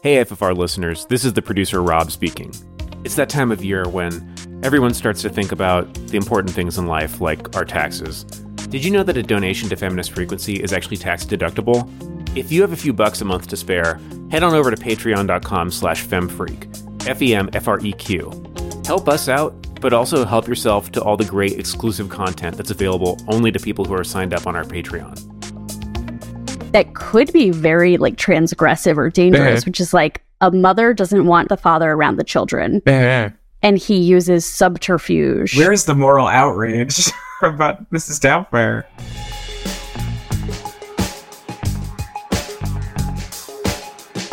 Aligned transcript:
Hey, 0.00 0.22
FFR 0.22 0.56
listeners, 0.56 1.06
this 1.06 1.24
is 1.24 1.32
the 1.32 1.42
producer 1.42 1.82
Rob 1.82 2.12
speaking. 2.12 2.54
It's 3.04 3.16
that 3.16 3.28
time 3.28 3.50
of 3.50 3.64
year 3.64 3.88
when 3.88 4.32
everyone 4.62 4.94
starts 4.94 5.22
to 5.22 5.28
think 5.28 5.50
about 5.50 5.92
the 5.92 6.16
important 6.16 6.54
things 6.54 6.78
in 6.78 6.86
life, 6.86 7.20
like 7.20 7.56
our 7.56 7.64
taxes. 7.64 8.22
Did 8.70 8.84
you 8.84 8.92
know 8.92 9.02
that 9.02 9.16
a 9.16 9.24
donation 9.24 9.68
to 9.70 9.76
Feminist 9.76 10.12
Frequency 10.12 10.62
is 10.62 10.72
actually 10.72 10.98
tax 10.98 11.24
deductible? 11.24 11.90
If 12.38 12.52
you 12.52 12.60
have 12.60 12.70
a 12.70 12.76
few 12.76 12.92
bucks 12.92 13.22
a 13.22 13.24
month 13.24 13.48
to 13.48 13.56
spare, 13.56 14.00
head 14.30 14.44
on 14.44 14.54
over 14.54 14.70
to 14.70 14.76
patreon.com 14.76 15.72
slash 15.72 16.06
femfreq, 16.06 17.08
F-E-M-F-R-E-Q. 17.08 18.44
Help 18.86 19.08
us 19.08 19.28
out, 19.28 19.80
but 19.80 19.92
also 19.92 20.24
help 20.24 20.46
yourself 20.46 20.92
to 20.92 21.02
all 21.02 21.16
the 21.16 21.24
great 21.24 21.58
exclusive 21.58 22.08
content 22.08 22.56
that's 22.56 22.70
available 22.70 23.18
only 23.26 23.50
to 23.50 23.58
people 23.58 23.84
who 23.84 23.94
are 23.94 24.04
signed 24.04 24.32
up 24.32 24.46
on 24.46 24.54
our 24.54 24.64
Patreon 24.64 25.37
that 26.72 26.94
could 26.94 27.32
be 27.32 27.50
very 27.50 27.96
like 27.96 28.16
transgressive 28.16 28.96
or 28.98 29.10
dangerous, 29.10 29.64
which 29.64 29.80
is 29.80 29.94
like 29.94 30.22
a 30.40 30.50
mother 30.50 30.92
doesn't 30.92 31.24
want 31.26 31.48
the 31.48 31.56
father 31.56 31.92
around 31.92 32.16
the 32.16 32.24
children. 32.24 32.82
and 33.62 33.78
he 33.78 33.96
uses 33.98 34.44
subterfuge. 34.44 35.56
Where's 35.56 35.86
the 35.86 35.94
moral 35.94 36.26
outrage 36.26 37.10
about 37.42 37.90
Mrs. 37.90 38.20
Doubtfire? 38.20 38.84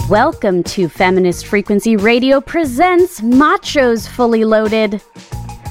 Welcome 0.10 0.62
to 0.64 0.88
Feminist 0.88 1.48
Frequency 1.48 1.98
Radio 1.98 2.40
presents 2.40 3.22
Machos 3.22 4.08
Fully 4.08 4.46
Loaded. 4.46 5.02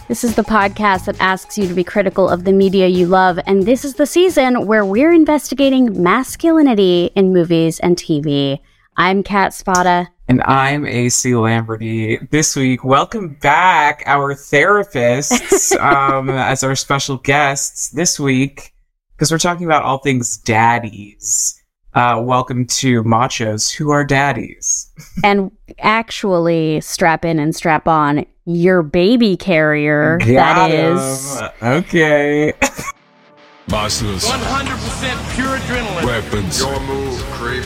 This 0.06 0.22
is 0.22 0.34
the 0.34 0.42
podcast 0.42 1.06
that 1.06 1.18
asks 1.18 1.56
you 1.56 1.66
to 1.66 1.72
be 1.72 1.82
critical 1.82 2.28
of 2.28 2.44
the 2.44 2.52
media 2.52 2.86
you 2.86 3.06
love, 3.06 3.38
and 3.46 3.62
this 3.64 3.86
is 3.86 3.94
the 3.94 4.04
season 4.04 4.66
where 4.66 4.84
we're 4.84 5.14
investigating 5.14 6.02
masculinity 6.02 7.10
in 7.14 7.32
movies 7.32 7.80
and 7.80 7.96
TV. 7.96 8.60
I'm 8.98 9.22
Kat 9.22 9.54
Spada. 9.54 10.10
And 10.28 10.42
I'm 10.42 10.84
AC 10.84 11.34
Lamberty. 11.34 12.18
This 12.30 12.54
week, 12.54 12.84
welcome 12.84 13.38
back 13.40 14.02
our 14.04 14.34
therapists 14.34 15.74
um, 15.80 16.28
as 16.28 16.62
our 16.62 16.76
special 16.76 17.16
guests 17.16 17.88
this 17.88 18.20
week, 18.20 18.74
because 19.16 19.32
we're 19.32 19.38
talking 19.38 19.64
about 19.64 19.84
all 19.84 19.98
things 19.98 20.36
daddies. 20.36 21.63
Uh, 21.94 22.20
welcome 22.20 22.66
to 22.66 23.04
Machos 23.04 23.72
Who 23.72 23.90
Are 23.90 24.04
Daddies. 24.04 24.90
and 25.24 25.50
actually, 25.78 26.80
strap 26.80 27.24
in 27.24 27.38
and 27.38 27.54
strap 27.54 27.86
on 27.86 28.26
your 28.46 28.82
baby 28.82 29.36
carrier. 29.36 30.18
Got 30.18 30.26
that 30.28 30.70
him. 30.70 30.96
is. 30.96 31.42
Okay. 31.62 32.52
Muscles, 33.70 34.24
100% 34.24 35.34
pure 35.36 35.56
adrenaline. 35.56 36.04
weapons, 36.04 36.60
Your 36.60 36.78
move, 36.80 37.18
creep. 37.32 37.64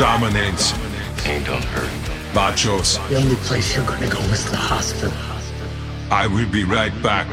dominance, 0.00 0.72
Ain't 1.24 1.46
gonna 1.46 1.64
hurt. 1.66 2.34
machos. 2.34 2.98
The 3.10 3.16
only 3.16 3.36
place 3.36 3.76
you're 3.76 3.86
gonna 3.86 4.08
go 4.10 4.18
is 4.22 4.50
the 4.50 4.56
hospital. 4.56 5.16
I 6.10 6.26
will 6.26 6.50
be 6.50 6.64
right 6.64 6.90
back. 7.02 7.28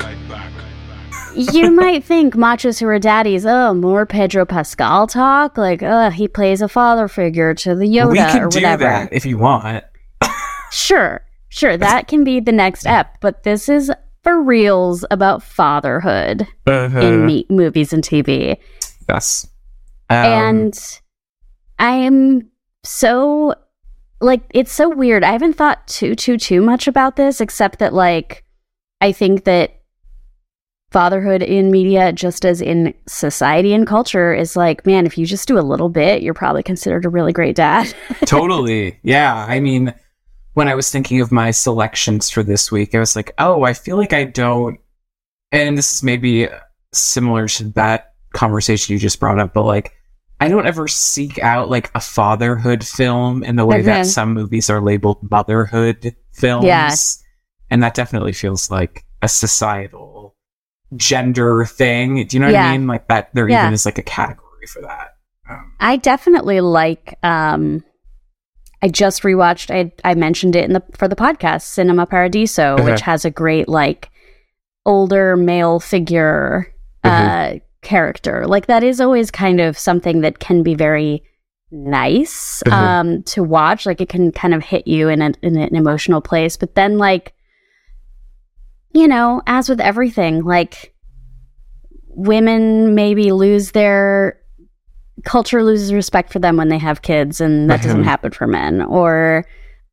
You 1.38 1.72
might 1.72 2.04
think 2.04 2.34
machos 2.36 2.80
who 2.80 2.88
are 2.88 3.00
daddies, 3.00 3.46
oh, 3.46 3.74
more 3.74 4.06
Pedro 4.06 4.46
Pascal 4.46 5.08
talk. 5.08 5.58
Like, 5.58 5.82
oh, 5.84 6.10
he 6.10 6.28
plays 6.28 6.62
a 6.62 6.68
father 6.68 7.08
figure 7.08 7.54
to 7.56 7.76
the 7.76 7.86
Yoda 7.86 8.12
we 8.12 8.18
can 8.18 8.44
or 8.44 8.50
do 8.50 8.58
whatever. 8.58 8.84
that 8.84 9.14
if 9.14 9.26
you 9.26 9.38
want. 9.38 9.84
Sure, 10.72 11.22
sure, 11.50 11.78
that 11.78 12.08
can 12.08 12.24
be 12.26 12.40
the 12.42 12.52
next 12.52 12.86
ep, 12.86 13.20
but 13.22 13.44
this 13.44 13.70
is 13.70 13.90
for 14.24 14.42
reals 14.42 15.06
about 15.10 15.42
fatherhood 15.42 16.46
Uh-huh. 16.66 17.00
in 17.00 17.26
me- 17.26 17.46
movies 17.50 17.94
and 17.94 18.04
TV. 18.04 18.58
Yes. 19.08 19.48
Um, 20.10 20.18
and 20.18 21.00
I 21.80 21.92
am 21.92 22.50
so 22.84 23.56
like 24.20 24.42
it's 24.54 24.72
so 24.74 24.90
weird. 24.90 25.24
I 25.24 25.32
haven't 25.32 25.54
thought 25.54 25.88
too 25.88 26.16
too 26.16 26.38
too 26.38 26.62
much 26.62 26.88
about 26.88 27.16
this 27.16 27.40
except 27.40 27.80
that 27.80 27.94
like 27.94 28.44
I 29.00 29.12
think 29.14 29.46
that 29.46 29.77
fatherhood 30.92 31.44
in 31.44 31.70
media 31.70 32.14
just 32.14 32.46
as 32.46 32.62
in 32.62 32.94
society 33.08 33.74
and 33.74 33.86
culture 33.86 34.34
is 34.34 34.56
like 34.56 34.86
man 34.86 35.06
if 35.06 35.18
you 35.18 35.26
just 35.26 35.46
do 35.46 35.60
a 35.60 35.62
little 35.62 35.90
bit 35.90 36.22
you're 36.22 36.34
probably 36.34 36.64
considered 36.64 37.06
a 37.06 37.10
really 37.10 37.34
great 37.34 37.56
dad. 37.56 37.94
totally. 38.26 39.00
Yeah. 39.04 39.46
I 39.48 39.60
mean, 39.60 39.94
when 40.58 40.68
I 40.68 40.74
was 40.74 40.90
thinking 40.90 41.22
of 41.22 41.32
my 41.32 41.52
selections 41.52 42.32
for 42.32 42.42
this 42.42 42.72
week, 42.72 42.96
I 42.96 43.00
was 43.00 43.16
like, 43.16 43.32
oh, 43.38 43.62
I 43.62 43.74
feel 43.74 43.96
like 43.96 44.12
I 44.12 44.24
don't. 44.24 44.80
And 45.52 45.78
this 45.78 45.94
is 45.94 46.02
maybe 46.02 46.48
similar 46.92 47.48
to 47.48 47.66
that 47.76 48.16
conversation 48.34 48.94
you 48.94 49.00
just 49.00 49.20
brought 49.20 49.38
up, 49.38 49.54
but 49.54 49.66
like, 49.66 49.94
I 50.40 50.48
don't 50.48 50.66
ever 50.66 50.88
seek 50.88 51.38
out 51.40 51.70
like 51.70 51.92
a 51.94 52.00
fatherhood 52.00 52.84
film 52.84 53.44
in 53.44 53.56
the 53.56 53.68
way 53.68 53.84
that 53.84 54.02
mm-hmm. 54.02 54.10
some 54.10 54.34
movies 54.34 54.68
are 54.72 54.82
labeled 54.82 55.20
motherhood 55.30 56.16
films. 56.34 56.66
Yeah. 56.66 56.96
And 57.70 57.84
that 57.84 57.94
definitely 57.94 58.34
feels 58.34 58.72
like 58.72 59.06
a 59.22 59.28
societal 59.28 60.17
gender 60.96 61.66
thing. 61.66 62.26
Do 62.28 62.38
you 62.38 62.40
know 62.40 62.48
what 62.48 62.54
Yeah. 62.54 62.70
I 62.70 62.78
mean? 62.78 62.88
Like 62.88 63.08
that 63.08 63.30
there 63.34 63.48
Yeah. 63.50 63.64
even 63.64 63.74
is 63.74 63.86
like 63.86 63.98
a 63.98 64.04
category 64.04 64.66
for 64.68 64.82
that. 64.82 65.16
Um, 65.50 65.74
I 65.80 65.98
definitely 65.98 66.62
like 66.62 67.18
um 67.24 67.84
I 68.82 68.88
just 68.90 69.24
rewatched 69.24 69.74
I 69.74 69.92
I 70.10 70.14
mentioned 70.16 70.56
it 70.56 70.66
in 70.66 70.74
the 70.74 70.84
for 70.94 71.08
the 71.08 71.16
podcast 71.16 71.64
Cinema 71.64 72.06
Paradiso 72.06 72.76
Uh-huh. 72.76 72.84
which 72.92 73.02
has 73.02 73.26
a 73.26 73.32
great 73.32 73.68
like 73.68 74.10
older 74.86 75.36
male 75.36 75.80
figure 75.80 76.74
uh 77.04 77.56
character. 77.82 78.46
Like 78.48 78.68
that 78.68 78.84
is 78.84 79.00
always 79.02 79.32
kind 79.32 79.62
of 79.62 79.78
something 79.78 80.22
that 80.22 80.40
can 80.40 80.64
be 80.64 80.76
very 80.76 81.24
nice 81.72 82.62
Uh-huh. 82.66 82.76
um 82.76 83.24
to 83.24 83.44
watch 83.44 83.86
like 83.86 84.00
it 84.02 84.10
can 84.10 84.32
kind 84.32 84.54
of 84.54 84.64
hit 84.64 84.88
you 84.88 85.10
in, 85.10 85.22
a, 85.22 85.32
in 85.42 85.58
an 85.58 85.76
emotional 85.76 86.22
place 86.22 86.56
but 86.56 86.76
then 86.76 86.98
like 86.98 87.34
you 88.94 89.08
know 89.08 89.42
as 89.48 89.70
with 89.70 89.80
everything 89.80 90.44
like 90.44 90.94
women 92.10 92.96
maybe 92.96 93.32
lose 93.32 93.72
their 93.72 94.40
culture 95.24 95.64
loses 95.64 95.94
respect 95.94 96.32
for 96.32 96.40
them 96.40 96.58
when 96.58 96.70
they 96.70 96.78
have 96.78 97.02
kids 97.02 97.42
and 97.42 97.70
that 97.70 97.82
doesn't 97.82 98.02
Mhm. 98.02 98.06
happen 98.06 98.32
for 98.32 98.48
men 98.48 98.82
or 98.82 99.46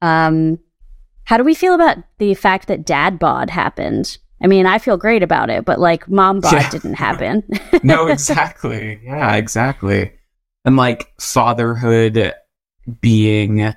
um 0.02 0.58
how 1.24 1.36
do 1.36 1.44
we 1.44 1.54
feel 1.54 1.74
about 1.74 1.96
the 2.18 2.34
fact 2.34 2.68
that 2.68 2.84
dad 2.84 3.18
bod 3.18 3.48
happened 3.50 4.18
i 4.42 4.46
mean 4.46 4.66
i 4.66 4.78
feel 4.78 4.96
great 4.96 5.22
about 5.22 5.50
it 5.50 5.64
but 5.64 5.78
like 5.80 6.08
mom 6.08 6.40
bod 6.40 6.52
Yeah. 6.52 6.70
didn't 6.70 6.94
happen 6.94 7.42
no, 7.82 8.06
exactly. 8.08 9.00
Yeah, 9.04 9.34
exactly. 9.36 10.12
And 10.66 10.76
like 10.76 11.12
fatherhood 11.20 12.32
being 13.00 13.74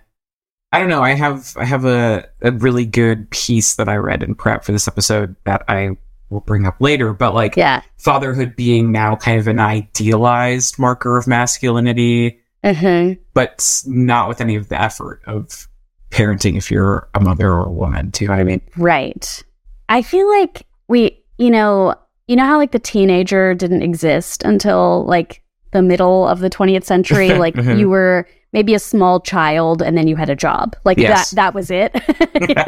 I 0.77 0.81
don't 0.81 0.89
know, 0.89 1.01
I 1.01 1.15
have 1.15 1.57
I 1.57 1.65
have 1.65 1.85
a, 1.85 2.29
a 2.43 2.51
really 2.51 2.85
good 2.85 3.27
piece 3.31 3.77
that 3.77 3.89
I 3.89 3.95
read 3.95 4.21
in 4.21 4.35
prep 4.35 4.63
for 4.63 4.71
this 4.71 4.88
episode 4.88 5.35
that 5.45 5.63
I 5.67 5.97
will 6.29 6.41
bring 6.41 6.67
up 6.67 6.79
later, 6.79 7.13
but 7.13 7.33
like 7.33 7.57
yeah 7.57 7.81
fatherhood 7.97 8.55
being 8.55 8.91
now 8.91 9.15
kind 9.15 9.39
of 9.39 9.47
an 9.47 9.59
idealized 9.59 10.77
marker 10.77 11.17
of 11.17 11.25
masculinity, 11.25 12.39
uh-huh. 12.63 13.15
but 13.33 13.81
not 13.88 14.29
with 14.29 14.39
any 14.39 14.55
of 14.55 14.69
the 14.69 14.79
effort 14.79 15.23
of 15.25 15.67
parenting 16.11 16.57
if 16.57 16.69
you're 16.69 17.09
a 17.15 17.19
mother 17.19 17.51
or 17.51 17.65
a 17.65 17.71
woman. 17.71 18.11
Do 18.11 18.23
you 18.23 18.27
know 18.27 18.35
what 18.35 18.41
I 18.41 18.44
mean? 18.44 18.61
right 18.77 19.44
i 19.89 20.03
feel 20.03 20.29
like 20.29 20.67
we 20.88 21.23
you 21.39 21.49
know 21.49 21.95
you 22.27 22.35
know 22.35 22.45
how 22.45 22.57
like 22.57 22.71
the 22.71 22.77
teenager 22.77 23.55
didn't 23.55 23.81
exist 23.81 24.44
until 24.44 25.05
like 25.05 25.41
the 25.72 25.81
middle 25.81 26.28
of 26.28 26.39
the 26.39 26.50
20th 26.50 26.83
century 26.85 27.33
like 27.38 27.55
Mhm. 27.55 27.78
you 27.79 27.89
were 27.89 28.28
maybe 28.53 28.73
a 28.73 28.79
small 28.79 29.19
child 29.19 29.81
and 29.81 29.97
then 29.97 30.07
you 30.07 30.16
had 30.16 30.29
a 30.29 30.35
job 30.35 30.75
like 30.85 30.97
Yes. 30.97 31.31
that 31.31 31.35
that 31.35 31.53
was 31.53 31.69
it 31.72 31.94
You 32.50 32.55
know? 32.55 32.63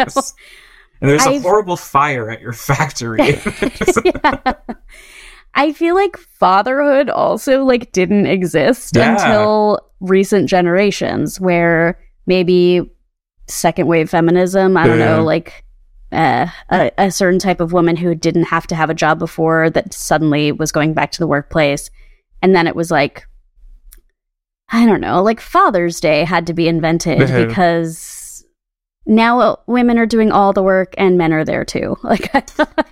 And 1.01 1.09
there's 1.09 1.25
a 1.25 1.29
I've- 1.29 1.39
horrible 1.43 1.77
fire 1.77 2.29
at 2.29 2.41
your 2.41 2.51
factory. 2.53 3.19
Yeah. 4.03 4.53
I 5.55 5.71
feel 5.73 5.95
like 5.95 6.15
fatherhood 6.17 7.09
also 7.09 7.63
like 7.63 7.91
didn't 7.91 8.27
exist 8.27 8.95
Yeah. 8.95 9.13
until 9.13 9.79
recent 9.99 10.47
generations 10.49 11.39
where 11.39 11.97
maybe 12.27 12.89
second 13.47 13.87
wave 13.87 14.09
feminism, 14.09 14.77
I 14.77 14.85
don't 14.87 14.99
Yeah. 14.99 15.17
know, 15.17 15.23
like 15.23 15.63
uh, 16.11 16.47
a, 16.69 16.91
a 16.97 17.11
certain 17.11 17.39
type 17.39 17.59
of 17.61 17.71
woman 17.73 17.95
who 17.95 18.13
didn't 18.15 18.43
have 18.45 18.67
to 18.67 18.75
have 18.75 18.89
a 18.89 18.93
job 18.93 19.19
before 19.19 19.69
that 19.71 19.93
suddenly 19.93 20.51
was 20.51 20.71
going 20.71 20.93
back 20.93 21.11
to 21.13 21.19
the 21.19 21.27
workplace. 21.27 21.89
And 22.41 22.55
then 22.55 22.67
it 22.67 22.75
was 22.75 22.91
like, 22.91 23.27
I 24.71 24.85
don't 24.85 25.01
know, 25.01 25.23
like 25.23 25.41
Father's 25.41 25.99
Day 25.99 26.23
had 26.23 26.47
to 26.47 26.53
be 26.53 26.67
invented 26.67 27.19
because 27.19 28.45
now 29.05 29.39
uh, 29.39 29.55
women 29.65 29.97
are 29.97 30.05
doing 30.05 30.31
all 30.31 30.53
the 30.53 30.63
work 30.63 30.93
and 30.97 31.17
men 31.17 31.33
are 31.33 31.43
there 31.43 31.65
too. 31.65 31.97
Like, 32.03 32.31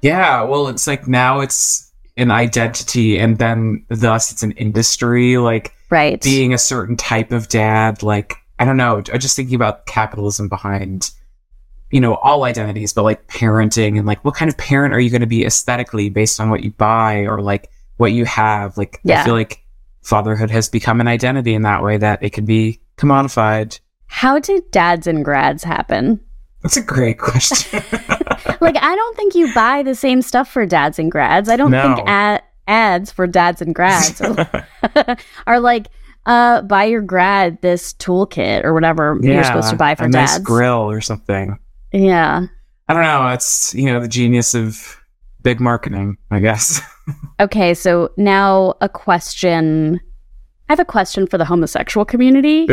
Yeah, 0.02 0.44
well, 0.44 0.68
it's 0.68 0.88
like 0.88 1.08
now 1.08 1.40
it's 1.40 1.92
an 2.18 2.32
identity, 2.32 3.20
and 3.20 3.38
then 3.38 3.86
thus 3.90 4.32
it's 4.32 4.44
an 4.44 4.52
industry. 4.54 5.38
Like 5.38 5.74
right. 5.90 6.22
being 6.22 6.54
a 6.54 6.58
certain 6.58 6.98
type 6.98 7.32
of 7.32 7.48
dad. 7.48 8.04
Like 8.04 8.36
I 8.60 8.66
don't 8.66 8.78
know. 8.78 8.98
I'm 8.98 9.20
just 9.20 9.36
thinking 9.36 9.56
about 9.56 9.86
capitalism 9.86 10.50
behind, 10.50 11.12
you 11.92 12.02
know, 12.02 12.16
all 12.16 12.44
identities, 12.44 12.94
but 12.94 13.04
like 13.04 13.28
parenting 13.28 13.98
and 13.98 14.08
like 14.08 14.26
what 14.26 14.36
kind 14.36 14.50
of 14.50 14.58
parent 14.58 14.94
are 14.94 15.00
you 15.00 15.12
going 15.12 15.22
to 15.22 15.28
be 15.28 15.46
aesthetically 15.46 16.10
based 16.10 16.40
on 16.40 16.50
what 16.50 16.64
you 16.64 16.72
buy 16.72 17.20
or 17.22 17.42
like 17.42 17.70
what 17.98 18.12
you 18.14 18.26
have. 18.26 18.78
Like 18.78 19.00
Yeah. 19.04 19.22
I 19.22 19.26
feel 19.26 19.34
like 19.34 19.64
fatherhood 20.04 20.50
has 20.52 20.70
become 20.70 21.02
an 21.02 21.08
identity 21.08 21.54
in 21.54 21.64
that 21.64 21.84
way 21.84 21.98
that 21.98 22.24
it 22.24 22.32
can 22.34 22.46
be 22.46 22.82
commodified. 22.98 23.80
How 24.08 24.40
did 24.40 24.70
dads 24.72 25.06
and 25.08 25.24
grads 25.26 25.64
happen? 25.64 26.20
That's 26.64 26.78
a 26.78 26.82
great 26.82 27.20
question. 27.20 27.82
like, 28.62 28.76
I 28.78 28.96
don't 28.96 29.16
think 29.18 29.36
you 29.36 29.54
buy 29.54 29.84
the 29.84 29.94
same 29.96 30.22
stuff 30.22 30.50
for 30.50 30.66
dads 30.66 30.98
and 30.98 31.12
grads. 31.12 31.50
I 31.50 31.56
don't 31.56 31.72
No. 31.72 31.96
think 31.96 32.08
ad- 32.08 32.44
ads 32.68 33.12
for 33.12 33.28
dads 33.28 33.62
and 33.62 33.76
grads 33.76 34.20
are, 34.22 34.68
are 35.48 35.60
like, 35.60 35.88
uh, 36.26 36.62
buy 36.64 36.86
your 36.86 37.02
grad 37.02 37.62
this 37.62 37.94
toolkit 37.94 38.64
or 38.64 38.74
whatever 38.74 39.18
you're 39.22 39.44
supposed 39.44 39.70
to 39.70 39.76
buy 39.76 39.96
for 39.96 40.06
a 40.06 40.10
dads. 40.10 40.34
nice 40.34 40.40
grill 40.40 40.90
or 40.92 41.00
something. 41.00 41.58
Yeah. 41.94 42.48
I 42.90 42.94
don't 42.94 43.04
know. 43.04 43.28
It's 43.30 43.74
you 43.76 43.86
know 43.86 44.00
the 44.02 44.08
genius 44.10 44.54
of 44.56 44.98
big 45.48 45.60
marketing, 45.62 46.18
I 46.32 46.40
guess. 46.40 46.82
Okay, 47.40 47.74
so 47.74 48.10
now 48.18 48.74
a 48.82 48.90
question. 48.90 50.02
I 50.68 50.74
have 50.74 50.80
a 50.82 50.84
question 50.86 51.26
for 51.26 51.38
the 51.38 51.46
homosexual 51.46 52.04
community. 52.04 52.66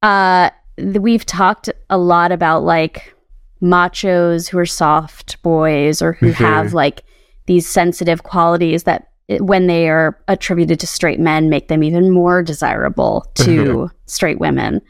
Uh, 0.00 0.48
th- 0.78 0.96
we've 0.98 1.26
talked 1.26 1.68
a 1.90 1.98
lot 1.98 2.32
about 2.32 2.62
like 2.64 3.14
machos 3.60 4.48
who 4.48 4.56
are 4.58 4.64
soft 4.64 5.42
boys 5.42 6.00
or 6.00 6.12
who 6.14 6.28
Mhm. 6.30 6.34
have 6.36 6.72
like 6.72 7.04
these 7.46 7.68
sensitive 7.68 8.22
qualities 8.22 8.84
that 8.84 9.08
when 9.40 9.66
they 9.66 9.88
are 9.90 10.18
attributed 10.28 10.80
to 10.80 10.86
straight 10.86 11.20
men 11.20 11.50
make 11.50 11.68
them 11.68 11.82
even 11.82 12.10
more 12.10 12.42
desirable 12.42 13.26
to 13.34 13.90
straight 14.06 14.38
women. 14.40 14.80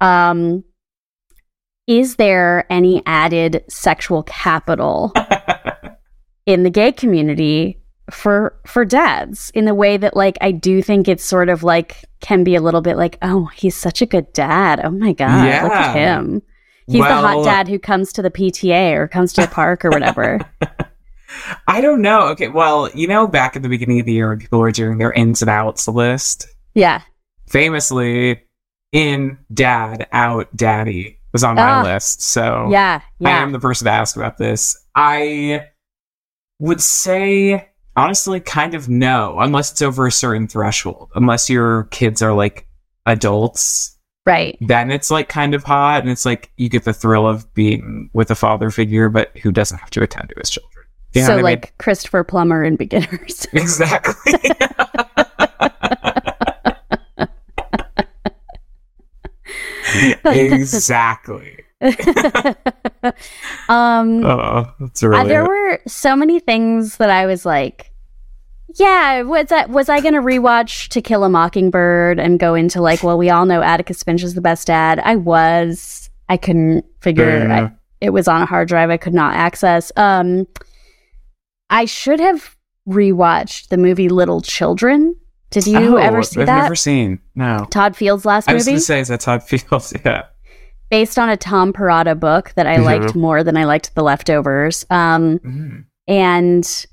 Um, 0.00 0.64
is 1.86 2.16
there 2.16 2.66
any 2.70 3.02
added 3.06 3.62
sexual 3.68 4.22
capital 4.24 5.12
in 6.52 6.62
the 6.62 6.70
gay 6.70 6.92
community 6.92 7.78
for 8.10 8.58
for 8.66 8.84
dads 8.84 9.50
in 9.54 9.64
the 9.66 9.74
way 9.74 9.96
that 9.96 10.16
like 10.16 10.36
I 10.40 10.50
do 10.50 10.82
think 10.82 11.06
it's 11.08 11.22
sort 11.24 11.48
of 11.48 11.62
like 11.62 12.04
can 12.20 12.42
be 12.44 12.56
a 12.56 12.60
little 12.60 12.80
bit 12.80 12.96
like 12.96 13.16
oh 13.22 13.46
he's 13.54 13.76
such 13.76 14.02
a 14.02 14.06
good 14.06 14.32
dad 14.32 14.80
oh 14.82 14.90
my 14.90 15.12
god 15.12 15.62
look 15.62 15.72
at 15.72 15.94
him 15.94 16.42
he's 16.88 17.02
the 17.04 17.14
hot 17.14 17.44
dad 17.44 17.68
who 17.68 17.78
comes 17.78 18.12
to 18.14 18.22
the 18.22 18.30
PTA 18.30 18.94
or 18.96 19.06
comes 19.06 19.32
to 19.34 19.42
the 19.42 19.46
park 19.46 19.84
or 19.84 19.90
whatever 19.90 20.40
I 21.68 21.80
don't 21.80 22.02
know. 22.02 22.22
Okay, 22.30 22.48
well, 22.48 22.90
you 22.92 23.06
know, 23.06 23.28
back 23.28 23.54
at 23.54 23.62
the 23.62 23.68
beginning 23.68 24.00
of 24.00 24.06
the 24.06 24.12
year 24.12 24.28
when 24.30 24.40
people 24.40 24.58
were 24.58 24.72
doing 24.72 24.98
their 24.98 25.12
ins 25.12 25.40
and 25.42 25.48
outs 25.48 25.86
list, 25.86 26.48
yeah 26.74 27.02
famously, 27.48 28.42
in 28.92 29.38
dad, 29.54 30.08
out 30.12 30.48
daddy 30.56 31.18
was 31.32 31.44
on 31.44 31.54
my 31.54 31.62
Ah. 31.62 31.82
list. 31.84 32.22
So 32.22 32.68
yeah 32.72 33.00
I 33.24 33.30
am 33.30 33.52
the 33.52 33.60
person 33.60 33.84
to 33.84 33.92
ask 33.92 34.16
about 34.16 34.38
this. 34.38 34.76
I 34.96 35.68
would 36.60 36.80
say, 36.80 37.68
honestly, 37.96 38.38
kind 38.38 38.74
of 38.74 38.88
no, 38.88 39.38
unless 39.40 39.72
it's 39.72 39.82
over 39.82 40.06
a 40.06 40.12
certain 40.12 40.46
threshold. 40.46 41.10
Unless 41.14 41.50
your 41.50 41.84
kids 41.84 42.22
are 42.22 42.32
like 42.32 42.68
adults, 43.06 43.98
right 44.26 44.56
then 44.60 44.90
it's 44.90 45.10
like 45.10 45.28
kind 45.28 45.54
of 45.54 45.64
hot, 45.64 46.02
and 46.02 46.10
it's 46.10 46.24
like 46.24 46.52
you 46.56 46.68
get 46.68 46.84
the 46.84 46.92
thrill 46.92 47.26
of 47.26 47.52
being 47.54 48.10
with 48.12 48.30
a 48.30 48.36
father 48.36 48.70
figure, 48.70 49.08
but 49.08 49.36
who 49.38 49.50
doesn't 49.50 49.78
have 49.78 49.90
to 49.90 50.02
attend 50.02 50.28
to 50.28 50.34
his 50.38 50.50
children. 50.50 50.84
You 51.14 51.22
know 51.22 51.26
so 51.26 51.32
I 51.32 51.36
mean? 51.36 51.44
like 51.44 51.76
Christopher 51.78 52.22
Plummer 52.22 52.62
in 52.62 52.76
Beginners 52.76 53.46
Exactly. 53.52 54.32
exactly. 60.24 61.59
um 63.68 64.24
Oh, 64.24 64.72
that's 64.80 65.02
Uh, 65.02 65.08
really. 65.08 65.28
there 65.28 65.44
were 65.44 65.80
so 65.86 66.14
many 66.16 66.40
things 66.40 66.96
that 66.98 67.10
I 67.10 67.26
was 67.26 67.44
like, 67.46 67.90
yeah, 68.76 69.22
was 69.22 69.46
that 69.46 69.70
was 69.70 69.88
I 69.88 70.00
gonna 70.00 70.20
rewatch 70.22 70.88
To 70.90 71.00
Kill 71.02 71.24
a 71.24 71.28
Mockingbird 71.28 72.18
and 72.20 72.38
go 72.38 72.54
into 72.54 72.80
like, 72.80 73.02
well, 73.02 73.18
we 73.18 73.30
all 73.30 73.46
know 73.46 73.62
Atticus 73.62 74.02
Finch 74.02 74.22
is 74.22 74.34
the 74.34 74.40
best 74.40 74.66
dad. 74.66 74.98
I 75.00 75.16
was. 75.16 76.08
I 76.28 76.36
couldn't 76.36 76.84
figure. 77.00 77.38
Yeah. 77.48 77.64
I, 77.70 77.72
it 78.00 78.10
was 78.10 78.28
on 78.28 78.40
a 78.42 78.46
hard 78.46 78.68
drive 78.68 78.88
I 78.90 78.96
could 78.96 79.14
not 79.14 79.34
access. 79.34 79.90
Um, 79.96 80.46
I 81.70 81.84
should 81.86 82.20
have 82.20 82.56
rewatched 82.88 83.68
the 83.68 83.76
movie 83.76 84.08
Little 84.08 84.40
Children. 84.40 85.16
Did 85.50 85.66
you 85.66 85.78
Oh, 85.78 85.96
ever 85.96 86.22
see 86.22 86.40
I've 86.40 86.46
that? 86.46 86.62
never 86.62 86.76
seen. 86.76 87.18
No. 87.34 87.66
Todd 87.70 87.96
Field's 87.96 88.24
last 88.24 88.48
I 88.48 88.54
was 88.54 88.64
going 88.64 88.76
to 88.76 88.80
say, 88.80 89.00
is 89.00 89.08
that 89.08 89.20
Todd 89.20 89.42
Fields? 89.48 89.92
Yeah. 90.04 90.22
Based 90.90 91.18
on 91.18 91.28
a 91.28 91.36
Tom 91.36 91.72
Perrotta 91.72 92.18
book 92.18 92.52
that 92.56 92.66
I 92.66 92.78
Mhm. 92.78 92.84
liked 92.84 93.14
more 93.14 93.42
than 93.44 93.56
I 93.56 93.64
liked 93.64 93.94
The 93.94 94.02
Leftovers. 94.02 94.84
Um, 94.90 95.38
Mm. 95.38 95.84
and 96.08 96.86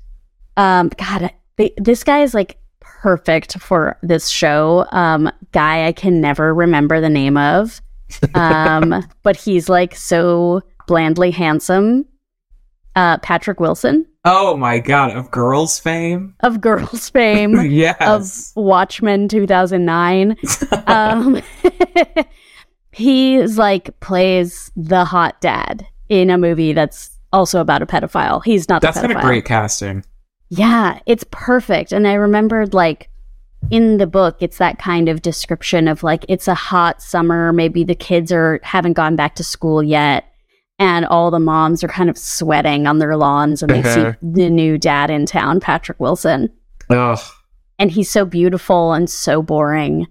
um 0.56 0.90
god 0.96 1.30
th- 1.56 1.74
this 1.76 2.02
guy 2.04 2.20
is 2.22 2.34
like 2.34 2.58
perfect 2.80 3.58
for 3.60 3.96
this 4.02 4.26
show 4.28 4.84
um 4.90 5.30
guy 5.52 5.86
i 5.86 5.92
can 5.92 6.20
never 6.20 6.52
remember 6.52 7.00
the 7.00 7.08
name 7.08 7.36
of 7.36 7.80
um 8.34 9.04
but 9.22 9.36
he's 9.36 9.68
like 9.68 9.94
so 9.94 10.60
blandly 10.88 11.30
handsome 11.30 12.04
uh 12.96 13.18
patrick 13.18 13.60
wilson 13.60 14.04
Oh 14.24 14.56
my 14.58 14.78
god, 14.80 15.16
of 15.16 15.30
girls 15.30 15.78
fame? 15.78 16.34
of 16.40 16.60
girls 16.60 17.08
fame 17.08 17.54
of 18.00 18.30
watchmen 18.56 19.28
2009 19.28 20.36
um 20.86 21.40
he's 22.98 23.56
like 23.58 23.98
plays 24.00 24.70
the 24.76 25.04
hot 25.04 25.40
dad 25.40 25.86
in 26.08 26.30
a 26.30 26.36
movie 26.38 26.72
that's 26.72 27.10
also 27.32 27.60
about 27.60 27.82
a 27.82 27.86
pedophile 27.86 28.42
he's 28.44 28.68
not 28.68 28.80
the 28.80 28.86
That's 28.88 28.98
pedophile 28.98 29.08
been 29.08 29.16
a 29.16 29.22
great 29.22 29.44
casting. 29.44 30.04
Yeah, 30.50 30.98
it's 31.04 31.24
perfect. 31.30 31.92
And 31.92 32.08
I 32.08 32.14
remembered 32.14 32.72
like 32.72 33.10
in 33.70 33.98
the 33.98 34.06
book, 34.06 34.38
it's 34.40 34.56
that 34.58 34.78
kind 34.78 35.08
of 35.10 35.20
description 35.20 35.88
of 35.88 36.02
like 36.02 36.24
it's 36.28 36.48
a 36.48 36.54
hot 36.54 37.02
summer, 37.02 37.52
maybe 37.52 37.84
the 37.84 37.94
kids 37.94 38.32
are 38.32 38.58
haven't 38.62 38.94
gone 38.94 39.14
back 39.14 39.34
to 39.34 39.44
school 39.44 39.82
yet, 39.82 40.24
and 40.78 41.04
all 41.04 41.30
the 41.30 41.38
moms 41.40 41.84
are 41.84 41.88
kind 41.88 42.08
of 42.08 42.16
sweating 42.16 42.86
on 42.86 42.98
their 42.98 43.14
lawns 43.16 43.62
and 43.62 43.70
they 43.70 43.82
see 43.82 44.00
Uh-huh. 44.00 44.12
the 44.22 44.48
new 44.48 44.78
dad 44.78 45.10
in 45.10 45.26
town, 45.26 45.60
Patrick 45.60 46.00
Wilson. 46.00 46.48
Ugh. 46.88 47.18
And 47.78 47.90
he's 47.90 48.08
so 48.08 48.24
beautiful 48.24 48.94
and 48.94 49.10
so 49.10 49.42
boring. 49.42 50.06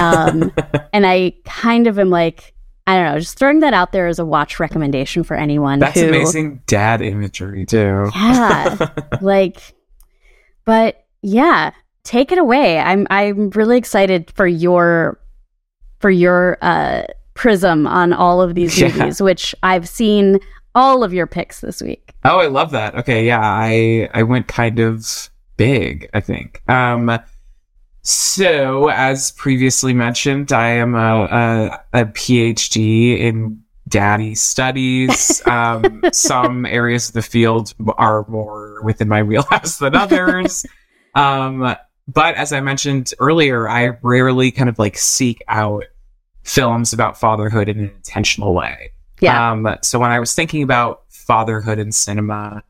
Um 0.00 0.52
and 0.92 1.06
I 1.06 1.34
kind 1.44 1.86
of 1.86 1.98
am 1.98 2.10
like 2.10 2.54
I 2.86 2.96
don't 2.96 3.12
know, 3.12 3.18
just 3.20 3.38
throwing 3.38 3.60
that 3.60 3.72
out 3.74 3.92
there 3.92 4.08
as 4.08 4.18
a 4.18 4.24
watch 4.24 4.58
recommendation 4.58 5.22
for 5.22 5.36
anyone 5.36 5.78
That's 5.78 6.00
who 6.00 6.08
amazing 6.08 6.62
dad 6.66 7.02
imagery, 7.02 7.64
too. 7.66 8.10
Yeah. 8.16 8.88
like 9.20 9.74
but 10.64 11.04
yeah 11.22 11.70
take 12.04 12.32
it 12.32 12.38
away 12.38 12.78
i'm 12.78 13.06
i'm 13.10 13.50
really 13.50 13.76
excited 13.76 14.30
for 14.34 14.46
your 14.46 15.20
for 15.98 16.10
your 16.10 16.56
uh 16.62 17.02
prism 17.34 17.86
on 17.86 18.12
all 18.12 18.40
of 18.40 18.54
these 18.54 18.78
Yeah. 18.78 18.88
movies 18.88 19.20
which 19.20 19.54
i've 19.62 19.88
seen 19.88 20.38
all 20.74 21.02
of 21.04 21.12
your 21.12 21.26
picks 21.26 21.60
this 21.60 21.82
week 21.82 22.14
Oh, 22.24 22.38
I 22.38 22.48
love 22.48 22.70
that. 22.72 22.94
Okay, 22.96 23.26
yeah, 23.26 23.40
I 23.42 24.10
I 24.12 24.22
went 24.24 24.46
kind 24.46 24.78
of 24.78 25.30
big, 25.56 26.08
I 26.12 26.20
think. 26.20 26.62
Um 26.68 27.18
so 28.02 28.88
as 28.88 29.32
previously 29.32 29.92
mentioned, 29.94 30.52
I 30.52 30.68
am 30.70 30.94
a 30.94 31.78
a, 31.92 32.00
a 32.00 32.04
PhD 32.06 33.18
in 33.18 33.62
daddy 33.88 34.34
studies. 34.34 35.44
Um 35.46 36.02
some 36.12 36.64
areas 36.66 37.08
of 37.08 37.14
the 37.14 37.22
field 37.22 37.74
are 37.98 38.24
more 38.28 38.82
within 38.82 39.08
my 39.08 39.22
wheelhouse 39.22 39.78
than 39.78 39.94
others. 39.94 40.64
um 41.14 41.74
but 42.08 42.34
as 42.34 42.52
I 42.52 42.60
mentioned 42.60 43.12
earlier, 43.20 43.68
I 43.68 43.96
rarely 44.02 44.50
kind 44.50 44.68
of 44.68 44.78
like 44.78 44.98
seek 44.98 45.42
out 45.46 45.84
films 46.42 46.92
about 46.92 47.18
fatherhood 47.20 47.68
in 47.68 47.78
an 47.78 47.90
intentional 47.90 48.54
way. 48.54 48.92
yeah 49.20 49.52
Um, 49.52 49.76
so 49.82 49.98
when 50.00 50.10
I 50.10 50.18
was 50.18 50.34
thinking 50.34 50.62
about 50.62 51.02
fatherhood 51.10 51.78
in 51.78 51.92
cinema, 51.92 52.64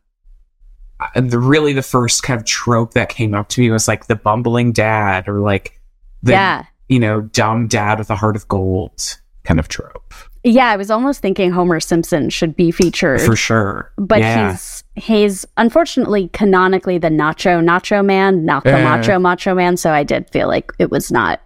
the 1.16 1.38
really 1.38 1.72
the 1.72 1.82
first 1.82 2.22
kind 2.22 2.38
of 2.40 2.46
trope 2.46 2.94
that 2.94 3.08
came 3.08 3.34
up 3.34 3.48
to 3.50 3.60
me 3.60 3.70
was 3.70 3.88
like 3.88 4.06
the 4.06 4.16
bumbling 4.16 4.72
dad 4.72 5.28
or 5.28 5.40
like 5.40 5.80
the 6.22 6.32
yeah 6.32 6.64
you 6.88 6.98
know 6.98 7.20
dumb 7.22 7.66
dad 7.68 7.98
with 7.98 8.10
a 8.10 8.16
heart 8.16 8.36
of 8.36 8.46
gold 8.48 9.18
kind 9.44 9.58
of 9.60 9.68
trope 9.68 10.12
yeah 10.44 10.66
i 10.68 10.76
was 10.76 10.90
almost 10.90 11.20
thinking 11.20 11.50
homer 11.50 11.80
simpson 11.80 12.28
should 12.30 12.54
be 12.56 12.70
featured 12.70 13.20
for 13.20 13.36
sure. 13.36 13.92
but 13.96 14.18
yeah. 14.18 14.50
he's 14.50 14.84
he's 14.96 15.46
unfortunately 15.56 16.28
canonically 16.32 16.98
the 16.98 17.08
nacho 17.08 17.62
nacho 17.64 18.04
man 18.04 18.44
not 18.44 18.64
the 18.64 18.74
Uh. 18.76 18.82
macho 18.82 19.18
macho 19.18 19.54
man 19.54 19.76
so 19.76 19.90
i 19.92 20.02
did 20.02 20.28
feel 20.30 20.48
like 20.48 20.72
it 20.78 20.90
was 20.90 21.10
not 21.12 21.40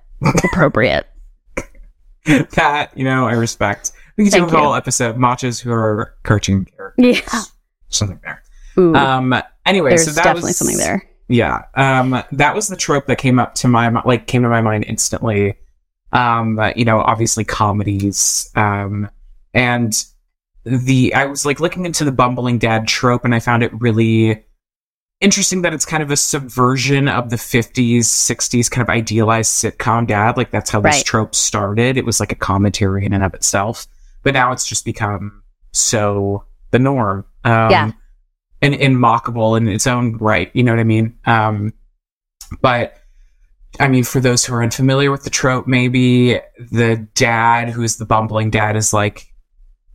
appropriate 0.44 1.06
that 2.52 2.90
you 2.96 3.04
know 3.04 3.28
I 3.28 3.32
respect. 3.34 3.92
We 4.16 4.30
can 4.30 4.48
do 4.48 4.56
a 4.56 4.58
whole 4.58 4.74
episode 4.74 5.16
machos 5.16 5.60
who 5.60 5.72
are 5.72 6.14
cartoon 6.22 6.64
characters. 6.64 7.22
yeah 7.34 7.42
Something 7.88 8.18
there. 8.24 8.42
Ooh, 8.78 8.94
Um. 8.94 9.34
Anyway, 9.66 9.90
there's 9.90 10.04
so 10.04 10.12
that 10.12 10.24
definitely 10.24 10.50
was 10.50 10.56
something 10.58 10.76
there 10.76 11.08
Yeah. 11.28 11.62
Um, 11.74 12.22
that 12.32 12.54
was 12.54 12.68
the 12.68 12.76
trope 12.76 13.06
that 13.06 13.16
came 13.16 13.38
up 13.38 13.54
to 13.56 13.68
my 13.68 13.88
like 14.04 14.26
came 14.26 14.42
to 14.42 14.48
my 14.48 14.60
mind 14.60 14.84
instantly. 14.86 15.56
Um, 16.12 16.60
you 16.76 16.84
know, 16.84 17.00
obviously 17.00 17.44
comedies. 17.44 18.50
Um, 18.54 19.10
and 19.52 19.92
the 20.64 21.14
I 21.14 21.26
was 21.26 21.44
like 21.44 21.60
looking 21.60 21.86
into 21.86 22.04
the 22.04 22.12
bumbling 22.12 22.58
dad 22.58 22.86
trope, 22.88 23.24
and 23.24 23.34
I 23.34 23.40
found 23.40 23.62
it 23.62 23.72
really 23.80 24.44
interesting 25.20 25.62
that 25.62 25.72
it's 25.72 25.86
kind 25.86 26.02
of 26.02 26.10
a 26.10 26.16
subversion 26.16 27.08
of 27.08 27.30
the 27.30 27.36
50s, 27.36 28.00
60s 28.00 28.70
kind 28.70 28.82
of 28.82 28.90
idealized 28.90 29.50
sitcom 29.52 30.06
dad. 30.06 30.36
Like 30.36 30.50
that's 30.50 30.70
how 30.70 30.80
this 30.80 31.02
trope 31.02 31.34
started. 31.34 31.96
It 31.96 32.04
was 32.04 32.20
like 32.20 32.32
a 32.32 32.36
commentary 32.36 33.06
in 33.06 33.12
and 33.12 33.24
of 33.24 33.32
itself, 33.34 33.86
but 34.22 34.34
now 34.34 34.52
it's 34.52 34.66
just 34.66 34.84
become 34.84 35.42
so 35.72 36.44
the 36.70 36.78
norm. 36.78 37.24
Um, 37.44 37.70
Yeah. 37.70 37.92
And, 38.64 38.74
and 38.74 38.96
mockable 38.96 39.56
in 39.56 39.68
its 39.68 39.86
own 39.86 40.16
right. 40.16 40.50
You 40.54 40.62
know 40.62 40.72
what 40.72 40.80
I 40.80 40.84
mean? 40.84 41.18
Um, 41.26 41.72
but 42.60 42.96
I 43.80 43.88
mean, 43.88 44.04
for 44.04 44.20
those 44.20 44.44
who 44.44 44.54
are 44.54 44.62
unfamiliar 44.62 45.10
with 45.10 45.24
the 45.24 45.30
trope, 45.30 45.66
maybe 45.66 46.40
the 46.58 47.06
dad, 47.14 47.68
who 47.70 47.82
is 47.82 47.96
the 47.96 48.04
bumbling 48.06 48.50
dad, 48.50 48.76
is 48.76 48.92
like 48.92 49.26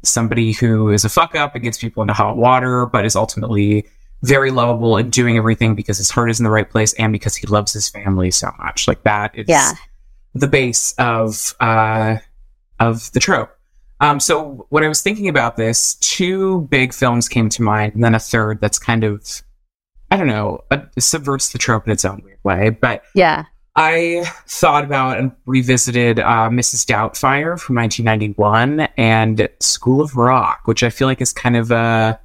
somebody 0.04 0.52
who 0.52 0.90
is 0.90 1.04
a 1.06 1.10
fuck 1.10 1.36
up 1.36 1.56
and 1.56 1.64
gets 1.64 1.78
people 1.78 2.02
into 2.04 2.14
hot 2.14 2.38
water, 2.38 2.86
but 2.86 3.06
is 3.06 3.16
ultimately 3.16 3.86
very 4.24 4.52
lovable 4.52 4.98
and 4.98 5.12
doing 5.12 5.38
everything 5.38 5.76
because 5.76 5.98
his 5.98 6.10
heart 6.12 6.30
is 6.30 6.40
in 6.40 6.44
the 6.44 6.50
right 6.50 6.70
place 6.70 6.94
and 6.94 7.12
because 7.14 7.36
he 7.36 7.48
loves 7.48 7.72
his 7.74 7.90
family 7.90 8.32
so 8.32 8.52
much. 8.60 8.88
Like 8.88 9.04
that 9.04 9.32
is 9.38 9.46
Yeah. 9.48 9.72
the 10.34 10.48
base 10.48 10.94
of 10.98 11.56
uh, 11.62 12.18
of 12.80 13.12
the 13.14 13.20
trope. 13.20 13.50
Um, 14.01 14.20
so 14.20 14.65
when 14.70 14.84
I 14.84 14.88
was 14.88 15.01
thinking 15.01 15.27
about 15.27 15.58
this, 15.58 15.96
two 15.96 16.62
big 16.70 16.94
films 16.94 17.27
came 17.27 17.50
to 17.50 17.62
mind, 17.62 17.96
and 17.96 18.03
then 18.03 18.15
a 18.15 18.20
third 18.20 18.62
that's 18.62 18.79
kind 18.79 19.03
of 19.03 19.44
I 20.12 20.18
don't 20.18 20.27
know, 20.27 20.63
uh, 20.72 20.79
subverts 20.98 21.50
the 21.51 21.60
trope 21.60 21.86
in 21.86 21.91
its 21.91 22.03
own 22.03 22.22
weird 22.24 22.39
way. 22.44 22.70
But 22.72 23.03
Yeah. 23.13 23.46
I 23.75 24.25
thought 24.48 24.84
about 24.84 25.20
and 25.20 25.32
revisited 25.46 26.20
uh, 26.20 26.50
Mrs. 26.50 26.86
Doubtfire 26.86 27.60
from 27.60 27.75
1991 27.75 28.89
and 28.98 29.48
School 29.60 30.01
of 30.01 30.18
Rock, 30.18 30.62
which 30.65 30.84
I 30.84 30.89
feel 30.89 31.08
like 31.08 31.22
is 31.22 31.32
kind 31.32 31.56
of 31.56 31.72
a 31.72 32.20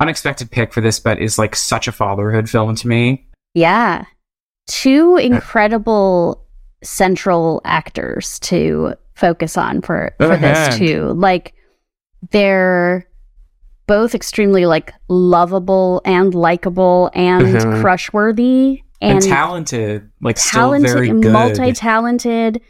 unexpected 0.00 0.50
pick 0.50 0.72
for 0.72 0.80
this, 0.80 1.00
but 1.00 1.18
is 1.18 1.38
like 1.38 1.56
such 1.56 1.88
a 1.88 1.92
fatherhood 1.92 2.48
film 2.48 2.74
to 2.76 2.88
me. 2.88 3.26
Yeah. 3.54 4.04
Two 4.68 5.16
incredible 5.16 6.46
central 6.82 7.60
actors 7.64 8.38
to 8.40 8.94
focus 9.18 9.56
on 9.58 9.80
for 9.82 10.14
for 10.18 10.32
Uh-huh. 10.32 10.36
this 10.40 10.78
too. 10.78 11.12
Like 11.16 11.54
they're 12.30 13.06
both 13.86 14.14
extremely 14.14 14.66
like 14.66 14.92
lovable 15.08 16.00
and 16.04 16.34
likable 16.34 17.10
and 17.14 17.46
Mhm. 17.46 17.80
crush 17.80 18.12
worthy 18.12 18.82
And, 19.00 19.12
and, 19.18 19.22
talented, 19.22 20.10
like 20.20 20.36
talented 20.38 20.90
still 20.90 20.98
very 21.04 21.20
good. 21.20 21.32
multi-talented. 21.32 22.60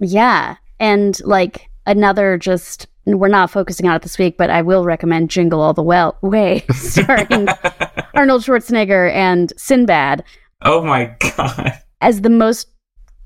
Yeah. 0.00 0.56
And 0.78 1.18
like 1.24 1.68
another 1.86 2.38
just 2.38 2.86
we're 3.06 3.28
not 3.28 3.50
focusing 3.50 3.88
on 3.88 3.96
it 3.96 4.02
this 4.02 4.18
week, 4.18 4.36
but 4.36 4.50
I 4.50 4.60
will 4.60 4.84
recommend 4.84 5.30
Jingle 5.30 5.62
All 5.62 5.72
the 5.72 5.82
well- 5.82 6.18
Way, 6.20 6.62
starring 6.72 7.48
Arnold 8.14 8.42
Schwarzenegger 8.42 9.10
and 9.12 9.50
Sinbad 9.56 10.24
oh 10.64 10.82
my 10.84 11.14
god! 11.36 11.72
as 12.02 12.20
the 12.20 12.28
most 12.30 12.68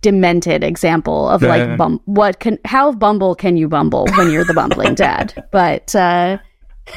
demented 0.02 0.62
example 0.62 1.28
of 1.28 1.42
Yeah. 1.42 1.48
like 1.48 1.78
bum- 1.78 2.00
what 2.04 2.38
can 2.40 2.58
how 2.64 2.92
bumble 2.92 3.34
can 3.34 3.56
you 3.56 3.68
bumble 3.68 4.06
when 4.16 4.30
you're 4.30 4.44
the 4.44 4.52
bumbling 4.54 4.94
dad 4.94 5.32
but 5.52 5.94
uh 5.96 6.38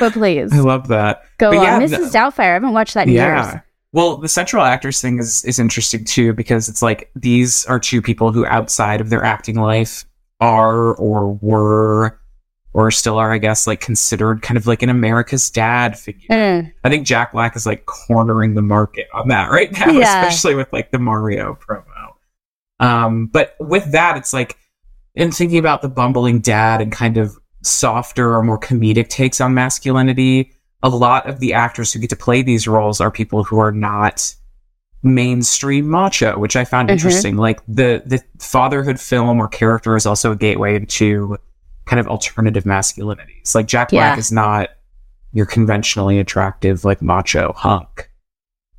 but 0.00 0.12
please 0.14 0.52
I 0.52 0.58
love 0.60 0.88
that. 0.88 1.22
go 1.38 1.50
but 1.50 1.58
on 1.58 1.64
yeah, 1.64 1.80
mrs 1.80 2.10
doubtfire 2.12 2.50
i 2.50 2.54
haven't 2.54 2.72
watched 2.72 2.94
that 2.94 3.06
in 3.06 3.14
Yeah. 3.14 3.44
years 3.52 3.62
Well, 3.92 4.16
the 4.18 4.28
central 4.28 4.62
actors 4.64 5.00
thing 5.00 5.18
is 5.18 5.44
is 5.44 5.58
interesting 5.58 6.04
too 6.04 6.32
because 6.32 6.68
it's 6.68 6.82
like 6.82 7.10
these 7.14 7.64
are 7.66 7.78
two 7.78 8.02
people 8.02 8.32
who 8.32 8.44
outside 8.46 9.00
of 9.00 9.08
their 9.10 9.24
acting 9.24 9.56
life 9.56 10.04
are 10.40 10.94
or 10.94 11.34
were 11.40 12.18
or 12.74 12.90
still 12.90 13.18
are, 13.18 13.32
I 13.32 13.38
guess, 13.38 13.66
like 13.66 13.80
considered 13.80 14.42
kind 14.42 14.56
of 14.58 14.66
like 14.66 14.82
an 14.82 14.90
America's 14.90 15.50
dad 15.50 15.98
figure. 15.98 16.28
Mm, 16.30 16.72
I 16.84 16.88
think 16.90 17.06
Jack 17.06 17.32
Black 17.32 17.56
is 17.56 17.64
like 17.66 17.86
cornering 17.86 18.54
the 18.54 18.62
market 18.62 19.08
on 19.14 19.28
that 19.28 19.50
right 19.50 19.72
now, 19.72 19.90
Yeah. 19.90 20.20
especially 20.26 20.54
with 20.54 20.70
like 20.72 20.92
the 20.92 20.98
Mario 20.98 21.58
promo. 21.66 21.82
Um, 22.80 23.26
but 23.26 23.56
with 23.60 23.90
that, 23.92 24.16
it's 24.16 24.32
like 24.32 24.56
in 25.14 25.32
thinking 25.32 25.58
about 25.58 25.82
the 25.82 25.88
bumbling 25.88 26.40
dad 26.40 26.80
and 26.80 26.92
kind 26.92 27.16
of 27.16 27.36
softer 27.62 28.34
or 28.34 28.42
more 28.42 28.58
comedic 28.58 29.08
takes 29.08 29.40
on 29.40 29.52
masculinity, 29.54 30.52
a 30.82 30.88
lot 30.88 31.28
of 31.28 31.40
the 31.40 31.52
actors 31.54 31.92
who 31.92 31.98
get 31.98 32.10
to 32.10 32.16
play 32.16 32.40
these 32.42 32.68
roles 32.68 33.00
are 33.00 33.10
people 33.10 33.42
who 33.42 33.58
are 33.58 33.72
not 33.72 34.34
mainstream 35.02 35.88
macho, 35.88 36.38
which 36.38 36.56
I 36.56 36.64
found 36.64 36.88
Mhm. 36.88 36.92
interesting. 36.92 37.36
Like 37.36 37.60
the 37.68 38.02
the 38.06 38.22
fatherhood 38.38 38.98
film 39.00 39.40
or 39.40 39.48
character 39.48 39.96
is 39.96 40.06
also 40.06 40.32
a 40.32 40.36
gateway 40.36 40.76
into 40.76 41.36
kind 41.86 42.00
of 42.00 42.06
alternative 42.08 42.64
masculinities. 42.64 43.54
Like 43.54 43.66
Jack 43.66 43.90
Black 43.90 44.16
Yeah. 44.16 44.18
is 44.18 44.32
not 44.32 44.70
your 45.32 45.46
conventionally 45.46 46.18
attractive 46.18 46.84
like 46.84 47.00
macho 47.02 47.52
hunk. 47.56 48.10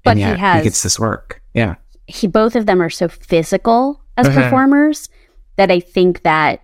But 0.03 0.12
and 0.12 0.20
he 0.20 0.25
has- 0.25 0.58
he 0.58 0.63
gets 0.63 0.84
this 0.84 1.00
work. 1.00 1.41
Yeah. 1.53 1.75
He 2.10 2.28
both 2.28 2.56
of 2.56 2.66
them 2.66 2.82
are 2.82 2.89
so 2.89 3.08
physical 3.08 4.01
as 4.18 4.28
Uh-huh. 4.28 4.42
performers 4.44 5.10
that 5.58 5.70
i 5.72 5.80
think 5.80 6.24
that 6.24 6.63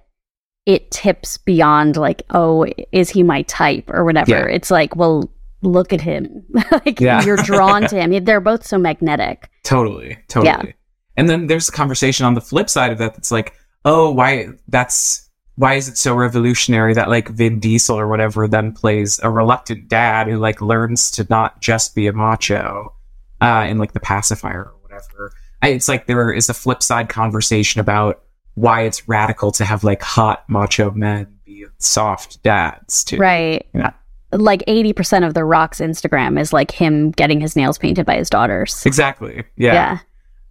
it 0.66 0.90
tips 0.92 1.38
beyond 1.38 1.96
like 1.98 2.24
oh 2.32 2.66
is 2.92 3.10
he 3.12 3.24
my 3.24 3.44
type 3.44 3.90
or 3.90 4.04
whatever 4.04 4.32
Yeah. 4.32 4.46
it's 4.56 4.72
like 4.72 4.96
well 4.96 5.30
look 5.62 5.94
at 5.94 6.02
him 6.02 6.44
like 6.72 7.00
Yeah. 7.00 7.24
you're 7.24 7.38
drawn 7.38 7.88
to 7.88 7.96
him 8.02 8.24
they're 8.26 8.42
both 8.42 8.66
so 8.66 8.78
magnetic 8.78 9.50
Totally, 9.64 10.16
totally. 10.28 10.46
Yeah. 10.68 10.74
And 11.18 11.28
then 11.28 11.48
there's 11.48 11.70
a 11.70 11.72
conversation 11.72 12.24
on 12.28 12.36
the 12.36 12.42
flip 12.42 12.70
side 12.70 12.92
of 12.92 13.00
that 13.00 13.16
that's 13.16 13.32
like, 13.32 13.54
oh, 13.84 14.12
why 14.12 14.50
that's 14.68 15.28
why 15.56 15.74
is 15.74 15.88
it 15.88 15.98
so 15.98 16.14
revolutionary 16.14 16.94
that 16.94 17.10
like 17.10 17.30
Vin 17.30 17.60
Diesel 17.60 17.98
or 17.98 18.08
whatever 18.08 18.48
then 18.48 18.74
plays 18.74 19.20
a 19.24 19.30
reluctant 19.32 19.88
dad 19.88 20.28
who 20.28 20.38
like 20.38 20.62
learns 20.62 21.10
to 21.12 21.26
not 21.32 21.62
just 21.62 21.96
be 21.96 22.06
a 22.06 22.14
macho 22.14 22.94
uh 23.42 23.66
in 23.68 23.80
like 23.80 23.94
the 23.94 24.00
pacifier 24.00 24.72
whatever. 25.12 25.32
I, 25.62 25.70
it's 25.70 25.88
like 25.88 26.06
there 26.08 26.32
is 26.32 26.50
a 26.50 26.54
flip 26.54 26.84
side 26.84 27.10
conversation 27.10 27.82
about 27.82 28.22
why 28.56 28.82
it's 28.84 29.08
radical 29.08 29.52
to 29.54 29.66
have 29.66 29.84
like 29.84 30.02
hot 30.02 30.44
macho 30.50 30.92
men 30.92 31.38
be 31.46 31.66
soft 31.78 32.42
dads 32.44 33.04
too. 33.04 33.18
right 33.18 33.66
Yeah. 33.74 33.92
like 34.32 34.64
80% 34.68 35.28
of 35.28 35.34
the 35.34 35.44
rock's 35.44 35.80
instagram 35.80 36.40
is 36.40 36.54
like 36.54 36.72
him 36.72 37.12
getting 37.12 37.40
his 37.42 37.56
nails 37.56 37.78
painted 37.78 38.06
by 38.06 38.16
his 38.16 38.30
daughters 38.30 38.86
Exactly. 38.86 39.44
yeah. 39.58 40.00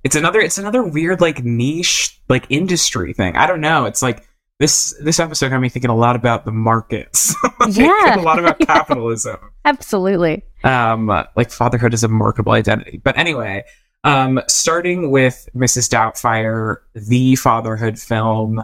it's 0.02 0.16
another 0.16 0.40
it's 0.40 0.58
another 0.58 0.82
weird 0.82 1.20
like 1.22 1.42
niche 1.44 2.20
like 2.28 2.44
industry 2.50 3.12
thing 3.14 3.36
i 3.36 3.46
don't 3.46 3.60
know 3.62 3.86
it's 3.86 4.02
like 4.02 4.26
this 4.60 4.94
this 5.02 5.18
episode 5.18 5.48
got 5.48 5.60
me 5.60 5.68
thinking 5.70 5.90
a 5.90 5.96
lot 5.96 6.14
about 6.14 6.44
the 6.44 6.52
markets 6.52 7.34
Like, 7.60 7.74
Yeah. 7.76 8.16
a 8.16 8.22
lot 8.22 8.38
about 8.38 8.58
capitalism 8.66 9.38
absolutely 9.64 10.44
um 10.62 11.06
like 11.36 11.50
fatherhood 11.50 11.94
is 11.94 12.04
a 12.04 12.08
marketable 12.08 12.52
identity 12.52 13.00
but 13.02 13.16
anyway 13.16 13.64
um 14.04 14.40
starting 14.46 15.10
with 15.10 15.48
mrs 15.56 15.88
doubtfire 15.88 16.76
the 16.94 17.34
fatherhood 17.36 17.98
film 17.98 18.62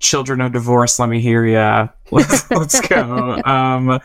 children 0.00 0.40
of 0.40 0.52
divorce 0.52 0.98
let 0.98 1.08
me 1.08 1.20
hear 1.20 1.46
ya. 1.46 1.88
Let's, 2.10 2.50
let's 2.50 2.80
go. 2.80 3.40
Um 3.44 4.00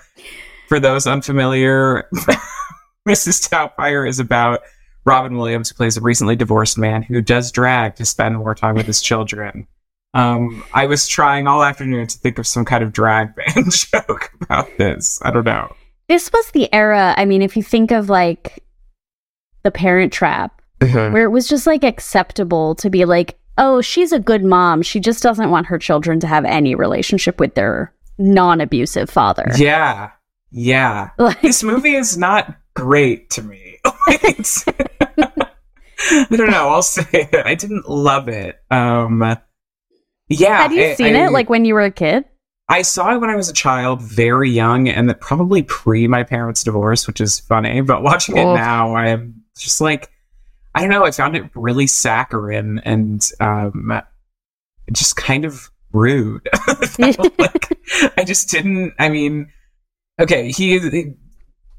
for 0.67 0.79
those 0.79 1.07
unfamiliar 1.07 2.07
mrs 3.07 3.49
doubtfire 3.49 4.07
is 4.07 4.19
about 4.19 4.61
robin 5.05 5.37
williams 5.37 5.69
who 5.69 5.75
plays 5.75 5.95
a 5.97 6.01
recently 6.01 6.35
divorced 6.35 6.77
man 6.77 7.01
who 7.01 7.21
does 7.21 7.51
drag 7.51 7.95
to 7.95 8.05
spend 8.05 8.37
more 8.37 8.53
time 8.53 8.75
with 8.75 8.85
his 8.85 9.01
children. 9.01 9.65
Um 10.13 10.63
i 10.73 10.85
was 10.85 11.07
trying 11.07 11.47
all 11.47 11.63
afternoon 11.63 12.07
to 12.07 12.17
think 12.17 12.37
of 12.37 12.45
some 12.45 12.65
kind 12.65 12.83
of 12.83 12.91
drag 12.91 13.33
band 13.35 13.71
joke 13.71 14.31
about 14.41 14.67
this. 14.77 15.19
I 15.23 15.31
don't 15.31 15.45
know. 15.45 15.73
This 16.09 16.31
was 16.31 16.51
the 16.51 16.71
era 16.73 17.15
i 17.17 17.25
mean 17.25 17.41
if 17.41 17.55
you 17.55 17.63
think 17.63 17.91
of 17.91 18.09
like 18.09 18.63
the 19.63 19.71
parent 19.71 20.11
trap 20.13 20.54
where 20.79 21.23
it 21.23 21.29
was 21.31 21.47
just 21.47 21.65
like 21.65 21.83
acceptable 21.83 22.75
to 22.75 22.89
be 22.89 23.05
like 23.05 23.37
oh 23.57 23.81
she's 23.81 24.11
a 24.11 24.19
good 24.19 24.43
mom 24.43 24.81
she 24.81 24.99
just 24.99 25.23
doesn't 25.23 25.49
want 25.49 25.67
her 25.67 25.79
children 25.79 26.19
to 26.19 26.27
have 26.27 26.45
any 26.45 26.75
relationship 26.75 27.39
with 27.39 27.55
their 27.55 27.93
non-abusive 28.17 29.09
father 29.09 29.47
Yeah. 29.57 30.11
Yeah. 30.51 31.09
like 31.17 31.41
This 31.41 31.63
movie 31.63 31.95
is 31.95 32.17
not 32.17 32.55
great 32.75 33.29
to 33.31 33.41
me. 33.41 33.79
I 34.07 34.35
don't 36.29 36.51
know. 36.51 36.69
I'll 36.69 36.83
say 36.83 37.07
it. 37.11 37.45
I 37.45 37.55
didn't 37.55 37.89
love 37.89 38.27
it. 38.27 38.61
Um, 38.69 39.21
yeah. 40.29 40.61
had 40.63 40.71
you 40.73 40.83
I- 40.83 40.95
seen 40.95 41.15
I- 41.15 41.27
it 41.27 41.31
like 41.31 41.49
when 41.49 41.65
you 41.65 41.73
were 41.73 41.81
a 41.81 41.91
kid 41.91 42.25
I 42.67 42.81
saw 42.81 43.13
it 43.13 43.21
when 43.21 43.29
I 43.29 43.35
was 43.35 43.47
a 43.47 43.53
child, 43.53 44.01
very 44.01 44.49
young, 44.49 44.89
and 44.89 45.07
that 45.07 45.21
probably 45.21 45.61
pre 45.61 46.07
my 46.07 46.23
parents' 46.23 46.63
divorce, 46.63 47.05
which 47.05 47.21
is 47.21 47.39
funny. 47.39 47.81
But 47.81 48.01
watching 48.01 48.37
it 48.37 48.43
now, 48.43 48.95
I 48.95 49.09
am 49.09 49.43
just 49.55 49.81
like, 49.81 50.09
I 50.75 50.81
don't 50.81 50.89
know. 50.89 51.05
I 51.05 51.11
found 51.11 51.37
it 51.37 51.49
really 51.55 51.87
saccharine 51.87 52.79
and 52.79 53.27
um, 53.39 54.01
just 54.91 55.15
kind 55.15 55.45
of 55.45 55.71
rude. 55.93 56.47
like, 56.99 57.79
I 58.17 58.25
just 58.25 58.49
didn't. 58.49 58.93
I 58.99 59.07
mean, 59.07 59.51
okay, 60.19 60.51
he, 60.51 60.77
he- 60.79 61.13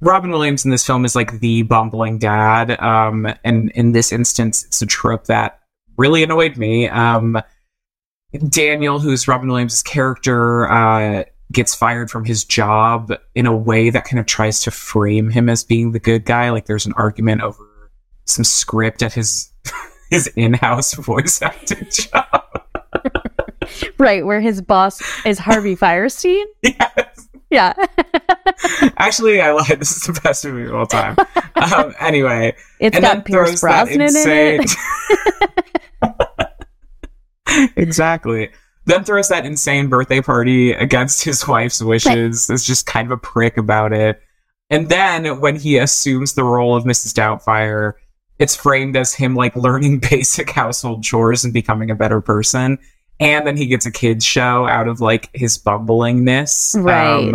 Robin 0.00 0.30
Williams 0.30 0.64
in 0.64 0.70
this 0.70 0.86
film 0.86 1.04
is 1.04 1.14
like 1.14 1.40
the 1.40 1.62
bumbling 1.62 2.18
dad, 2.18 2.80
um, 2.80 3.26
and 3.44 3.70
in 3.72 3.92
this 3.92 4.12
instance, 4.12 4.64
it's 4.64 4.80
a 4.80 4.86
trope 4.86 5.26
that 5.26 5.60
really 5.98 6.22
annoyed 6.22 6.56
me. 6.56 6.88
Um, 6.88 7.38
Daniel, 8.48 8.98
who's 8.98 9.28
Robin 9.28 9.48
Williams' 9.48 9.82
character, 9.82 10.70
uh, 10.70 11.24
gets 11.52 11.74
fired 11.74 12.10
from 12.10 12.24
his 12.24 12.44
job 12.44 13.12
in 13.34 13.46
a 13.46 13.56
way 13.56 13.90
that 13.90 14.04
kind 14.04 14.18
of 14.18 14.26
tries 14.26 14.60
to 14.62 14.70
frame 14.70 15.30
him 15.30 15.48
as 15.48 15.64
being 15.64 15.92
the 15.92 16.00
good 16.00 16.24
guy. 16.24 16.50
Like 16.50 16.66
there's 16.66 16.86
an 16.86 16.94
argument 16.96 17.42
over 17.42 17.64
some 18.26 18.44
script 18.44 19.02
at 19.02 19.14
his 19.14 19.50
his 20.10 20.26
in-house 20.36 20.94
voice 20.94 21.40
acting 21.42 21.88
job. 21.90 22.42
Right, 23.98 24.24
where 24.24 24.40
his 24.40 24.60
boss 24.62 25.00
is 25.26 25.38
Harvey 25.38 25.74
Fierstein. 25.76 26.44
yes. 26.62 27.28
Yeah. 27.50 27.74
Actually, 28.98 29.40
I 29.40 29.52
lied. 29.52 29.78
This 29.80 29.92
is 29.96 30.02
the 30.02 30.20
best 30.20 30.44
movie 30.44 30.64
of 30.68 30.74
all 30.74 30.86
time. 30.86 31.16
Um, 31.54 31.94
anyway, 32.00 32.56
It's 32.80 32.96
and 32.96 33.02
got 33.04 33.14
then 33.14 33.22
Pierce 33.22 33.48
throws 33.48 33.60
that 33.60 33.84
Brosnan 33.86 34.00
in 34.00 34.16
it. 34.16 34.60
insane- 37.52 37.70
exactly. 37.76 38.50
Then 38.86 39.04
throws 39.04 39.28
that 39.28 39.44
insane 39.46 39.88
birthday 39.88 40.20
party 40.20 40.72
against 40.72 41.24
his 41.24 41.46
wife's 41.46 41.82
wishes. 41.82 42.50
Is 42.50 42.66
just 42.66 42.86
kind 42.86 43.06
of 43.06 43.12
a 43.12 43.16
prick 43.16 43.56
about 43.56 43.92
it. 43.92 44.20
And 44.70 44.88
then 44.88 45.40
when 45.40 45.56
he 45.56 45.78
assumes 45.78 46.34
the 46.34 46.44
role 46.44 46.74
of 46.76 46.84
Mrs. 46.84 47.12
Doubtfire, 47.14 47.94
it's 48.38 48.56
framed 48.56 48.96
as 48.96 49.14
him 49.14 49.34
like 49.34 49.56
learning 49.56 49.98
basic 50.10 50.50
household 50.50 51.02
chores 51.02 51.44
and 51.44 51.52
becoming 51.52 51.90
a 51.90 51.94
better 51.94 52.20
person. 52.20 52.78
And 53.18 53.46
then 53.46 53.56
he 53.56 53.66
gets 53.66 53.86
a 53.86 53.90
kids 53.90 54.24
show 54.24 54.66
out 54.66 54.88
of 54.88 55.00
like 55.00 55.30
his 55.34 55.56
bumblingness. 55.58 56.82
Right. 56.82 57.34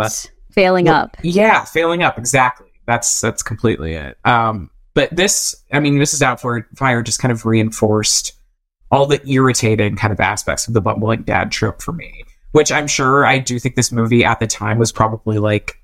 Failing 0.52 0.84
well, 0.84 1.04
up. 1.04 1.16
Yeah, 1.22 1.64
failing 1.64 2.02
up. 2.02 2.18
Exactly. 2.18 2.68
That's 2.86 3.22
that's 3.22 3.42
completely 3.42 3.94
it. 3.94 4.18
Um, 4.24 4.70
but 4.94 5.14
this, 5.14 5.56
I 5.72 5.80
mean, 5.80 5.98
this 5.98 6.12
is 6.12 6.20
Doubtfire. 6.20 7.04
Just 7.04 7.20
kind 7.20 7.32
of 7.32 7.46
reinforced 7.46 8.32
all 8.90 9.06
the 9.06 9.26
irritating 9.26 9.96
kind 9.96 10.12
of 10.12 10.20
aspects 10.20 10.68
of 10.68 10.74
the 10.74 10.82
bumbling 10.82 11.22
dad 11.22 11.50
trope 11.50 11.80
for 11.80 11.92
me. 11.92 12.24
Which 12.50 12.70
I'm 12.70 12.86
sure 12.86 13.24
I 13.24 13.38
do 13.38 13.58
think 13.58 13.76
this 13.76 13.90
movie 13.90 14.26
at 14.26 14.40
the 14.40 14.46
time 14.46 14.78
was 14.78 14.92
probably 14.92 15.38
like 15.38 15.81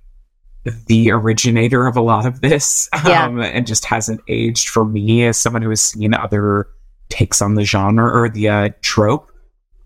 the 0.87 1.11
originator 1.11 1.87
of 1.87 1.97
a 1.97 2.01
lot 2.01 2.27
of 2.27 2.41
this, 2.41 2.89
Yeah. 3.07 3.27
um, 3.27 3.41
and 3.41 3.67
just 3.67 3.85
hasn't 3.85 4.21
aged 4.29 4.69
for 4.69 4.85
me 4.85 5.25
as 5.27 5.37
someone 5.37 5.63
who 5.63 5.71
has 5.71 5.81
seen 5.81 6.15
other 6.15 6.69
takes 7.09 7.41
on 7.43 7.55
the 7.55 7.65
genre 7.65 8.11
or 8.11 8.29
the 8.29 8.49
uh, 8.49 8.69
trope. 8.83 9.31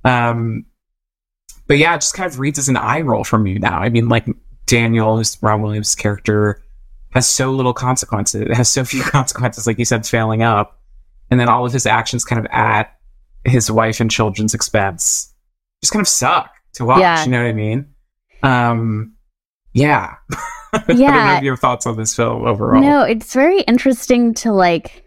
Um, 0.05 0.67
but 1.69 1.79
yeah, 1.79 1.95
it 1.95 1.99
just 1.99 2.15
kind 2.15 2.31
of 2.31 2.39
reads 2.39 2.59
as 2.59 2.69
an 2.69 2.77
eye 2.77 3.01
roll 3.01 3.25
from 3.25 3.47
you 3.47 3.59
now. 3.59 3.79
I 3.79 3.89
mean, 3.89 4.09
like 4.09 4.27
Daniel, 4.67 5.17
who's 5.17 5.39
Robin 5.43 5.63
Williams' 5.63 5.95
character, 5.95 6.63
has 7.11 7.29
so 7.29 7.51
little 7.53 7.75
consequences. 7.75 8.43
It 8.43 8.55
has 8.55 8.69
so 8.69 8.85
few 8.85 9.03
consequences, 9.05 9.67
like 9.67 9.79
you 9.79 9.85
said, 9.85 10.07
failing 10.07 10.43
up, 10.43 10.81
and 11.31 11.39
then 11.39 11.49
all 11.49 11.65
of 11.65 11.73
his 11.73 11.87
actions 11.87 12.25
kind 12.25 12.39
of 12.45 12.47
at 12.53 12.97
his 13.45 13.71
wife 13.71 14.01
and 14.01 14.11
children's 14.11 14.55
expense 14.55 15.29
just 15.83 15.93
kind 15.93 16.01
of 16.01 16.07
suck 16.09 16.51
to 16.75 16.85
watch. 16.85 17.01
Yeah. 17.01 17.25
You 17.25 17.31
know 17.33 17.43
what 17.43 17.49
I 17.49 17.53
mean? 17.53 17.87
Um, 18.45 19.15
yeah. 19.73 20.15
I 20.75 20.79
don't 20.79 20.89
know 20.89 20.95
Yeah. 20.97 21.09
if 21.09 21.15
you 21.15 21.35
have 21.35 21.45
your 21.45 21.57
thoughts 21.57 21.87
on 21.87 21.97
this 21.97 22.15
film 22.17 22.45
overall. 22.47 22.81
No, 22.81 23.03
it's 23.03 23.35
very 23.35 23.61
interesting 23.63 24.35
to 24.35 24.53
like 24.53 25.05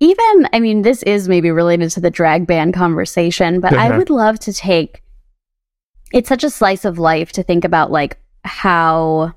even 0.00 0.48
I 0.52 0.60
mean 0.60 0.82
this 0.82 1.02
is 1.04 1.28
maybe 1.28 1.50
related 1.50 1.90
to 1.92 2.00
the 2.00 2.10
drag 2.10 2.46
ban 2.46 2.72
conversation, 2.72 3.60
but 3.60 3.72
I 3.74 3.88
Uh-huh. 3.88 3.98
would 3.98 4.10
love 4.10 4.38
to 4.40 4.52
take 4.52 5.02
it's 6.12 6.28
such 6.28 6.44
a 6.44 6.50
slice 6.50 6.84
of 6.84 6.98
life 6.98 7.32
to 7.32 7.42
think 7.42 7.64
about 7.64 7.90
like 7.90 8.18
how 8.44 9.32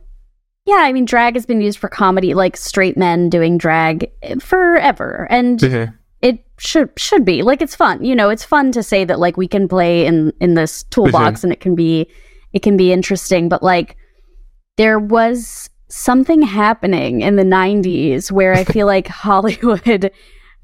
yeah, 0.66 0.80
I 0.82 0.92
mean 0.94 1.06
drag 1.06 1.36
has 1.36 1.46
been 1.46 1.62
used 1.62 1.80
for 1.80 1.88
comedy 1.90 2.34
like 2.34 2.56
straight 2.58 2.98
men 2.98 3.30
doing 3.30 3.58
drag 3.58 4.10
forever 4.42 5.28
and 5.30 5.60
Mhm. 5.60 5.94
it 6.22 6.46
should 6.58 6.90
should 6.98 7.24
be 7.26 7.42
like 7.44 7.62
it's 7.62 7.76
fun 7.76 8.04
you 8.04 8.16
know 8.16 8.30
it's 8.30 8.44
fun 8.44 8.72
to 8.74 8.82
say 8.84 9.04
that 9.06 9.20
like 9.20 9.38
we 9.38 9.48
can 9.48 9.68
play 9.68 10.06
in 10.06 10.32
in 10.40 10.54
this 10.56 10.84
toolbox 10.84 11.44
and 11.44 11.52
it 11.54 11.60
can 11.60 11.76
be 11.76 12.08
it 12.54 12.62
can 12.64 12.76
be 12.78 12.92
interesting 12.92 13.48
but 13.50 13.62
like 13.62 13.96
there 14.78 14.98
was 15.00 15.70
something 15.90 16.42
happening 16.42 17.22
in 17.22 17.36
the 17.36 17.44
90s 17.44 18.32
where 18.32 18.54
i 18.54 18.64
feel 18.64 18.86
like 18.88 19.08
hollywood 19.26 19.82
i 19.86 19.90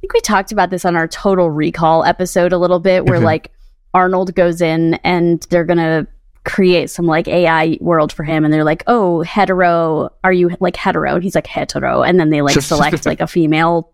think 0.01 0.13
we 0.13 0.19
talked 0.21 0.51
about 0.51 0.69
this 0.69 0.83
on 0.85 0.95
our 0.95 1.07
total 1.07 1.49
recall 1.49 2.03
episode 2.03 2.51
a 2.53 2.57
little 2.57 2.79
bit 2.79 3.05
where 3.05 3.19
Mhm. 3.19 3.23
like 3.25 3.51
arnold 3.93 4.33
goes 4.35 4.59
in 4.61 4.95
and 5.03 5.45
they're 5.49 5.63
gonna 5.65 6.07
create 6.45 6.89
some 6.89 7.05
like 7.05 7.27
ai 7.29 7.77
world 7.79 8.11
for 8.11 8.23
him 8.23 8.43
and 8.43 8.53
they're 8.53 8.65
like 8.65 8.83
oh 8.87 9.21
hetero 9.21 10.09
are 10.25 10.33
you 10.33 10.49
like 10.59 10.75
hetero? 10.75 11.15
And 11.15 11.23
he's 11.23 11.35
like 11.35 11.47
hetero. 11.47 12.01
And 12.03 12.19
then 12.19 12.29
they 12.31 12.41
like 12.41 12.59
select 12.61 13.05
like 13.05 13.21
a 13.21 13.27
female 13.27 13.93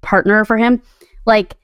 partner 0.00 0.44
for 0.46 0.56
him. 0.56 0.80
Like 1.26 1.54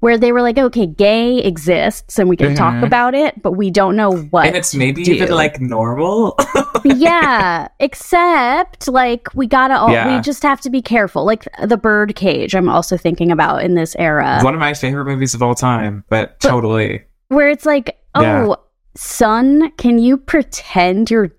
where 0.00 0.18
they 0.18 0.30
were 0.32 0.42
like 0.42 0.58
okay 0.58 0.86
gay 0.86 1.38
exists 1.38 2.18
and 2.18 2.28
we 2.28 2.36
can 2.36 2.54
talk 2.54 2.74
Mhm. 2.74 2.84
about 2.86 3.14
it 3.14 3.40
but 3.42 3.52
we 3.52 3.70
don't 3.70 3.96
know 3.96 4.12
what 4.30 4.46
And 4.46 4.56
it's 4.56 4.74
maybe 4.74 5.02
do. 5.04 5.12
even 5.14 5.30
like 5.30 5.60
normal. 5.60 6.36
yeah 6.84 7.68
except 7.80 8.88
like 8.88 9.28
we 9.34 9.46
gotta 9.46 9.74
all, 9.76 9.90
Yeah. 9.90 10.14
we 10.16 10.20
just 10.22 10.42
have 10.42 10.60
to 10.62 10.70
be 10.70 10.82
careful 10.82 11.24
like 11.24 11.44
the 11.62 11.76
bird 11.76 12.14
cage 12.14 12.54
i'm 12.54 12.68
also 12.68 12.96
thinking 12.96 13.30
about 13.32 13.62
in 13.64 13.74
this 13.74 13.96
era 13.98 14.40
One 14.42 14.54
of 14.54 14.60
my 14.60 14.74
favorite 14.74 15.06
movies 15.06 15.34
of 15.34 15.42
all 15.42 15.54
time, 15.54 16.04
but, 16.08 16.38
But- 16.40 16.48
totally. 16.48 17.02
where 17.28 17.48
it's 17.48 17.66
like 17.66 17.98
oh 18.14 18.22
Yeah. 18.22 18.54
son 18.94 19.70
can 19.78 19.98
you 19.98 20.16
pretend 20.16 21.10
your 21.10 21.30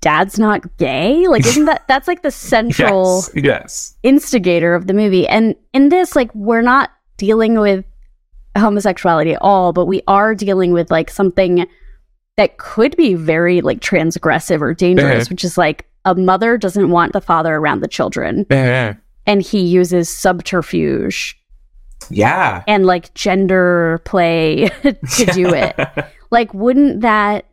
dad's 0.00 0.38
not 0.38 0.76
gay 0.76 1.26
like 1.26 1.44
isn't 1.44 1.64
that 1.66 1.82
that's 1.88 2.06
like 2.08 2.22
the 2.22 2.30
central 2.54 3.22
Yes. 3.34 3.44
Yes. 3.44 3.94
instigator 4.02 4.74
of 4.74 4.86
the 4.86 4.94
movie. 4.94 5.26
And 5.26 5.54
in 5.72 5.88
this, 5.88 6.14
like, 6.14 6.32
we're 6.34 6.62
not 6.62 6.90
dealing 7.16 7.58
with 7.58 7.84
homosexuality 8.56 9.34
at 9.34 9.42
all, 9.42 9.72
but 9.72 9.86
we 9.86 10.02
are 10.08 10.34
dealing 10.34 10.72
with 10.72 10.90
like 10.90 11.10
something 11.10 11.66
that 12.36 12.56
could 12.58 12.96
be 12.96 13.14
very 13.14 13.60
like 13.60 13.80
transgressive 13.80 14.60
or 14.60 14.74
dangerous, 14.74 15.26
Mhm. 15.26 15.30
which 15.30 15.44
is 15.44 15.58
like 15.58 15.86
a 16.04 16.14
mother 16.14 16.56
doesn't 16.56 16.90
want 16.90 17.12
the 17.12 17.20
father 17.20 17.54
around 17.56 17.80
the 17.80 17.88
children 17.88 18.46
Yeah. 18.50 18.94
and 19.26 19.42
he 19.42 19.60
uses 19.60 20.08
subterfuge 20.08 21.36
Yeah. 22.10 22.62
and 22.66 22.86
like 22.86 23.12
gender 23.14 24.00
play 24.04 24.68
to 24.82 25.24
do 25.32 25.52
it. 25.52 25.76
Like, 26.30 26.52
wouldn't 26.52 27.00
that 27.00 27.46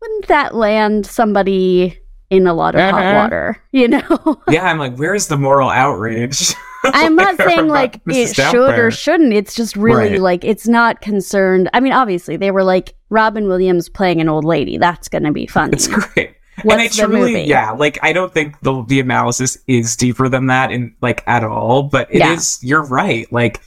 wouldn't 0.00 0.26
that 0.26 0.52
land 0.54 1.06
somebody 1.06 1.96
in 2.36 2.46
a 2.46 2.54
lot 2.54 2.74
of 2.74 2.80
hot 2.80 2.94
Uh-huh. 3.02 3.14
water? 3.22 3.62
You 3.72 3.88
know? 3.88 4.40
yeah, 4.48 4.66
I'm 4.66 4.78
like, 4.78 4.96
where's 4.96 5.26
the 5.28 5.36
moral 5.36 5.68
outrage? 5.68 6.54
I'm 6.84 7.16
not 7.16 7.36
saying 7.38 7.58
About 7.60 7.68
like 7.68 7.94
it 7.96 8.04
Mrs. 8.06 8.50
should 8.50 8.78
or 8.78 8.90
shouldn't. 8.90 9.32
It's 9.32 9.54
just 9.54 9.74
really 9.76 10.10
Right. 10.12 10.20
like 10.20 10.44
it's 10.44 10.68
not 10.68 11.00
concerned. 11.00 11.70
I 11.72 11.80
mean, 11.80 11.92
obviously 11.92 12.36
they 12.36 12.50
were 12.50 12.62
like 12.64 12.94
Robin 13.10 13.46
Williams 13.48 13.88
playing 13.88 14.20
an 14.20 14.28
old 14.28 14.44
lady. 14.44 14.76
That's 14.78 15.08
gonna 15.08 15.32
be 15.32 15.46
fun. 15.46 15.72
It's 15.72 15.88
great. 15.88 16.34
What's 16.62 16.72
and 16.72 16.80
I 16.82 16.86
the 16.88 16.94
truly, 17.12 17.32
movie? 17.32 17.42
yeah, 17.48 17.72
like 17.72 17.98
I 18.02 18.12
don't 18.12 18.32
think 18.32 18.60
the 18.60 18.84
the 18.86 19.00
analysis 19.00 19.58
is 19.66 19.96
deeper 19.96 20.28
than 20.28 20.46
that 20.46 20.70
in 20.70 20.94
like 21.00 21.24
at 21.26 21.42
all, 21.42 21.82
but 21.84 22.06
it 22.14 22.22
is. 22.22 22.60
Yeah. 22.62 22.68
You're 22.68 22.84
right. 22.84 23.26
Like 23.32 23.60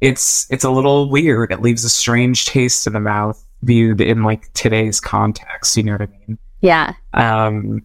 it's 0.00 0.46
it's 0.50 0.64
a 0.64 0.70
little 0.70 1.10
weird. 1.10 1.52
It 1.52 1.60
leaves 1.60 1.84
a 1.84 1.90
strange 1.90 2.46
taste 2.46 2.86
in 2.86 2.94
the 2.94 3.00
mouth 3.00 3.44
viewed 3.62 4.00
in 4.00 4.22
like 4.22 4.50
today's 4.54 5.00
context. 5.00 5.76
You 5.76 5.82
know 5.82 5.92
what 5.92 6.02
I 6.02 6.08
mean? 6.26 6.38
Yeah, 6.62 6.92
Um, 7.14 7.82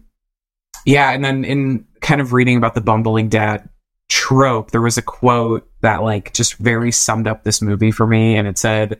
yeah, 0.86 1.10
and 1.10 1.24
then 1.24 1.44
in 1.44 1.84
kind 2.00 2.20
of 2.20 2.32
reading 2.32 2.56
about 2.56 2.74
the 2.74 2.80
bumbling 2.80 3.28
dad 3.28 3.68
trope, 4.08 4.70
there 4.70 4.80
was 4.80 4.96
a 4.96 5.02
quote 5.02 5.68
that 5.80 6.02
like 6.02 6.32
just 6.32 6.54
very 6.54 6.92
summed 6.92 7.26
up 7.26 7.44
this 7.44 7.60
movie 7.60 7.90
for 7.90 8.06
me, 8.06 8.36
and 8.36 8.46
it 8.46 8.56
said, 8.56 8.98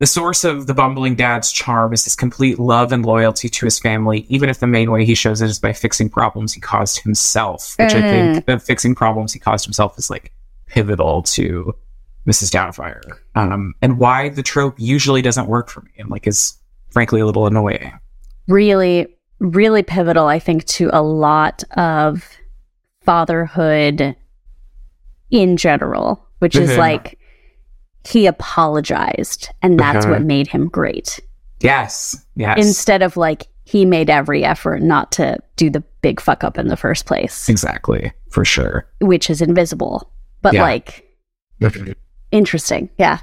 "The 0.00 0.06
source 0.06 0.42
of 0.42 0.66
the 0.66 0.74
bumbling 0.74 1.14
dad's 1.14 1.52
charm 1.52 1.92
is 1.92 2.04
his 2.04 2.16
complete 2.16 2.58
love 2.58 2.90
and 2.92 3.06
loyalty 3.06 3.48
to 3.48 3.66
his 3.66 3.78
family, 3.78 4.26
even 4.28 4.50
if 4.50 4.58
the 4.58 4.66
main 4.66 4.90
way 4.90 5.04
he 5.04 5.14
shows 5.14 5.40
it 5.40 5.48
is 5.48 5.60
by 5.60 5.72
fixing 5.72 6.10
problems 6.10 6.52
he 6.52 6.60
caused 6.60 6.98
himself." 6.98 7.76
Which 7.78 7.94
I 7.94 8.00
think 8.00 8.46
the 8.46 8.58
fixing 8.58 8.96
problems 8.96 9.32
he 9.32 9.38
caused 9.38 9.64
himself 9.64 9.96
is 9.98 10.10
like 10.10 10.32
pivotal 10.66 11.22
to 11.22 11.72
Mrs. 12.26 12.50
Doubtfire, 12.50 13.00
um, 13.36 13.74
and 13.80 13.98
why 13.98 14.30
the 14.30 14.42
trope 14.42 14.74
usually 14.78 15.22
doesn't 15.22 15.46
work 15.46 15.70
for 15.70 15.82
me, 15.82 15.92
and 15.98 16.10
like 16.10 16.26
is 16.26 16.58
frankly 16.90 17.20
a 17.20 17.26
little 17.26 17.46
annoying. 17.46 17.92
really, 18.48 19.15
really 19.40 19.82
pivotal. 19.82 20.26
I 20.26 20.38
think 20.38 20.64
to 20.66 20.90
a 20.92 21.02
lot 21.02 21.62
of 21.76 22.28
fatherhood 23.04 24.16
in 25.30 25.56
general, 25.56 26.26
which 26.38 26.56
is 26.56 26.70
Mhm. 26.70 26.78
like 26.78 27.18
he 28.04 28.26
apologized, 28.26 29.48
and 29.62 29.78
that's 29.78 30.04
Uh-huh. 30.04 30.14
what 30.14 30.22
made 30.22 30.46
him 30.48 30.68
great. 30.68 31.20
Yes, 31.60 32.24
yes, 32.36 32.58
Instead 32.58 33.02
of 33.02 33.16
like 33.16 33.46
he 33.64 33.84
made 33.84 34.08
every 34.10 34.44
effort 34.44 34.80
not 34.82 35.10
to 35.12 35.38
do 35.56 35.70
the 35.70 35.82
big 36.02 36.20
fuck 36.20 36.44
up 36.44 36.56
in 36.58 36.68
the 36.68 36.76
first 36.76 37.04
place, 37.06 37.48
exactly 37.48 38.12
for 38.30 38.44
sure. 38.44 38.86
which 39.00 39.28
is 39.28 39.42
invisible. 39.42 40.12
But 40.42 40.54
Yeah. 40.54 40.62
like 40.62 41.04
interesting. 42.30 42.90
Yeah. 42.98 43.18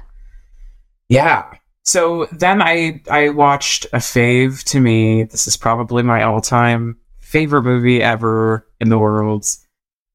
Yeah. 1.08 1.44
So 1.84 2.26
then 2.32 2.62
I 2.62 3.02
I 3.10 3.28
watched 3.28 3.84
a 3.86 3.98
fave 3.98 4.62
to 4.64 4.80
me. 4.80 5.24
This 5.24 5.46
is 5.46 5.56
probably 5.56 6.02
my 6.02 6.22
all 6.22 6.40
time 6.40 6.96
favorite 7.20 7.62
movie 7.62 8.02
ever 8.02 8.66
in 8.80 8.88
the 8.88 8.98
world. 8.98 9.46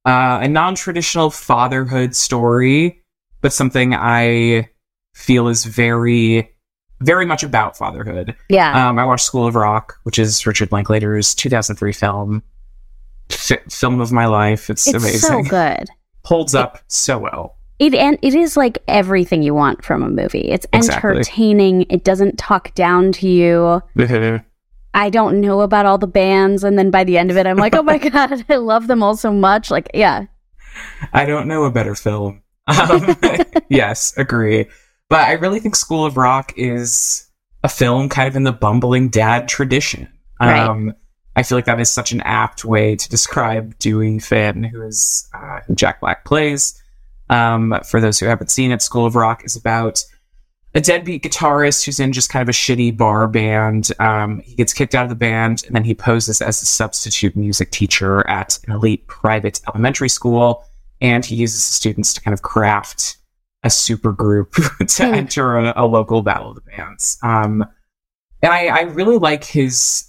Uh, 0.06 0.40
a 0.42 0.48
non 0.48 0.74
traditional 0.76 1.30
fatherhood 1.30 2.16
story, 2.16 3.04
but 3.42 3.54
something 3.54 3.94
I 3.94 4.70
feel 5.14 5.48
is 5.48 5.66
very 5.66 6.56
very 7.02 7.26
much 7.26 7.44
about 7.44 7.78
fatherhood. 7.78 8.36
Yeah. 8.50 8.90
Um, 8.90 9.00
I 9.00 9.06
watched 9.06 9.26
School 9.26 9.48
of 9.48 9.56
Rock, 9.56 10.00
which 10.04 10.20
is 10.20 10.46
Richard 10.46 10.72
Linklater's 10.72 11.34
2003 11.36 11.94
film, 11.94 12.44
F- 13.32 13.72
film 13.72 14.02
of 14.02 14.12
my 14.12 14.26
life. 14.26 14.70
It's, 14.70 14.88
it's 14.88 14.98
amazing. 14.98 15.46
so 15.46 15.50
good. 15.50 15.88
Holds 16.26 16.56
up 16.56 16.80
so 16.88 17.20
well. 17.20 17.59
It 17.80 17.94
and 17.96 18.20
it 18.22 18.36
is 18.36 18.58
like 18.58 18.78
everything 18.88 19.42
you 19.42 19.54
want 19.54 19.84
from 19.86 20.04
a 20.04 20.10
movie. 20.10 20.50
It's 20.50 20.68
Exactly. 20.74 21.12
entertaining. 21.12 21.82
It 21.90 22.04
doesn't 22.04 22.38
talk 22.38 22.74
down 22.76 23.12
to 23.14 23.28
you. 23.28 23.82
I 24.94 25.10
don't 25.10 25.40
know 25.40 25.62
about 25.62 25.86
all 25.86 25.98
the 25.98 26.08
bands, 26.08 26.64
and 26.64 26.78
then 26.78 26.92
by 26.92 27.04
the 27.04 27.18
end 27.18 27.32
of 27.32 27.38
it, 27.38 27.46
I'm 27.48 27.58
like, 27.58 27.76
oh 27.76 27.84
my 27.84 27.98
god, 28.10 28.44
I 28.50 28.56
love 28.56 28.88
them 28.88 29.02
all 29.04 29.16
so 29.16 29.32
much. 29.32 29.72
Like, 29.72 29.90
yeah, 29.94 30.26
I 31.14 31.26
don't 31.26 31.48
know 31.48 31.64
a 31.66 31.72
better 31.72 31.96
film. 31.96 32.42
Um, 32.68 33.16
yes, 33.70 34.14
agree. 34.18 34.66
But 35.08 35.28
I 35.28 35.34
really 35.34 35.60
think 35.60 35.76
School 35.76 36.06
of 36.06 36.18
Rock 36.18 36.54
is 36.58 37.28
a 37.64 37.70
film 37.70 38.10
kind 38.10 38.28
of 38.28 38.36
in 38.36 38.44
the 38.44 38.52
bumbling 38.52 39.10
dad 39.10 39.48
tradition. 39.48 40.08
Right. 40.40 40.60
Um, 40.60 40.94
I 41.36 41.44
feel 41.44 41.58
like 41.58 41.66
that 41.66 41.80
is 41.80 41.90
such 41.92 42.12
an 42.12 42.22
apt 42.22 42.66
way 42.66 42.96
to 42.96 43.10
describe 43.10 43.78
Dewey 43.80 44.20
Finn, 44.20 44.64
who 44.64 44.82
is 44.82 45.30
uh, 45.34 45.62
who 45.68 45.76
Jack 45.76 46.02
Black 46.02 46.26
plays. 46.26 46.82
Um, 47.30 47.80
for 47.90 48.02
those 48.02 48.20
who 48.20 48.26
haven't 48.26 48.50
seen 48.52 48.72
it, 48.72 48.82
School 48.82 49.06
of 49.06 49.16
Rock 49.16 49.44
is 49.46 49.56
about 49.56 50.04
a 50.76 50.82
deadbeat 50.82 51.24
guitarist 51.24 51.86
who's 51.86 52.00
in 52.00 52.14
just 52.14 52.30
kind 52.30 52.42
of 52.44 52.50
a 52.50 52.52
shitty 52.58 52.96
bar 52.96 53.28
band. 53.28 53.90
Um, 54.00 54.40
he 54.42 54.56
gets 54.56 54.74
kicked 54.74 54.94
out 54.96 55.04
of 55.04 55.10
the 55.10 55.16
band, 55.16 55.64
and 55.66 55.76
then 55.76 55.84
he 55.84 55.96
poses 55.96 56.42
as 56.42 56.62
a 56.62 56.66
substitute 56.66 57.36
music 57.36 57.72
teacher 57.72 58.28
at 58.28 58.60
an 58.68 58.74
elite 58.74 59.06
private 59.08 59.62
elementary 59.68 60.10
school. 60.10 60.64
And 61.02 61.26
he 61.26 61.36
uses 61.36 61.66
the 61.68 61.74
students 61.74 62.14
to 62.14 62.22
kind 62.22 62.34
of 62.34 62.42
craft 62.42 63.18
a 63.64 63.70
super 63.70 64.12
group 64.12 64.54
to 64.88 65.08
Hmm. 65.08 65.14
enter 65.14 65.58
a, 65.58 65.74
a 65.76 65.86
local 65.86 66.22
battle 66.22 66.50
of 66.50 66.56
the 66.56 66.62
bands. 66.62 67.18
Um, 67.24 67.66
and 68.42 68.54
I, 68.54 68.68
I 68.68 68.82
really 68.82 69.18
like 69.18 69.44
his 69.44 70.06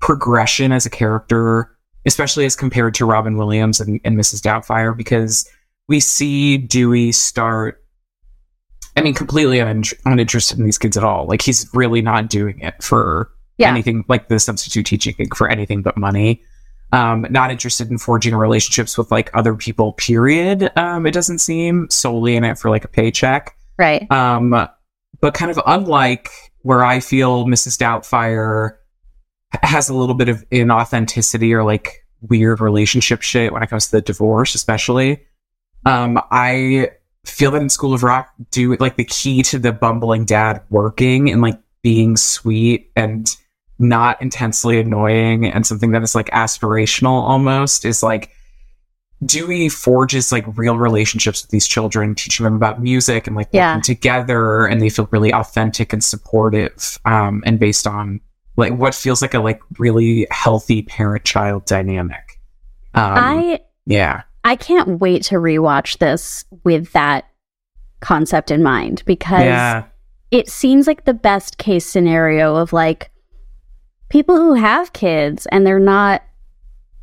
progression 0.00 0.70
as 0.72 0.86
a 0.86 0.90
character, 0.90 1.76
especially 2.06 2.44
as 2.46 2.56
compared 2.56 2.94
to 2.94 3.04
Robin 3.06 3.36
Williams 3.36 3.80
and, 3.80 4.00
and 4.04 4.16
Mrs. 4.18 4.40
Doubtfire, 4.42 4.96
because 4.96 5.48
we 5.88 6.00
see 6.00 6.56
Dewey 6.58 7.12
start 7.12 7.80
I 8.96 9.00
mean, 9.02 9.14
completely 9.14 9.60
un- 9.60 9.82
uninterested 10.04 10.56
in 10.58 10.64
these 10.64 10.78
kids 10.78 10.96
at 10.96 11.02
all. 11.02 11.26
Like 11.26 11.42
he's 11.42 11.68
really 11.74 12.00
not 12.00 12.28
doing 12.30 12.60
it 12.60 12.80
for 12.82 13.28
Yeah. 13.58 13.68
anything 13.70 14.04
like 14.08 14.28
the 14.28 14.38
substitute 14.38 14.86
teaching 14.86 15.14
thing 15.14 15.30
for 15.34 15.48
anything 15.48 15.82
but 15.82 15.96
money. 15.96 16.42
Um, 16.92 17.26
not 17.28 17.50
interested 17.50 17.90
in 17.90 17.98
forging 17.98 18.36
relationships 18.36 18.96
with 18.96 19.10
like 19.10 19.30
other 19.34 19.56
people. 19.56 19.94
Period. 19.94 20.70
Um, 20.78 21.06
it 21.06 21.10
doesn't 21.10 21.38
seem 21.40 21.88
solely 21.90 22.36
in 22.36 22.44
it 22.44 22.56
for 22.56 22.70
like 22.70 22.84
a 22.84 22.88
paycheck. 22.88 23.56
right. 23.78 24.08
Um, 24.12 24.50
but 25.20 25.34
kind 25.34 25.50
of 25.50 25.60
unlike 25.66 26.28
where 26.62 26.84
I 26.84 27.00
feel 27.00 27.46
Mrs. 27.46 27.76
Doubtfire 27.76 28.76
has 29.62 29.88
a 29.88 29.94
little 29.94 30.14
bit 30.14 30.28
of 30.28 30.48
inauthenticity 30.50 31.52
or 31.52 31.64
like 31.64 32.04
weird 32.20 32.60
relationship 32.60 33.22
shit 33.22 33.52
when 33.52 33.62
it 33.64 33.70
comes 33.70 33.86
to 33.86 33.90
the 33.92 34.00
divorce, 34.02 34.54
especially. 34.54 35.20
Um, 35.86 36.20
I 36.30 36.90
feel 37.24 37.50
that 37.52 37.62
in 37.62 37.68
School 37.68 37.94
of 37.94 38.02
Rock, 38.02 38.32
do 38.50 38.76
like 38.76 38.96
the 38.96 39.04
key 39.04 39.42
to 39.44 39.58
the 39.58 39.72
bumbling 39.72 40.24
dad 40.24 40.62
working 40.70 41.30
and 41.30 41.40
like 41.42 41.58
being 41.82 42.16
sweet 42.16 42.90
and 42.96 43.34
not 43.78 44.20
intensely 44.22 44.78
annoying 44.78 45.46
and 45.46 45.66
something 45.66 45.90
that 45.92 46.02
is 46.02 46.14
like 46.14 46.30
aspirational 46.30 47.22
almost 47.22 47.84
is 47.84 48.02
like 48.02 48.30
Dewey 49.24 49.68
forges 49.68 50.32
like 50.32 50.44
real 50.56 50.76
relationships 50.76 51.42
with 51.42 51.50
these 51.50 51.66
children, 51.66 52.14
teaching 52.14 52.44
them 52.44 52.54
about 52.56 52.82
music 52.82 53.26
and 53.26 53.34
like 53.34 53.46
working 53.46 53.58
Yeah. 53.58 53.80
together, 53.80 54.66
and 54.66 54.82
they 54.82 54.90
feel 54.90 55.08
really 55.12 55.32
authentic 55.32 55.92
and 55.92 56.04
supportive, 56.04 56.98
um, 57.06 57.42
and 57.46 57.58
based 57.58 57.86
on 57.86 58.20
like 58.56 58.74
what 58.74 58.94
feels 58.94 59.22
like 59.22 59.32
a 59.32 59.38
like 59.38 59.60
really 59.78 60.26
healthy 60.30 60.82
parent-child 60.82 61.64
dynamic. 61.64 62.38
Um, 62.92 63.02
I 63.16 63.60
yeah, 63.86 64.22
I 64.44 64.56
can't 64.56 65.00
wait 65.00 65.22
to 65.24 65.36
rewatch 65.36 65.98
this 65.98 66.44
with 66.64 66.92
that 66.92 67.24
concept 68.00 68.50
in 68.50 68.62
mind 68.62 69.02
because 69.06 69.40
yeah, 69.44 69.84
it 70.30 70.48
seems 70.48 70.86
like 70.86 71.04
the 71.04 71.14
best 71.14 71.56
case 71.58 71.86
scenario 71.86 72.56
of 72.56 72.72
like 72.72 73.10
people 74.10 74.36
who 74.36 74.54
have 74.54 74.92
kids 74.92 75.46
and 75.46 75.66
they're 75.66 75.78
not 75.78 76.22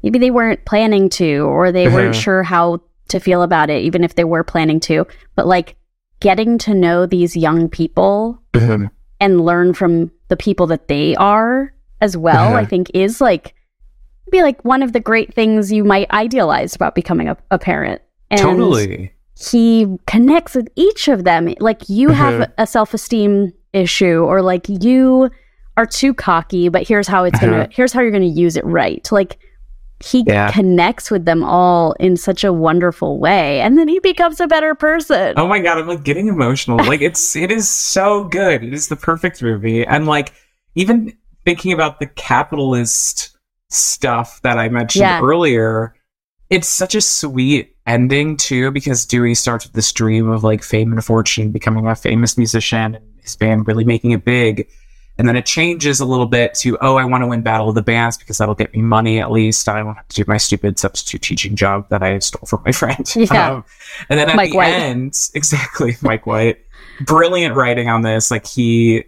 maybe 0.04 0.20
they 0.20 0.32
weren't 0.32 0.64
planning 0.66 1.10
to 1.10 1.40
or 1.42 1.72
they 1.72 1.88
weren't 1.88 2.16
Mhm. 2.16 2.22
sure 2.22 2.44
how 2.44 2.82
to 3.10 3.20
feel 3.20 3.42
about 3.42 3.70
it 3.70 3.82
even 3.84 4.04
if 4.04 4.16
they 4.16 4.24
were 4.24 4.44
planning 4.44 4.80
to 4.82 5.06
but 5.36 5.48
like 5.48 5.76
getting 6.20 6.58
to 6.60 6.74
know 6.74 7.06
these 7.08 7.36
young 7.36 7.68
people 7.68 8.40
and 9.20 9.42
learn 9.42 9.74
from 9.74 10.12
the 10.30 10.38
people 10.38 10.68
that 10.68 10.88
they 10.88 11.16
are 11.16 11.74
as 12.00 12.16
well 12.16 12.54
i 12.56 12.64
think 12.66 12.90
is 12.94 13.20
like 13.20 13.54
be 14.32 14.42
like 14.42 14.64
one 14.66 14.82
of 14.84 14.94
the 14.94 15.00
great 15.00 15.34
things 15.34 15.72
you 15.72 15.84
might 15.84 16.10
idealize 16.12 16.76
about 16.76 16.96
becoming 16.96 17.28
a, 17.30 17.38
a 17.52 17.60
parent 17.60 18.02
and 18.30 18.40
totally. 18.42 19.12
he 19.38 19.88
connects 20.08 20.56
with 20.56 20.68
each 20.76 21.08
of 21.08 21.24
them. 21.24 21.54
Like 21.60 21.88
you 21.90 22.10
have 22.10 22.42
Mhm. 22.42 22.52
a 22.58 22.66
self 22.68 22.94
esteem 22.94 23.54
issue, 23.74 24.24
or 24.24 24.42
like 24.42 24.66
you 24.68 25.30
are 25.78 25.86
too 25.86 26.14
cocky, 26.14 26.70
but 26.70 26.88
here's 26.88 27.08
how 27.08 27.24
it's 27.24 27.40
gonna, 27.40 27.58
Uh-huh. 27.60 27.68
here's 27.72 27.94
how 27.94 28.02
you're 28.02 28.12
gonna 28.12 28.26
use 28.26 28.56
it 28.58 28.66
right. 28.66 29.08
Like 29.12 29.38
he 30.04 30.24
Yeah. 30.26 30.52
connects 30.52 31.12
with 31.12 31.26
them 31.26 31.44
all 31.44 31.94
in 32.00 32.18
such 32.18 32.44
a 32.44 32.52
wonderful 32.52 33.20
way, 33.20 33.62
and 33.62 33.78
then 33.78 33.88
he 33.88 34.00
becomes 34.00 34.40
a 34.42 34.48
better 34.48 34.74
person. 34.76 35.34
Oh 35.38 35.48
my 35.48 35.60
god, 35.60 35.78
I'm 35.78 35.88
like 35.88 36.04
getting 36.04 36.28
emotional. 36.28 36.78
Like 36.88 37.02
it's 37.02 37.36
it 37.36 37.52
is 37.52 37.70
so 37.70 38.24
good. 38.26 38.64
It 38.64 38.74
is 38.74 38.88
the 38.88 38.96
perfect 38.96 39.42
movie. 39.44 39.86
And 39.86 40.08
like 40.08 40.34
even 40.76 41.14
thinking 41.46 41.72
about 41.72 42.00
the 42.00 42.06
capitalist 42.08 43.36
stuff 43.74 44.42
that 44.44 44.58
I 44.58 44.70
mentioned 44.70 45.02
Yeah. 45.02 45.22
earlier, 45.22 45.96
it's 46.50 46.68
such 46.68 46.96
a 46.96 47.02
sweet 47.02 47.76
ending 47.88 48.38
too, 48.38 48.72
because 48.72 49.06
Dewey 49.06 49.34
starts 49.36 49.66
with 49.66 49.74
this 49.74 49.92
dream 49.92 50.30
of 50.30 50.44
like 50.44 50.64
fame 50.64 50.92
and 50.92 51.04
fortune, 51.04 51.52
becoming 51.52 51.88
a 51.88 51.96
famous 51.96 52.38
musician 52.38 52.96
and 52.96 53.06
his 53.22 53.36
band 53.36 53.68
really 53.68 53.84
making 53.86 54.12
it 54.12 54.26
big. 54.26 54.68
And 55.18 55.28
then 55.28 55.36
it 55.36 55.46
changes 55.46 56.00
a 56.00 56.06
little 56.06 56.26
bit 56.26 56.54
to, 56.56 56.78
oh, 56.82 56.96
I 56.96 57.06
want 57.06 57.22
to 57.22 57.28
win 57.28 57.42
Battle 57.42 57.70
of 57.70 57.76
the 57.76 57.82
Bands 57.84 58.18
because 58.18 58.38
that'll 58.40 58.56
get 58.56 58.74
me 58.74 58.82
money 58.82 59.20
at 59.20 59.30
least. 59.30 59.70
I 59.70 59.84
won't 59.84 59.98
have 59.98 60.08
to 60.08 60.24
do 60.24 60.26
my 60.28 60.38
stupid 60.38 60.80
substitute 60.80 61.22
teaching 61.22 61.56
job 61.56 61.88
that 61.90 62.02
I 62.02 62.18
stole 62.20 62.48
from 62.48 62.64
my 62.66 62.72
friend. 62.82 63.06
Yeah. 63.16 63.52
Um, 63.52 63.66
and 64.10 64.20
then 64.20 64.30
at 64.30 64.36
Mike 64.36 64.52
the 64.52 64.58
White. 64.58 64.74
end, 64.74 65.14
exactly, 65.36 65.96
Mike 66.02 66.26
White, 66.26 66.58
brilliant 67.06 67.56
writing 67.56 67.88
on 67.88 68.02
this. 68.02 68.32
Like 68.32 68.48
he, 68.48 69.04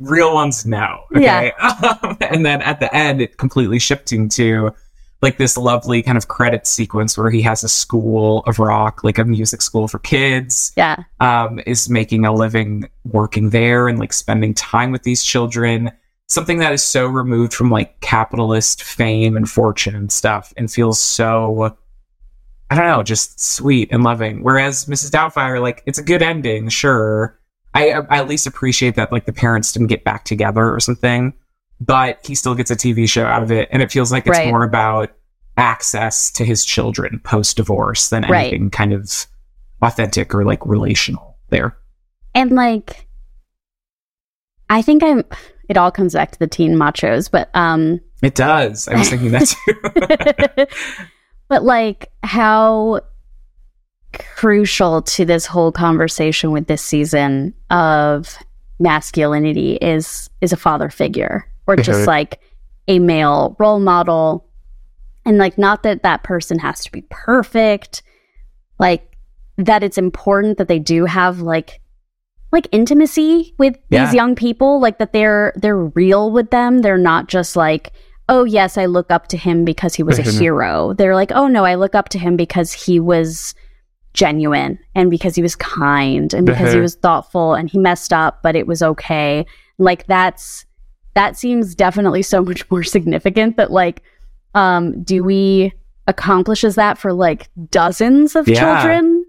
real 0.00 0.34
ones 0.34 0.64
know, 0.64 1.04
okay. 1.14 1.52
Um, 1.52 2.16
and 2.20 2.46
then 2.46 2.62
at 2.62 2.80
the 2.80 2.94
end, 2.94 3.20
it 3.20 3.38
completely 3.38 3.78
shifting 3.78 4.28
to 4.30 4.72
like 5.24 5.38
this 5.38 5.56
lovely 5.56 6.02
kind 6.02 6.18
of 6.18 6.28
credit 6.28 6.66
sequence 6.66 7.16
where 7.16 7.30
he 7.30 7.40
has 7.42 7.64
a 7.64 7.68
school 7.68 8.44
of 8.46 8.58
rock, 8.58 9.02
like 9.02 9.18
a 9.18 9.24
music 9.24 9.62
school 9.62 9.88
for 9.88 9.98
kids 10.00 10.72
Yeah, 10.76 11.02
um, 11.20 11.60
is 11.66 11.88
making 11.88 12.26
a 12.26 12.32
living 12.32 12.88
working 13.04 13.50
there 13.50 13.88
and 13.88 13.98
like 13.98 14.12
spending 14.12 14.54
time 14.54 14.92
with 14.92 15.02
these 15.02 15.24
children. 15.24 15.90
Something 16.28 16.58
that 16.58 16.72
is 16.72 16.82
so 16.82 17.06
removed 17.06 17.54
from 17.54 17.70
like 17.70 18.00
capitalist 18.00 18.82
fame 18.82 19.36
and 19.36 19.48
fortune 19.48 19.94
and 19.94 20.12
stuff 20.12 20.52
and 20.56 20.70
feels 20.70 21.00
so, 21.00 21.76
I 22.70 22.74
don't 22.76 22.86
know, 22.86 23.02
just 23.02 23.40
sweet 23.40 23.88
and 23.92 24.02
loving. 24.02 24.42
Whereas 24.42 24.86
Mrs. 24.86 25.10
Doubtfire, 25.10 25.60
like, 25.60 25.82
it's 25.86 25.98
a 25.98 26.02
good 26.02 26.22
ending, 26.22 26.68
sure. 26.68 27.38
I, 27.74 27.90
I 27.92 28.18
at 28.18 28.28
least 28.28 28.46
appreciate 28.46 28.94
that 28.94 29.10
like 29.12 29.24
the 29.26 29.32
parents 29.32 29.72
didn't 29.72 29.88
get 29.88 30.04
back 30.04 30.24
together 30.24 30.72
or 30.72 30.78
something, 30.80 31.34
but 31.80 32.24
he 32.24 32.34
still 32.34 32.54
gets 32.54 32.70
a 32.70 32.76
TV 32.76 33.08
show 33.08 33.24
out 33.24 33.42
of 33.42 33.50
it. 33.50 33.68
And 33.72 33.82
it 33.82 33.90
feels 33.90 34.12
like 34.12 34.26
it's 34.26 34.38
Right. 34.38 34.48
more 34.48 34.62
about 34.64 35.10
access 35.56 36.30
to 36.32 36.44
his 36.44 36.64
children 36.64 37.20
post 37.24 37.56
divorce 37.56 38.08
than 38.10 38.22
Right. 38.22 38.48
anything 38.52 38.70
kind 38.70 38.92
of 38.92 39.26
authentic 39.82 40.34
or 40.34 40.44
like 40.44 40.64
relational 40.64 41.36
there. 41.50 41.76
and 42.34 42.52
like 42.52 43.06
I 44.70 44.80
think 44.82 45.02
I'm. 45.04 45.24
It 45.68 45.76
all 45.76 45.90
comes 45.90 46.14
back 46.14 46.30
to 46.32 46.38
the 46.38 46.46
teen 46.46 46.74
machos, 46.76 47.30
but 47.30 47.48
um, 47.54 48.00
It 48.22 48.34
does. 48.34 48.88
I 48.88 48.96
was 48.98 49.08
thinking 49.10 49.30
that 49.32 49.46
too. 50.66 50.66
but 51.48 51.62
like 51.64 52.10
how 52.22 53.00
crucial 54.36 55.02
to 55.02 55.24
this 55.24 55.46
whole 55.46 55.72
conversation 55.72 56.50
with 56.50 56.66
this 56.66 56.82
season 56.82 57.54
of 57.70 58.36
masculinity 58.78 59.74
is 59.76 60.28
is 60.40 60.52
a 60.52 60.56
father 60.56 60.90
figure 60.90 61.46
or 61.66 61.76
just 61.76 62.00
Mhm. 62.00 62.06
like 62.06 62.40
a 62.88 62.98
male 62.98 63.56
role 63.58 63.80
model 63.80 64.46
and 65.24 65.38
like 65.38 65.56
not 65.56 65.82
that 65.84 66.02
that 66.02 66.22
person 66.22 66.58
has 66.58 66.82
to 66.84 66.92
be 66.92 67.02
perfect 67.08 68.02
like 68.78 69.16
that 69.56 69.82
it's 69.82 69.96
important 69.96 70.58
that 70.58 70.68
they 70.68 70.78
do 70.80 71.04
have 71.06 71.40
like 71.40 71.80
like 72.52 72.66
intimacy 72.72 73.54
with 73.58 73.76
Yeah. 73.90 74.04
these 74.06 74.14
young 74.14 74.34
people 74.34 74.80
like 74.80 74.98
that 74.98 75.12
they're 75.12 75.52
they're 75.56 75.78
real 75.86 76.30
with 76.30 76.50
them 76.50 76.80
they're 76.82 76.98
not 76.98 77.28
just 77.28 77.56
like 77.56 77.92
oh 78.28 78.44
yes 78.44 78.76
i 78.76 78.86
look 78.86 79.10
up 79.10 79.28
to 79.28 79.36
him 79.36 79.64
because 79.64 79.94
he 79.94 80.02
was 80.02 80.18
a 80.18 80.22
Mhm. 80.24 80.38
hero 80.40 80.92
they're 80.94 81.14
like 81.14 81.32
oh 81.32 81.46
no 81.46 81.64
i 81.64 81.74
look 81.76 81.94
up 81.94 82.08
to 82.10 82.18
him 82.18 82.36
because 82.36 82.72
he 82.72 82.98
was 83.00 83.54
genuine 84.14 84.78
and 84.94 85.10
because 85.10 85.34
he 85.34 85.42
was 85.42 85.54
kind 85.56 86.32
and 86.32 86.46
because 86.46 86.72
he 86.72 86.78
Mhm. 86.78 86.82
was 86.82 86.94
thoughtful 86.94 87.54
and 87.54 87.68
he 87.70 87.78
messed 87.78 88.12
up, 88.12 88.42
but 88.42 88.56
it 88.56 88.66
was 88.66 88.82
okay. 88.82 89.44
Like 89.78 90.06
that's 90.06 90.64
that 91.14 91.36
seems 91.36 91.74
definitely 91.74 92.22
so 92.22 92.42
much 92.42 92.68
more 92.70 92.82
significant 92.82 93.56
that 93.56 93.70
like 93.70 94.02
um 94.54 95.02
Dewey 95.02 95.72
accomplishes 96.06 96.74
that 96.76 96.96
for 96.98 97.12
like 97.12 97.48
dozens 97.70 98.36
of 98.36 98.46
Yeah. 98.48 98.60
children 98.60 99.24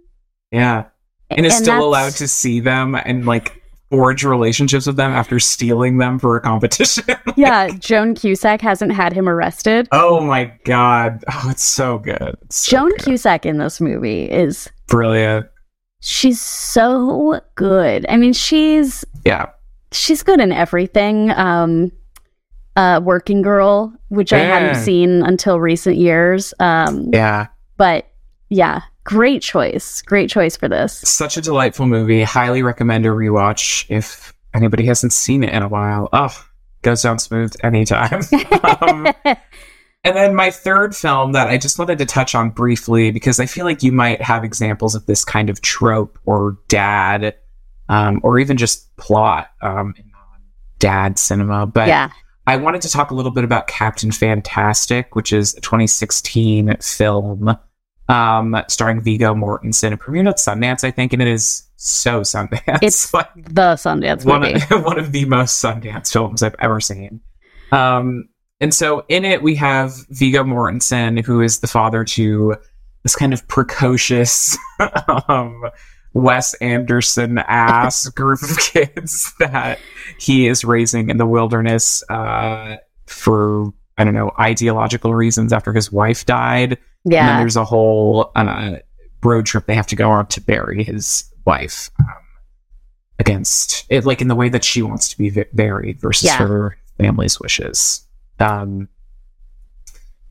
Yeah. 0.51 0.85
And 1.31 1.45
is 1.45 1.55
And 1.55 1.63
still 1.65 1.83
allowed 1.83 2.11
to 2.13 2.27
see 2.27 2.59
them 2.59 2.95
and 2.95 3.25
like 3.25 3.61
forge 3.89 4.23
relationships 4.23 4.87
with 4.87 4.95
them 4.97 5.11
after 5.11 5.39
stealing 5.39 5.97
them 5.99 6.17
for 6.19 6.35
a 6.35 6.41
competition. 6.41 7.03
yeah 7.35 7.67
joan 7.79 8.15
cusack 8.15 8.59
hasn't 8.61 8.91
had 8.91 9.13
him 9.13 9.29
arrested 9.29 9.87
oh 9.91 10.19
my 10.19 10.51
god. 10.65 11.23
Oh, 11.31 11.47
it's 11.51 11.63
so 11.63 11.97
good. 11.99 12.35
It's 12.43 12.55
so 12.57 12.71
joan 12.77 12.89
good. 12.91 12.99
cusack 13.03 13.45
in 13.45 13.57
this 13.57 13.79
movie 13.79 14.23
is 14.23 14.69
Brilliant. 14.87 15.45
she's 16.01 16.41
so 16.41 17.39
good 17.55 18.05
i 18.09 18.17
mean 18.17 18.33
she's 18.33 19.05
Yeah. 19.25 19.47
she's 19.91 20.23
good 20.23 20.39
in 20.39 20.51
everything 20.51 21.31
um 21.31 21.91
uh 22.75 22.99
working 23.03 23.41
girl 23.41 23.93
which 24.09 24.33
i 24.33 24.37
Yeah. 24.39 24.59
hadn't 24.59 24.83
seen 24.83 25.23
until 25.23 25.59
recent 25.59 25.95
years 25.97 26.53
um 26.59 27.09
Yeah. 27.13 27.47
but 27.77 28.07
yeah 28.49 28.81
great 29.05 29.41
choice 29.41 30.01
great 30.01 30.29
choice 30.29 30.57
for 30.57 30.67
this 30.67 30.99
Such 31.05 31.37
a 31.37 31.41
delightful 31.41 31.85
movie. 31.85 32.23
Highly 32.23 32.61
recommend 32.63 33.05
a 33.05 33.09
rewatch 33.09 33.85
if 33.87 34.33
anybody 34.53 34.85
hasn't 34.85 35.13
seen 35.13 35.43
it 35.43 35.53
in 35.53 35.63
a 35.63 35.67
while. 35.67 36.09
Oh, 36.11 36.45
goes 36.81 37.01
down 37.01 37.19
smooth 37.19 37.53
anytime. 37.63 38.21
um, 38.81 39.07
And 40.03 40.15
then 40.15 40.35
my 40.35 40.51
third 40.51 40.95
film 40.95 41.31
that 41.31 41.47
I 41.47 41.57
just 41.57 41.79
wanted 41.79 41.97
to 41.97 42.05
touch 42.05 42.35
on 42.35 42.51
briefly 42.51 43.09
because 43.09 43.39
I 43.39 43.47
feel 43.47 43.65
like 43.65 43.81
you 43.81 43.91
might 43.91 44.21
have 44.21 44.43
examples 44.43 44.93
of 44.93 45.07
this 45.07 45.25
kind 45.25 45.49
of 45.49 45.61
trope 45.61 46.19
or 46.25 46.59
dad, 46.67 47.35
um, 47.89 48.19
or 48.23 48.37
even 48.37 48.55
just 48.55 48.95
plot 48.97 49.49
um, 49.63 49.95
in 49.97 50.11
dad 50.77 51.17
cinema. 51.17 51.65
But 51.65 51.87
yeah 51.87 52.11
I 52.47 52.57
wanted 52.57 52.81
to 52.83 52.89
talk 52.89 53.11
a 53.11 53.15
little 53.15 53.31
bit 53.31 53.43
about 53.43 53.67
Captain 53.67 54.11
Fantastic, 54.11 55.15
which 55.15 55.33
is 55.33 55.55
a 55.55 55.61
2016 55.61 56.77
film 56.77 57.57
um, 58.07 58.55
starring 58.67 59.01
Viggo 59.01 59.33
Mortensen. 59.33 59.93
It 59.93 59.99
premiered 59.99 60.29
at 60.29 60.37
Sundance, 60.37 60.83
I 60.83 60.91
think, 60.91 61.13
and 61.13 61.21
it 61.21 61.27
is 61.27 61.63
so 61.75 62.21
Sundance. 62.21 62.79
It's 62.81 63.13
like 63.13 63.33
the 63.35 63.75
sundance 63.75 64.25
one 64.25 64.41
movie 64.41 64.61
of, 64.71 64.83
one 64.85 64.99
of 64.99 65.11
the 65.11 65.25
most 65.25 65.63
Sundance 65.63 66.11
films 66.11 66.43
I've 66.43 66.55
ever 66.59 66.79
seen. 66.79 67.21
Um, 67.71 68.29
and 68.59 68.73
so 68.73 69.05
in 69.09 69.25
it, 69.25 69.41
we 69.41 69.55
have 69.55 69.93
Viggo 70.09 70.43
Mortensen, 70.43 71.23
who 71.23 71.41
is 71.41 71.59
the 71.59 71.67
father 71.67 72.03
to 72.05 72.55
this 73.03 73.15
kind 73.15 73.33
of 73.33 73.47
precocious 73.47 74.57
um, 75.27 75.63
Wes 76.13 76.53
Anderson 76.55 77.37
ass 77.39 78.07
group 78.09 78.41
of 78.41 78.57
kids 78.57 79.33
that 79.39 79.79
he 80.17 80.47
is 80.47 80.63
raising 80.63 81.09
in 81.09 81.17
the 81.17 81.25
wilderness 81.25 82.03
uh, 82.09 82.77
for, 83.05 83.73
I 83.97 84.05
don't 84.05 84.13
know, 84.13 84.31
ideological 84.39 85.13
reasons 85.13 85.51
after 85.51 85.73
his 85.73 85.91
wife 85.91 86.25
died. 86.25 86.77
And 87.05 87.13
then 87.13 87.25
yeah 87.27 87.39
there's 87.39 87.55
a 87.55 87.63
whole 87.65 88.31
uh, 88.35 88.77
road 89.23 89.45
trip 89.45 89.65
they 89.67 89.75
have 89.75 89.87
to 89.87 89.95
go 89.95 90.09
on 90.11 90.27
to 90.27 90.41
bury 90.41 90.83
his 90.83 91.25
wife 91.45 91.89
um, 91.99 92.07
against 93.19 93.85
it, 93.89 94.05
like 94.05 94.21
in 94.21 94.27
the 94.27 94.35
way 94.35 94.49
that 94.49 94.63
she 94.63 94.81
wants 94.81 95.09
to 95.09 95.17
be 95.17 95.29
vi- 95.29 95.45
buried 95.53 95.99
versus 96.01 96.25
Yeah. 96.25 96.37
her 96.37 96.77
family's 96.97 97.39
wishes. 97.39 98.05
Um, 98.39 98.89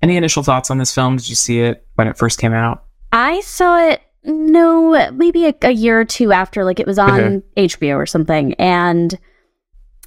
any 0.03 0.17
initial 0.17 0.43
thoughts 0.43 0.71
on 0.71 0.79
this 0.79 0.95
film? 0.95 1.17
Did 1.17 1.29
you 1.31 1.35
see 1.37 1.61
it 1.61 1.87
when 1.95 2.09
it 2.09 2.19
first 2.19 2.39
came 2.39 2.53
out? 2.53 2.85
I 3.13 3.41
saw 3.41 3.79
it 3.89 4.03
no 4.25 5.11
maybe 5.13 5.47
a, 5.47 5.55
a 5.63 5.71
year 5.71 6.01
or 6.01 6.05
two 6.05 6.33
after 6.33 6.65
like 6.65 6.81
it 6.81 6.87
was 6.87 6.99
on. 6.99 7.43
HBO 7.57 7.97
or 7.97 8.07
something 8.07 8.55
and 8.55 9.19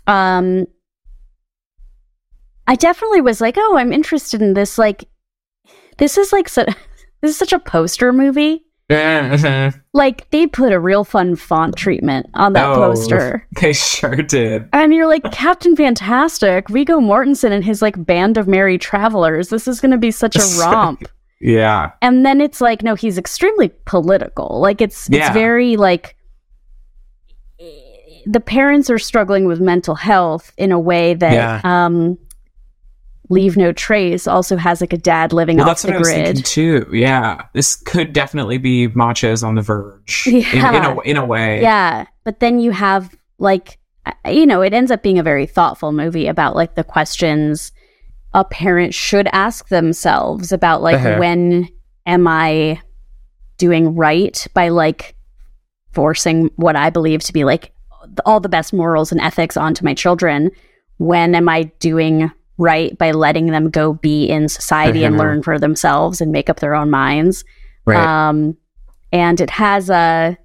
um 0.07 0.65
I 2.67 2.75
definitely 2.75 3.21
was 3.21 3.39
like 3.41 3.55
oh 3.57 3.77
I'm 3.77 3.93
interested 3.93 4.41
in 4.41 4.53
this 4.53 4.77
like 4.77 5.07
this 5.97 6.17
is 6.17 6.31
like 6.33 6.47
so, 6.49 6.63
this 7.21 7.31
is 7.31 7.37
such 7.37 7.53
a 7.53 7.59
poster 7.59 8.11
movie 8.13 8.63
like 9.93 10.29
they 10.31 10.47
put 10.47 10.71
a 10.71 10.79
real 10.79 11.03
fun 11.03 11.35
font 11.35 11.75
treatment 11.75 12.25
on 12.35 12.53
that 12.53 12.69
Oh. 12.69 12.75
poster 12.75 13.45
they 13.61 13.73
sure 13.73 14.15
did. 14.15 14.69
and 14.71 14.93
you're 14.93 15.07
like 15.07 15.29
Captain 15.33 15.75
Fantastic 15.75 16.69
Viggo 16.69 16.99
Mortensen 17.01 17.51
and 17.51 17.65
his 17.65 17.81
like 17.81 18.05
band 18.05 18.37
of 18.37 18.47
merry 18.47 18.77
travelers 18.77 19.49
this 19.49 19.67
is 19.67 19.81
going 19.81 19.91
to 19.91 19.97
be 19.97 20.09
such 20.11 20.37
a 20.37 20.59
romp 20.61 21.03
Yeah. 21.41 21.91
and 22.01 22.25
then 22.25 22.39
it's 22.39 22.61
like 22.61 22.81
no 22.81 22.95
he's 22.95 23.17
extremely 23.17 23.73
political 23.85 24.61
like 24.61 24.79
it's 24.79 25.07
it's 25.09 25.17
Yeah. 25.17 25.33
very 25.33 25.75
like 25.75 26.15
the 28.25 28.39
parents 28.39 28.89
are 28.89 28.99
struggling 28.99 29.45
with 29.45 29.59
mental 29.59 29.95
health 29.95 30.53
in 30.57 30.71
a 30.71 30.79
way 30.79 31.13
that 31.13 31.33
Yeah. 31.33 31.61
um 31.63 32.17
leave 33.29 33.57
no 33.57 33.71
trace 33.73 34.25
also 34.27 34.55
has 34.57 34.79
like 34.81 34.93
a 34.93 34.97
dad 34.97 35.33
living 35.33 35.57
Well, 35.57 35.69
off 35.69 35.81
the 35.81 35.93
I 35.93 35.97
was 35.97 36.07
thinking 36.09 36.33
grid 36.33 36.45
too. 36.45 36.89
Yeah, 36.93 37.43
this 37.53 37.75
could 37.75 38.13
definitely 38.13 38.57
be 38.57 38.87
Machos 38.89 39.43
on 39.45 39.55
the 39.55 39.61
verge 39.61 40.25
in, 40.27 40.35
in 40.35 40.41
Yeah. 40.53 40.93
a 40.95 40.99
in 41.01 41.17
a 41.17 41.25
way. 41.25 41.61
yeah 41.61 42.05
but 42.23 42.39
then 42.39 42.59
you 42.59 42.71
have 42.71 43.13
like 43.39 43.79
you 44.25 44.45
know 44.45 44.61
it 44.61 44.73
ends 44.73 44.91
up 44.91 45.03
being 45.03 45.19
a 45.19 45.23
very 45.23 45.45
thoughtful 45.45 45.91
movie 45.91 46.27
about 46.27 46.55
like 46.55 46.75
the 46.75 46.83
questions 46.83 47.71
a 48.33 48.43
parent 48.45 48.93
should 48.93 49.27
ask 49.33 49.67
themselves 49.69 50.51
about 50.51 50.81
like 50.81 50.95
Uh-huh. 50.95 51.17
when 51.19 51.67
am 52.05 52.27
i 52.27 52.81
doing 53.57 53.95
right 53.95 54.47
by 54.53 54.69
like 54.69 55.15
forcing 55.91 56.49
what 56.55 56.75
i 56.75 56.89
believe 56.89 57.21
to 57.23 57.33
be 57.33 57.43
like 57.43 57.73
all 58.25 58.39
the 58.39 58.49
best 58.49 58.71
morals 58.73 59.11
and 59.11 59.19
ethics 59.21 59.57
onto 59.57 59.83
my 59.83 59.93
children 59.93 60.49
when 60.97 61.35
am 61.35 61.49
i 61.49 61.63
doing 61.79 62.31
right 62.57 62.97
by 62.97 63.11
letting 63.11 63.47
them 63.47 63.69
go 63.69 63.93
be 63.93 64.25
in 64.25 64.47
society 64.49 65.03
and 65.03 65.17
learn 65.17 65.43
for 65.43 65.59
themselves 65.59 66.21
and 66.21 66.31
make 66.31 66.49
up 66.49 66.59
their 66.59 66.73
own 66.75 66.89
minds 66.89 67.43
Right. 67.85 67.97
um, 68.29 68.57
and 69.13 69.39
it 69.39 69.49
has 69.51 69.89
a, 69.89 70.37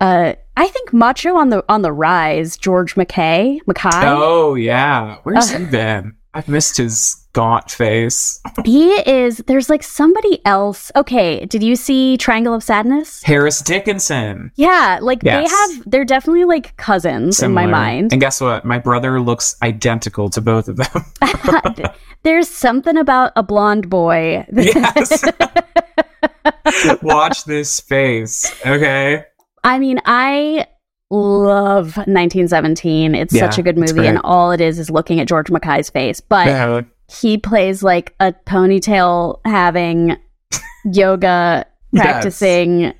a 0.00 0.36
I 0.56 0.66
think 0.68 0.92
macho 0.92 1.36
on 1.36 1.50
the 1.50 1.64
on 1.68 1.82
the 1.82 1.92
rise. 1.92 2.56
George 2.56 2.94
McKay, 2.94 3.58
McKay. 3.68 3.90
oh 4.04 4.54
yeah. 4.54 5.18
Where's 5.22 5.52
Uh, 5.52 5.58
he 5.58 5.64
been? 5.66 6.14
I've 6.32 6.48
missed 6.48 6.76
his 6.76 7.23
gaunt 7.34 7.70
face. 7.70 8.40
He 8.64 8.92
is. 9.08 9.38
There's 9.46 9.68
like 9.68 9.82
somebody 9.82 10.40
else. 10.46 10.90
Okay, 10.96 11.44
did 11.44 11.62
you 11.62 11.76
see 11.76 12.16
Triangle 12.16 12.54
of 12.54 12.62
Sadness? 12.62 13.22
Harris 13.22 13.60
Dickinson. 13.60 14.50
Yeah, 14.56 14.98
like 15.02 15.22
Yes. 15.22 15.50
they 15.50 15.56
have. 15.74 15.82
They're 15.90 16.04
definitely 16.06 16.44
like 16.44 16.74
cousins 16.78 17.42
in 17.42 17.52
my 17.52 17.66
mind. 17.66 18.12
And 18.12 18.20
guess 18.20 18.40
what? 18.40 18.64
My 18.64 18.78
brother 18.78 19.20
looks 19.20 19.56
identical 19.62 20.30
to 20.30 20.40
both 20.40 20.68
of 20.68 20.76
them. 20.76 21.04
There's 22.22 22.48
something 22.48 22.96
about 22.96 23.32
a 23.36 23.42
blonde 23.42 23.90
boy. 23.90 24.46
yes. 24.50 25.22
Watch 27.02 27.44
this 27.44 27.80
face. 27.80 28.54
Okay. 28.64 29.24
I 29.62 29.78
mean, 29.78 30.00
I 30.06 30.66
love 31.10 31.96
1917. 31.96 33.14
It's 33.14 33.34
Yeah, 33.34 33.48
such 33.48 33.58
a 33.58 33.62
good 33.62 33.76
movie, 33.78 34.06
and 34.06 34.18
all 34.24 34.50
it 34.52 34.60
is 34.60 34.78
is 34.78 34.90
looking 34.90 35.20
at 35.20 35.28
George 35.28 35.48
McKay's 35.48 35.90
face. 35.90 36.20
But 36.20 36.46
Yeah. 36.46 36.80
He 37.08 37.38
plays 37.38 37.82
like 37.82 38.14
a 38.20 38.32
ponytail 38.46 39.40
having 39.44 40.16
yoga 40.84 41.66
Yes. 41.92 42.02
practicing. 42.02 42.92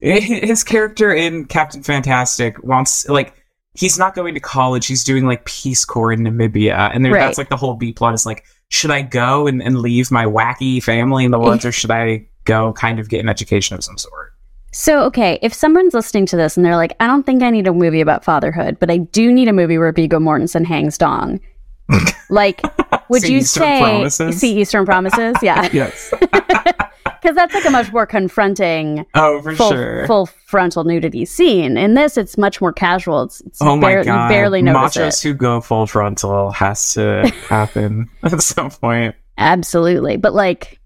His 0.00 0.64
character 0.64 1.14
in 1.14 1.46
Captain 1.46 1.82
Fantastic 1.82 2.62
wants 2.62 3.08
like 3.08 3.32
he's 3.74 3.98
not 3.98 4.14
going 4.14 4.34
to 4.34 4.40
college. 4.40 4.86
He's 4.86 5.02
doing 5.02 5.26
like 5.26 5.46
Peace 5.46 5.84
Corps 5.86 6.12
in 6.12 6.20
Namibia, 6.20 6.90
and 6.94 7.02
there, 7.04 7.12
Right. 7.14 7.20
that's 7.20 7.38
like 7.38 7.48
the 7.48 7.56
whole 7.56 7.74
B 7.74 7.92
plot 7.94 8.12
is 8.12 8.26
like, 8.26 8.44
should 8.68 8.90
I 8.90 9.00
go 9.00 9.46
and, 9.46 9.62
and 9.62 9.78
leave 9.78 10.10
my 10.10 10.26
wacky 10.26 10.82
family 10.82 11.24
in 11.24 11.30
the 11.30 11.38
woods, 11.38 11.64
or 11.64 11.72
should 11.72 11.90
I 11.90 12.26
go 12.44 12.74
kind 12.74 12.98
of 13.00 13.08
get 13.08 13.20
an 13.20 13.30
education 13.30 13.74
of 13.76 13.82
some 13.82 13.96
sort? 13.96 14.32
So, 14.72 15.04
okay, 15.04 15.38
if 15.40 15.54
someone's 15.54 15.94
listening 15.94 16.26
to 16.26 16.36
this 16.36 16.56
and 16.58 16.66
they're 16.66 16.76
like, 16.76 16.94
I 17.00 17.06
don't 17.06 17.24
think 17.24 17.42
I 17.42 17.48
need 17.50 17.66
a 17.66 17.72
movie 17.72 18.00
about 18.02 18.24
fatherhood, 18.24 18.76
but 18.80 18.90
I 18.90 18.98
do 18.98 19.32
need 19.32 19.48
a 19.48 19.52
movie 19.54 19.78
where 19.78 19.92
Viggo 19.92 20.18
Mortensen 20.18 20.66
hangs 20.66 20.98
dong. 20.98 21.40
Like, 22.30 22.62
would 23.08 23.22
See 23.22 23.32
you 23.32 23.38
Eastern 23.38 23.62
say 23.62 23.78
Promises? 23.80 24.38
see 24.40 24.60
Eastern 24.60 24.84
Promises? 24.86 25.36
Yeah, 25.42 25.68
Yes. 25.72 26.12
because 26.20 27.34
that's 27.36 27.54
like 27.54 27.64
a 27.64 27.70
much 27.70 27.90
more 27.92 28.06
confronting 28.06 29.06
oh, 29.14 29.40
for 29.42 29.54
full, 29.54 29.70
sure. 29.70 30.06
full 30.06 30.26
frontal 30.26 30.84
nudity 30.84 31.24
scene. 31.24 31.76
In 31.76 31.94
this, 31.94 32.16
it's 32.18 32.36
much 32.36 32.60
more 32.60 32.72
casual. 32.72 33.22
It's, 33.22 33.40
it's 33.42 33.62
Oh 33.62 33.76
my 33.76 33.94
bar- 33.94 34.04
god! 34.04 34.24
you 34.24 34.28
barely 34.28 34.62
notice 34.62 34.96
Machos 34.96 35.24
it. 35.24 35.28
who 35.28 35.34
go 35.34 35.60
full 35.60 35.86
frontal 35.86 36.50
has 36.52 36.94
to 36.94 37.26
happen 37.48 38.08
at 38.22 38.40
some 38.42 38.70
point. 38.70 39.14
Absolutely, 39.38 40.16
but 40.16 40.34
like, 40.34 40.78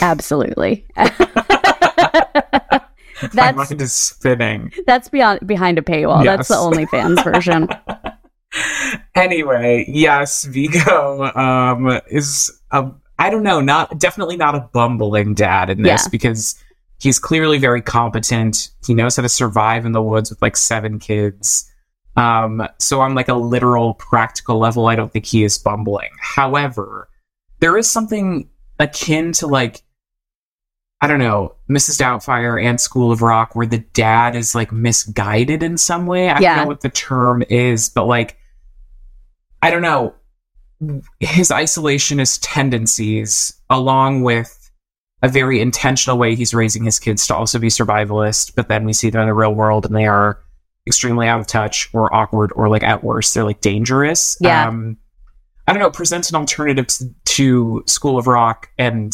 absolutely. 0.00 0.84
my 0.96 1.10
that's 3.32 3.56
mind 3.56 3.80
is 3.80 3.92
spinning. 3.92 4.72
that's 4.86 5.08
beyond 5.08 5.46
behind 5.46 5.78
a 5.78 5.82
paywall. 5.82 6.24
That's 6.24 6.48
the 6.48 6.54
Yes. 6.54 6.62
OnlyFans 6.90 7.22
version. 7.24 7.68
Anyway, 9.14 9.84
yes, 9.88 10.44
Viggo 10.44 11.22
um, 11.34 12.00
is 12.10 12.60
a 12.70 12.90
I 13.18 13.30
don't 13.30 13.42
know, 13.44 13.60
not 13.60 13.98
definitely 13.98 14.36
not 14.36 14.54
a 14.54 14.60
bumbling 14.72 15.34
dad 15.34 15.70
in 15.70 15.82
this 15.82 16.04
Yeah. 16.04 16.08
because 16.10 16.56
he's 16.98 17.18
clearly 17.18 17.58
very 17.58 17.80
competent. 17.82 18.70
He 18.86 18.94
knows 18.94 19.16
how 19.16 19.22
to 19.22 19.28
survive 19.28 19.84
in 19.86 19.92
the 19.92 20.02
woods 20.02 20.30
with 20.30 20.42
like 20.42 20.56
seven 20.56 20.98
kids. 20.98 21.70
Um, 22.16 22.66
so 22.78 23.00
on 23.00 23.14
like 23.14 23.28
a 23.28 23.34
literal 23.34 23.94
practical 23.94 24.58
level, 24.58 24.86
I 24.86 24.96
don't 24.96 25.12
think 25.12 25.24
he 25.26 25.44
is 25.44 25.56
bumbling. 25.56 26.10
However, 26.20 27.08
there 27.60 27.76
is 27.78 27.88
something 27.90 28.48
akin 28.78 29.32
to 29.34 29.46
like 29.46 29.82
I 31.00 31.08
don't 31.08 31.18
know, 31.18 31.56
Mrs. 31.68 32.00
Doubtfire 32.00 32.64
and 32.64 32.80
School 32.80 33.10
of 33.10 33.22
Rock, 33.22 33.56
where 33.56 33.66
the 33.66 33.78
dad 33.92 34.36
is 34.36 34.54
like 34.54 34.70
misguided 34.70 35.60
in 35.62 35.76
some 35.76 36.06
way. 36.06 36.30
I 36.30 36.38
Yeah. 36.38 36.54
don't 36.56 36.64
know 36.64 36.68
what 36.68 36.80
the 36.82 36.90
term 36.90 37.42
is, 37.50 37.88
but 37.88 38.06
like, 38.06 38.36
I 39.62 39.70
don't 39.70 39.82
know. 39.82 40.14
His 41.20 41.50
isolationist 41.50 42.40
tendencies, 42.42 43.54
along 43.70 44.22
with 44.22 44.58
a 45.22 45.28
very 45.28 45.60
intentional 45.60 46.18
way 46.18 46.34
he's 46.34 46.52
raising 46.52 46.82
his 46.84 46.98
kids 46.98 47.26
to 47.28 47.34
also 47.36 47.58
be 47.60 47.68
survivalist, 47.68 48.54
but 48.56 48.68
then 48.68 48.84
we 48.84 48.92
see 48.92 49.08
them 49.08 49.20
in 49.22 49.28
the 49.28 49.34
real 49.34 49.54
world 49.54 49.86
and 49.86 49.94
they 49.94 50.06
are 50.06 50.40
extremely 50.88 51.28
out 51.28 51.38
of 51.38 51.46
touch 51.46 51.88
or 51.92 52.12
awkward 52.12 52.50
or 52.56 52.68
like 52.68 52.82
at 52.82 53.04
worst, 53.04 53.32
they're 53.32 53.44
like 53.44 53.60
dangerous. 53.60 54.36
Yeah. 54.40 54.66
Um, 54.66 54.96
I 55.68 55.72
don't 55.72 55.80
know, 55.80 55.92
presents 55.92 56.28
an 56.28 56.34
alternative 56.34 56.88
to, 56.88 57.14
to 57.24 57.84
School 57.86 58.18
of 58.18 58.26
Rock 58.26 58.70
and 58.78 59.12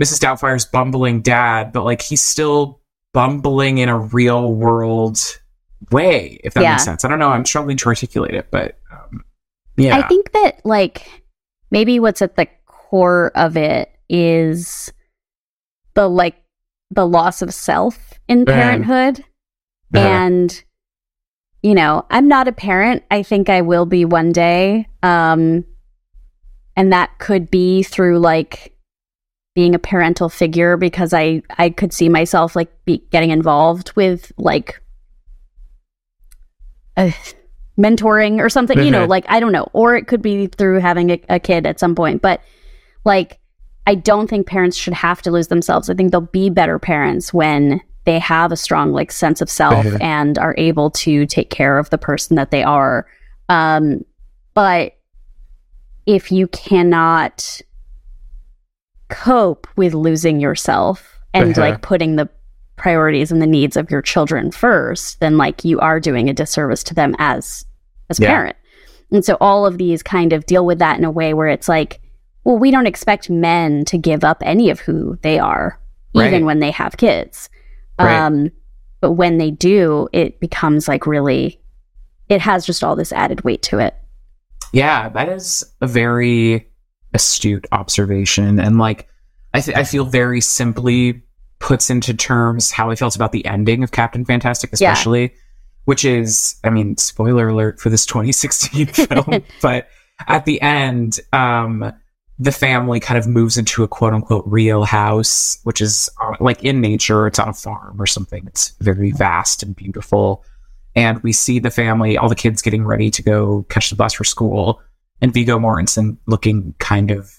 Mrs. 0.00 0.20
Doubtfire's 0.20 0.64
bumbling 0.64 1.20
dad, 1.20 1.72
but 1.72 1.82
like 1.84 2.00
he's 2.00 2.22
still 2.22 2.80
bumbling 3.12 3.78
in 3.78 3.88
a 3.88 3.98
real 3.98 4.54
world 4.54 5.18
way, 5.90 6.38
if 6.44 6.54
that 6.54 6.62
Yeah. 6.62 6.70
makes 6.74 6.84
sense. 6.84 7.04
I 7.04 7.08
don't 7.08 7.18
know. 7.18 7.30
I'm 7.30 7.44
struggling 7.44 7.76
to 7.78 7.86
articulate 7.88 8.34
it, 8.34 8.52
but 8.52 8.77
yeah. 9.78 9.96
I 9.96 10.06
think 10.08 10.32
that 10.32 10.60
like 10.64 11.08
maybe 11.70 11.98
what's 12.00 12.22
at 12.22 12.36
the 12.36 12.46
core 12.66 13.30
of 13.34 13.56
it 13.56 13.90
is 14.08 14.92
the 15.94 16.08
like 16.08 16.36
the 16.90 17.06
loss 17.06 17.42
of 17.42 17.52
self 17.52 18.14
in 18.28 18.44
parenthood 18.46 19.20
Uh-huh. 19.94 20.06
and 20.06 20.64
you 21.62 21.74
know 21.74 22.06
i'm 22.10 22.28
not 22.28 22.46
a 22.48 22.52
parent 22.52 23.02
i 23.10 23.22
think 23.22 23.48
i 23.50 23.60
will 23.60 23.84
be 23.84 24.04
one 24.06 24.32
day 24.32 24.86
um 25.02 25.64
and 26.76 26.92
that 26.92 27.18
could 27.18 27.50
be 27.50 27.82
through 27.82 28.18
like 28.18 28.74
being 29.54 29.74
a 29.74 29.78
parental 29.78 30.28
figure 30.30 30.76
because 30.78 31.12
i 31.12 31.42
i 31.58 31.68
could 31.68 31.92
see 31.92 32.08
myself 32.08 32.54
like 32.56 32.70
be 32.86 32.98
getting 33.10 33.30
involved 33.30 33.92
with 33.96 34.32
like 34.38 34.80
mentoring 37.78 38.40
or 38.40 38.48
something 38.48 38.82
you 38.82 38.90
know 38.90 39.04
Mhm. 39.06 39.08
like 39.08 39.24
i 39.28 39.38
don't 39.40 39.52
know 39.52 39.68
or 39.72 39.94
it 39.96 40.06
could 40.08 40.20
be 40.20 40.46
through 40.48 40.80
having 40.80 41.10
a, 41.10 41.20
a 41.28 41.38
kid 41.38 41.64
at 41.64 41.78
some 41.78 41.94
point 41.94 42.20
but 42.22 42.40
like 43.04 43.38
i 43.86 43.94
don't 43.94 44.28
think 44.28 44.46
parents 44.48 44.76
should 44.76 44.92
have 44.94 45.22
to 45.22 45.30
lose 45.30 45.46
themselves 45.48 45.88
i 45.88 45.94
think 45.94 46.10
they'll 46.10 46.20
be 46.20 46.50
better 46.50 46.78
parents 46.80 47.32
when 47.32 47.80
they 48.04 48.18
have 48.18 48.50
a 48.52 48.56
strong 48.56 48.92
like 48.92 49.12
sense 49.12 49.40
of 49.40 49.48
self 49.48 49.84
Mhm. 49.86 50.02
and 50.02 50.38
are 50.38 50.54
able 50.58 50.90
to 50.90 51.24
take 51.26 51.50
care 51.50 51.78
of 51.78 51.88
the 51.90 51.98
person 51.98 52.34
that 52.36 52.50
they 52.50 52.62
are 52.64 53.06
um 53.48 54.04
but 54.54 54.94
if 56.06 56.32
you 56.32 56.48
cannot 56.48 57.60
cope 59.08 59.66
with 59.76 59.94
losing 59.94 60.40
yourself 60.40 61.18
and 61.32 61.50
Uh-huh. 61.56 61.60
like 61.70 61.82
putting 61.82 62.16
the 62.16 62.28
priorities 62.76 63.32
and 63.32 63.42
the 63.42 63.46
needs 63.46 63.76
of 63.76 63.90
your 63.90 64.00
children 64.02 64.50
first 64.52 65.18
then 65.20 65.36
like 65.36 65.64
you 65.64 65.80
are 65.80 65.98
doing 65.98 66.28
a 66.28 66.32
disservice 66.32 66.82
to 66.84 66.94
them 66.94 67.14
as 67.18 67.64
as 68.10 68.18
Yeah. 68.20 68.28
parent 68.28 68.56
and 69.10 69.24
so 69.24 69.36
all 69.40 69.66
of 69.66 69.78
these 69.78 70.02
kind 70.02 70.32
of 70.32 70.44
deal 70.46 70.64
with 70.66 70.78
that 70.80 70.98
in 70.98 71.04
a 71.04 71.10
way 71.10 71.34
where 71.34 71.48
it's 71.48 71.68
like 71.68 72.00
well 72.44 72.58
we 72.58 72.70
don't 72.70 72.86
expect 72.86 73.28
men 73.30 73.84
to 73.86 73.98
give 73.98 74.24
up 74.24 74.42
any 74.44 74.70
of 74.70 74.80
who 74.80 75.18
they 75.22 75.38
are 75.38 75.78
even 76.14 76.44
when 76.44 76.58
they 76.60 76.70
have 76.70 76.96
kids 76.96 77.48
Right. 77.98 78.16
um 78.18 78.50
but 79.00 79.12
when 79.12 79.38
they 79.38 79.50
do 79.50 80.08
it 80.12 80.40
becomes 80.40 80.88
like 80.88 81.06
really 81.06 81.60
it 82.28 82.40
has 82.40 82.66
just 82.66 82.82
all 82.84 82.96
this 82.96 83.12
added 83.12 83.42
weight 83.44 83.62
to 83.62 83.78
it 83.78 83.94
Yeah, 84.72 85.08
that 85.10 85.28
is 85.30 85.64
a 85.80 85.86
very 85.86 86.68
astute 87.14 87.66
observation, 87.72 88.60
and 88.60 88.76
like 88.78 89.08
I, 89.54 89.60
th- 89.62 89.76
I 89.76 89.84
feel 89.84 90.04
very 90.04 90.42
simply 90.42 91.22
puts 91.58 91.88
into 91.88 92.12
terms 92.12 92.70
how 92.70 92.90
I 92.90 92.94
felt 92.96 93.16
about 93.16 93.32
the 93.32 93.46
ending 93.46 93.82
of 93.82 93.92
Captain 93.92 94.24
Fantastic, 94.26 94.70
Yeah. 94.78 94.92
Which 95.88 96.04
is, 96.04 96.56
I 96.64 96.68
mean, 96.68 96.98
spoiler 96.98 97.48
alert 97.48 97.80
for 97.80 97.88
this 97.88 98.04
2016 98.12 98.86
film, 98.88 99.42
but 99.62 99.88
at 100.26 100.44
the 100.44 100.60
end, 100.60 101.18
um, 101.32 101.94
the 102.38 102.52
family 102.52 103.00
kind 103.00 103.16
of 103.16 103.26
moves 103.26 103.56
into 103.56 103.82
a 103.82 103.88
quote 103.88 104.12
unquote 104.12 104.44
real 104.46 104.84
house, 104.84 105.58
which 105.64 105.80
is 105.80 106.10
uh, 106.20 106.34
like 106.40 106.62
in 106.62 106.82
nature, 106.82 107.26
it's 107.26 107.38
on 107.38 107.48
a 107.48 107.54
farm 107.54 107.98
or 107.98 108.04
something. 108.06 108.44
It's 108.46 108.74
very 108.80 109.12
vast 109.12 109.62
and 109.62 109.74
beautiful. 109.74 110.44
And 110.94 111.22
we 111.22 111.32
see 111.32 111.58
the 111.58 111.70
family, 111.70 112.18
all 112.18 112.28
the 112.28 112.34
kids 112.34 112.60
getting 112.60 112.84
ready 112.84 113.10
to 113.10 113.22
go 113.22 113.62
catch 113.70 113.88
the 113.88 113.96
bus 113.96 114.12
for 114.12 114.24
school, 114.24 114.82
and 115.22 115.32
Viggo 115.32 115.58
Mortensen 115.58 116.18
looking 116.26 116.74
kind 116.78 117.10
of 117.10 117.32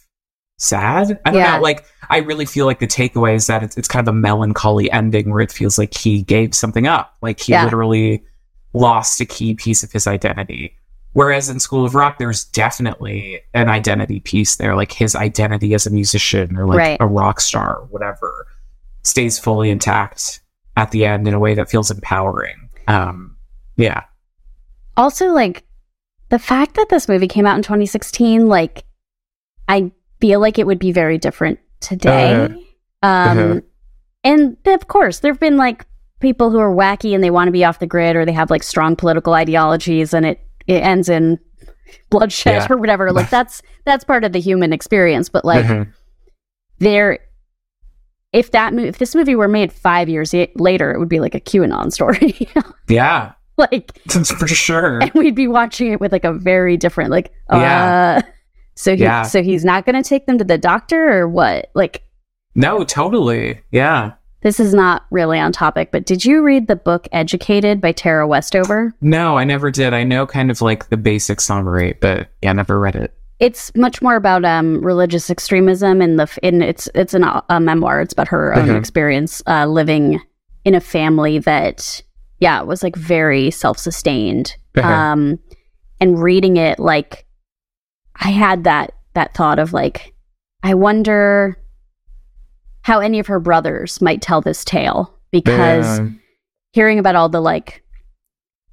sad. 0.57 1.19
I 1.23 1.29
don't 1.31 1.39
Yeah. 1.39 1.57
know. 1.57 1.62
Like, 1.62 1.85
I 2.09 2.17
really 2.17 2.45
feel 2.47 2.65
like 2.65 2.79
the 2.79 2.88
takeaway 2.88 3.35
is 3.35 3.45
that 3.45 3.62
it's, 3.62 3.77
it's 3.77 3.88
kind 3.88 4.07
of 4.07 4.12
a 4.12 4.17
melancholy 4.17 4.89
ending 4.91 5.29
where 5.29 5.41
it 5.41 5.51
feels 5.51 5.77
like 5.77 5.95
he 5.95 6.23
gave 6.23 6.55
something 6.55 6.88
up. 6.88 7.13
Like, 7.21 7.39
he 7.41 7.51
Yeah. 7.51 7.63
literally 7.63 8.23
lost 8.73 9.19
a 9.21 9.25
key 9.25 9.55
piece 9.55 9.84
of 9.84 9.91
his 9.91 10.08
identity. 10.08 10.75
Whereas 11.13 11.49
in 11.49 11.60
School 11.60 11.86
of 11.86 11.95
Rock, 11.95 12.19
there's 12.19 12.45
definitely 12.45 13.41
an 13.55 13.67
identity 13.67 14.19
piece 14.19 14.58
there. 14.58 14.75
Like, 14.75 14.91
his 14.91 15.15
identity 15.15 15.73
as 15.73 15.88
a 15.88 15.89
musician 15.89 16.55
or 16.55 16.67
like 16.67 16.77
Right. 16.77 16.97
a 16.99 17.08
rock 17.08 17.41
star 17.41 17.77
or 17.77 17.86
whatever 17.88 18.45
stays 19.03 19.39
fully 19.39 19.69
intact 19.71 20.39
at 20.77 20.91
the 20.91 21.05
end 21.05 21.27
in 21.27 21.34
a 21.34 21.39
way 21.39 21.55
that 21.55 21.69
feels 21.69 21.89
empowering. 21.89 22.69
Um, 22.88 23.36
yeah. 23.75 24.03
also 24.97 25.27
like 25.27 25.63
the 26.29 26.38
fact 26.39 26.75
that 26.75 26.89
this 26.89 27.08
movie 27.08 27.27
came 27.27 27.45
out 27.47 27.55
in 27.58 27.63
2016 27.63 28.47
like 28.47 28.84
i 29.67 29.91
feel 30.19 30.39
like 30.39 30.60
it 30.60 30.67
would 30.67 30.77
be 30.79 30.91
very 30.91 31.17
different 31.17 31.60
today 31.79 32.34
Uh, 33.01 33.05
um 33.08 33.39
uh-huh. 33.39 33.60
and 34.25 34.58
of 34.65 34.88
course 34.88 35.19
there've 35.19 35.39
been 35.39 35.55
like 35.58 35.86
people 36.19 36.49
who 36.51 36.60
are 36.60 36.73
wacky 36.73 37.13
and 37.15 37.23
they 37.23 37.29
want 37.32 37.47
to 37.47 37.51
be 37.51 37.63
off 37.63 37.79
the 37.79 37.88
grid 37.88 38.15
or 38.15 38.25
they 38.25 38.32
have 38.34 38.49
like 38.49 38.63
strong 38.63 38.95
political 38.95 39.34
ideologies 39.34 40.13
and 40.13 40.25
it 40.25 40.39
it 40.67 40.84
ends 40.84 41.10
in 41.10 41.39
bloodshed 42.10 42.53
Yeah. 42.55 42.67
or 42.69 42.77
whatever 42.77 43.12
like 43.12 43.29
that's 43.38 43.62
that's 43.86 44.03
part 44.03 44.23
of 44.23 44.32
the 44.34 44.39
human 44.39 44.73
experience 44.73 45.29
but 45.29 45.43
like 45.45 45.65
Mhm. 45.65 45.91
there 46.79 47.19
if 48.32 48.51
that 48.51 48.73
mo- 48.73 48.84
if 48.84 48.97
this 48.99 49.15
movie 49.15 49.36
were 49.36 49.47
made 49.47 49.71
5 49.73 50.08
years 50.10 50.34
y- 50.34 50.49
later 50.55 50.91
it 50.91 50.99
would 50.99 51.10
be 51.10 51.19
like 51.19 51.34
a 51.36 51.39
QAnon 51.39 51.91
story 51.91 52.47
yeah, 52.88 53.34
like 53.58 53.91
for 54.05 54.47
sure. 54.47 54.99
and 55.01 55.12
we'd 55.13 55.36
be 55.36 55.47
watching 55.47 55.91
it 55.93 55.99
with 55.99 56.12
like 56.12 56.25
a 56.25 56.34
very 56.34 56.77
different 56.77 57.10
like 57.12 57.32
uh 57.49 57.58
Yeah. 57.58 58.21
so 58.75 58.95
he 58.95 59.03
Yeah. 59.03 59.23
so 59.23 59.41
he's 59.41 59.65
not 59.65 59.86
going 59.86 60.01
to 60.01 60.08
take 60.08 60.25
them 60.27 60.38
to 60.38 60.43
the 60.43 60.58
doctor 60.58 61.19
or 61.21 61.27
what 61.27 61.69
like 61.73 62.03
No, 62.55 62.84
totally. 62.84 63.62
Yeah. 63.71 64.13
This 64.41 64.60
is 64.60 64.73
not 64.73 65.06
really 65.12 65.39
on 65.39 65.52
topic 65.52 65.91
but 65.91 66.06
did 66.06 66.23
you 66.25 66.41
read 66.43 66.67
the 66.67 66.75
book 66.75 67.08
educated 67.12 67.80
by 67.82 67.91
tara 67.91 68.28
westover 68.28 68.93
No, 69.02 69.38
I 69.38 69.43
never 69.43 69.69
did. 69.71 69.93
I 69.93 70.04
know 70.04 70.25
kind 70.25 70.49
of 70.52 70.62
like 70.62 70.89
the 70.89 70.97
basic 70.97 71.41
summary, 71.41 71.97
but 72.02 72.30
yeah, 72.41 72.54
never 72.54 72.80
read 72.80 72.95
it. 72.95 73.13
it's 73.39 73.73
much 73.75 74.02
more 74.02 74.15
about 74.15 74.43
um 74.45 74.82
religious 74.84 75.30
extremism 75.30 76.02
and 76.02 76.19
the 76.19 76.28
and 76.43 76.62
it's 76.63 76.88
it's 76.95 77.13
an, 77.13 77.23
a 77.23 77.60
memoir 77.60 78.02
it's 78.02 78.13
about 78.13 78.28
her 78.28 78.54
own 78.56 78.67
Mhm. 78.67 78.78
experience 78.78 79.41
uh 79.47 79.65
living 79.65 80.19
in 80.65 80.75
a 80.75 80.82
family 80.82 81.39
that 81.39 82.02
yeah 82.39 82.62
was 82.62 82.84
like 82.84 82.95
very 82.95 83.49
self-sustained 83.52 84.56
Uh-huh. 84.78 84.88
um 84.91 85.39
and 86.02 86.21
reading 86.21 86.58
it 86.58 86.80
like 86.80 87.25
i 88.21 88.30
had 88.30 88.63
that 88.65 88.93
that 89.13 89.34
thought 89.34 89.60
of 89.60 89.71
like 89.73 90.13
i 90.63 90.73
wonder 90.73 91.58
how 92.82 93.00
any 93.00 93.20
of 93.20 93.28
her 93.28 93.39
brothers 93.39 94.02
might 94.02 94.22
tell 94.22 94.42
this 94.42 94.63
tale 94.63 95.13
because 95.32 96.00
hearing 96.72 97.00
about 97.00 97.15
all 97.15 97.30
the 97.30 97.42
like 97.42 97.84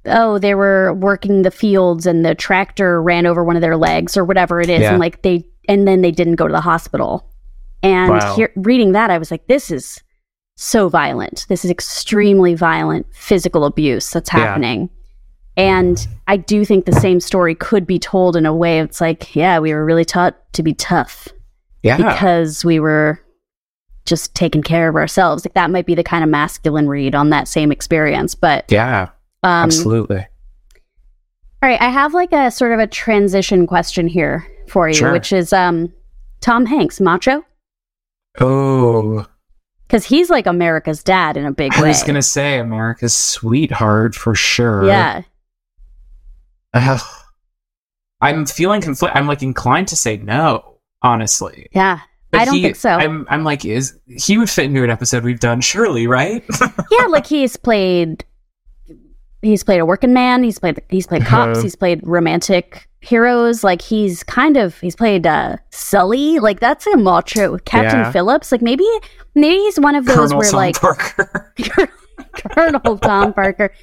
oh 0.05 0.37
they 0.39 0.55
were 0.55 0.93
working 0.93 1.41
the 1.41 1.51
fields 1.51 2.05
and 2.05 2.23
the 2.25 2.33
tractor 2.35 3.01
ran 3.01 3.25
over 3.25 3.43
one 3.43 3.55
of 3.55 3.61
their 3.61 3.77
legs 3.77 4.15
or 4.15 4.23
whatever 4.23 4.61
it 4.61 4.69
is 4.69 4.81
Yeah. 4.81 4.91
and 4.91 4.99
like 4.99 5.21
they 5.21 5.45
and 5.67 5.87
then 5.87 6.01
they 6.01 6.11
didn't 6.11 6.35
go 6.35 6.47
to 6.47 6.51
the 6.53 6.61
hospital 6.61 7.29
and 7.83 8.11
Wow. 8.11 8.35
hear, 8.35 8.51
reading 8.55 8.93
that 8.93 9.09
i 9.11 9.17
was 9.17 9.29
like 9.31 9.47
this 9.47 9.69
is 9.69 10.01
so 10.55 10.87
violent 10.89 11.45
this 11.49 11.65
is 11.65 11.69
extremely 11.71 12.53
violent 12.55 13.05
physical 13.13 13.65
abuse 13.65 14.09
that's 14.09 14.31
Yeah. 14.33 14.39
happening 14.39 14.89
and 15.57 16.07
i 16.27 16.37
do 16.37 16.63
think 16.63 16.85
the 16.85 16.93
same 16.93 17.19
story 17.19 17.53
could 17.53 17.85
be 17.85 17.99
told 17.99 18.35
in 18.35 18.45
a 18.45 18.55
way 18.55 18.79
it's 18.79 19.01
like 19.01 19.35
yeah 19.35 19.59
we 19.59 19.73
were 19.73 19.83
really 19.85 20.05
taught 20.05 20.35
to 20.53 20.63
be 20.63 20.73
tough 20.73 21.27
yeah. 21.83 21.97
because 21.97 22.63
we 22.65 22.79
were 22.79 23.19
just 24.07 24.33
taking 24.33 24.63
care 24.63 24.89
of 24.89 24.95
ourselves 24.95 25.45
like 25.45 25.53
that 25.53 25.69
might 25.69 25.85
be 25.85 25.93
the 25.95 26.03
kind 26.03 26.23
of 26.23 26.29
masculine 26.29 26.87
read 26.87 27.13
on 27.13 27.29
that 27.29 27.47
same 27.47 27.71
experience 27.71 28.33
but 28.33 28.65
yeah. 28.71 29.09
um, 29.43 29.65
absolutely. 29.65 30.25
All 31.63 31.69
right, 31.69 31.81
I 31.81 31.89
have 31.89 32.13
like 32.13 32.31
a 32.33 32.49
sort 32.51 32.71
of 32.71 32.79
a 32.79 32.85
transition 32.87 33.65
question 33.67 34.07
here 34.07 34.45
for 34.67 34.87
you, 34.87 34.93
Sure. 34.93 35.11
which 35.11 35.31
is 35.33 35.51
um 35.53 35.91
Tom 36.39 36.65
Hanks, 36.65 36.99
macho? 37.01 37.43
Oh. 38.39 39.25
because 39.87 40.05
he's 40.05 40.29
like 40.29 40.45
America's 40.45 41.03
dad 41.03 41.35
in 41.37 41.45
a 41.45 41.51
big 41.51 41.73
I 41.73 41.81
way. 41.81 41.87
was 41.89 42.03
gonna 42.03 42.21
say 42.21 42.59
America's 42.59 43.15
sweetheart 43.15 44.13
for 44.15 44.35
sure. 44.35 44.85
yeah, 44.85 45.23
Ugh. 46.73 47.01
I'm 48.21 48.45
feeling 48.47 48.81
conflict. 48.81 49.15
I'm 49.15 49.27
like 49.27 49.43
inclined 49.43 49.87
to 49.89 49.95
say 49.95 50.17
no, 50.17 50.77
honestly. 51.01 51.67
yeah. 51.71 51.99
But 52.37 52.41
I 52.41 52.45
don't 52.45 52.55
he- 52.55 52.61
think 52.63 52.75
so. 52.75 52.89
I'm, 52.91 53.25
I'm 53.29 53.43
like, 53.43 53.65
is 53.65 53.97
he 54.07 54.37
would 54.37 54.49
fit 54.49 54.65
into 54.65 54.83
an 54.83 54.89
episode 54.89 55.23
we've 55.23 55.39
done, 55.39 55.61
surely, 55.61 56.07
right? 56.07 56.43
yeah, 56.91 57.05
like 57.07 57.25
he's 57.27 57.55
played 57.57 58.23
he's 59.41 59.63
played 59.63 59.79
a 59.79 59.85
working 59.85 60.13
man, 60.13 60.43
he's 60.43 60.59
played 60.59 60.81
he's 60.89 61.07
played 61.07 61.25
cops, 61.25 61.57
Uh-huh. 61.57 61.61
he's 61.63 61.75
played 61.75 61.99
romantic 62.03 62.89
heroes, 63.01 63.63
like 63.63 63.81
he's 63.81 64.23
kind 64.23 64.57
of 64.57 64.77
he's 64.79 64.95
played 64.95 65.25
uh 65.27 65.57
Sully, 65.69 66.39
like 66.39 66.59
that's 66.59 66.87
a 66.87 66.97
macho 66.97 67.57
Captain 67.59 67.99
Yeah. 67.99 68.11
Phillips, 68.11 68.51
like 68.51 68.61
maybe 68.61 68.85
maybe 69.35 69.57
he's 69.57 69.79
one 69.79 69.95
of 69.95 70.05
those 70.05 70.31
Colonel 70.31 70.37
where 70.39 70.49
Tom 70.49 70.57
like 70.57 70.79
Parker. 70.81 71.53
Colonel 72.33 72.97
Tom 72.97 73.33
Parker. 73.33 73.73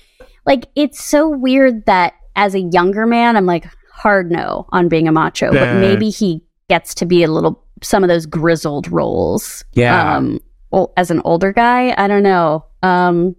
Like 0.46 0.66
it's 0.74 1.02
so 1.02 1.28
weird 1.28 1.86
that 1.86 2.14
as 2.36 2.54
a 2.54 2.60
younger 2.60 3.06
man, 3.06 3.36
I'm 3.36 3.46
like 3.46 3.66
hard 3.92 4.30
no 4.30 4.66
on 4.70 4.88
being 4.88 5.06
a 5.08 5.12
macho, 5.12 5.52
but 5.52 5.76
maybe 5.76 6.10
he 6.10 6.42
gets 6.68 6.94
to 6.96 7.06
be 7.06 7.22
a 7.22 7.28
little 7.30 7.62
some 7.82 8.02
of 8.04 8.08
those 8.08 8.26
grizzled 8.26 8.90
roles. 8.90 9.64
Yeah. 9.74 10.16
Um, 10.16 10.40
well, 10.70 10.92
as 10.96 11.10
an 11.10 11.20
older 11.24 11.52
guy, 11.52 11.94
I 11.98 12.06
don't 12.08 12.22
know. 12.22 12.64
Um, 12.82 13.36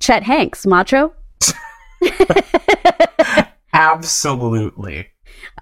Chet 0.00 0.22
Hanks, 0.22 0.66
macho. 0.66 1.12
Absolutely. 3.72 5.08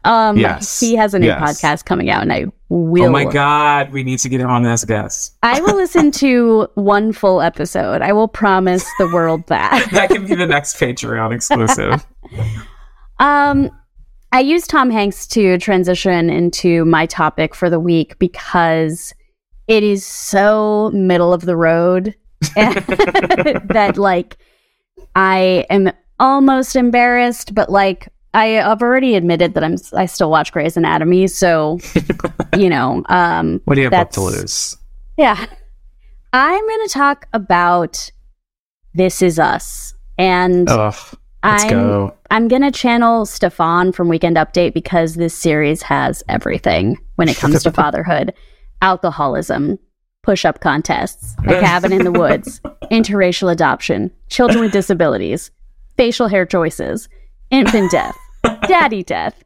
Um, 0.05 0.37
Yes. 0.37 0.79
he 0.81 0.95
has 0.95 1.15
a 1.15 1.19
new 1.19 1.27
Yes. 1.27 1.61
podcast 1.61 1.85
coming 1.85 2.11
out, 2.11 2.23
and 2.23 2.33
I 2.33 2.47
will. 2.69 3.07
Oh 3.07 3.11
my 3.11 3.25
god, 3.25 3.93
we 3.93 4.03
need 4.05 4.19
to 4.21 4.29
get 4.29 4.41
him 4.41 4.49
on 4.49 4.65
as 4.65 4.83
a 4.83 4.87
guest. 4.87 5.37
I 5.43 5.61
will 5.61 5.75
listen 5.83 6.11
to 6.13 6.69
one 6.75 7.13
full 7.13 7.41
episode. 7.41 8.03
I 8.03 8.13
will 8.13 8.29
promise 8.29 8.87
the 8.99 9.07
world 9.13 9.47
that. 9.49 9.89
That 9.93 10.11
can 10.11 10.27
be 10.27 10.35
the 10.35 10.47
next 10.47 10.79
Patreon 10.79 11.35
exclusive. 11.35 12.07
Um, 13.19 13.71
I 14.33 14.41
used 14.41 14.68
Tom 14.68 14.91
Hanks 14.91 15.27
to 15.29 15.57
transition 15.59 16.29
into 16.31 16.85
my 16.85 17.07
topic 17.07 17.55
for 17.55 17.70
the 17.70 17.81
week 17.81 18.18
because 18.18 19.14
it 19.68 19.83
is 19.83 20.05
so 20.05 20.91
middle 20.93 21.33
of 21.33 21.43
the 21.43 21.57
road 21.57 22.14
that 22.55 23.95
like 23.97 24.37
I 25.14 25.64
am 25.70 25.91
almost 26.20 26.77
embarrassed, 26.77 27.55
but 27.55 27.70
like 27.70 28.09
I 28.35 28.47
have 28.47 28.83
already 28.83 29.14
admitted 29.14 29.55
that 29.55 29.64
I'm 29.64 29.77
I 29.95 30.07
still 30.07 30.31
watch 30.31 30.53
Grey's 30.53 30.77
Anatomy, 30.77 31.27
so 31.29 31.79
you 32.57 32.68
know, 32.68 33.03
um, 33.09 33.61
What 33.64 33.77
do 33.77 33.81
you 33.81 33.87
have 33.87 33.95
up 33.95 34.11
to 34.12 34.20
lose? 34.22 34.77
yeah. 35.16 35.47
I'm 36.33 36.66
going 36.66 36.87
to 36.87 36.93
talk 36.93 37.27
about 37.33 38.11
This 38.93 39.22
Is 39.22 39.39
Us. 39.39 39.95
And 40.18 40.68
Ugh. 40.68 40.95
Let's 41.47 41.64
I'm 41.64 41.70
go. 41.70 42.14
I'm 42.30 42.49
gonna 42.49 42.70
channel 42.72 43.24
Stefon 43.24 43.94
from 43.94 44.09
Weekend 44.09 44.36
Update 44.36 44.74
because 44.74 45.14
this 45.14 45.34
series 45.34 45.82
has 45.82 46.22
everything 46.28 46.99
when 47.16 47.28
it 47.28 47.36
comes 47.36 47.62
to 47.62 47.72
fatherhood, 47.80 48.34
alcoholism, 48.82 49.78
push-up 50.22 50.61
contests, 50.61 51.34
a 51.44 51.61
cabin 51.61 51.92
in 51.92 52.05
the 52.05 52.12
woods, 52.12 52.61
interracial 52.90 53.51
adoption, 53.51 54.11
children 54.28 54.61
with 54.61 54.72
disabilities, 54.72 55.51
facial 55.97 56.28
hair 56.28 56.44
choices, 56.47 57.09
infant 57.51 57.90
death, 57.90 58.16
daddy 58.68 59.03
death, 59.03 59.42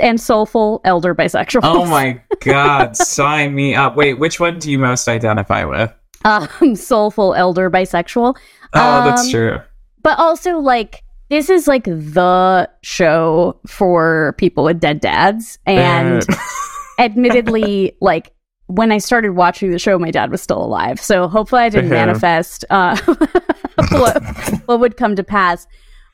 and 0.00 0.20
soulful 0.20 0.80
elder 0.84 1.14
bisexuals. 1.14 1.60
Oh 1.64 1.86
my 1.86 2.20
god, 2.40 2.96
sign 2.96 3.54
me 3.54 3.74
up. 3.74 3.96
Wait, 3.96 4.14
which 4.18 4.38
one 4.40 4.58
do 4.58 4.70
you 4.70 4.78
most 4.78 5.08
identify 5.08 5.64
with? 5.64 5.92
um, 6.24 6.74
soulful 6.74 7.34
elder 7.34 7.70
bisexual. 7.70 8.36
Oh, 8.74 9.04
that's 9.04 9.24
Um, 9.26 9.30
true. 9.30 9.58
but 10.02 10.18
also 10.18 10.58
like 10.58 11.02
this 11.28 11.50
is 11.50 11.66
like 11.66 11.84
the 11.84 12.70
show 12.82 13.60
for 13.66 14.34
people 14.38 14.64
with 14.64 14.80
dead 14.80 15.00
dads. 15.00 15.58
And 15.66 16.24
admittedly 16.98 17.94
like 18.00 18.32
when 18.68 18.90
i 18.90 18.96
started 18.96 19.32
watching 19.32 19.70
the 19.70 19.78
show 19.78 19.98
my 19.98 20.10
dad 20.10 20.30
was 20.30 20.40
still 20.42 20.62
alive. 20.62 21.00
So 21.00 21.28
hopefully 21.28 21.62
i 21.62 21.68
didn't 21.68 21.90
manifest 21.90 22.64
uh 22.70 22.96
what, 23.90 24.22
what 24.66 24.80
would 24.80 24.96
come 24.96 25.16
to 25.16 25.24
pass. 25.24 25.66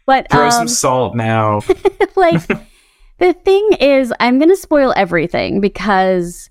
But 0.04 0.28
throw 0.30 0.46
um, 0.46 0.50
some 0.50 0.68
salt 0.68 1.14
now. 1.14 1.60
like 2.16 2.46
the 3.18 3.32
thing 3.32 3.70
is 3.78 4.12
i'm 4.18 4.38
gonna 4.40 4.56
spoil 4.56 4.92
everything 4.96 5.60
because 5.60 6.50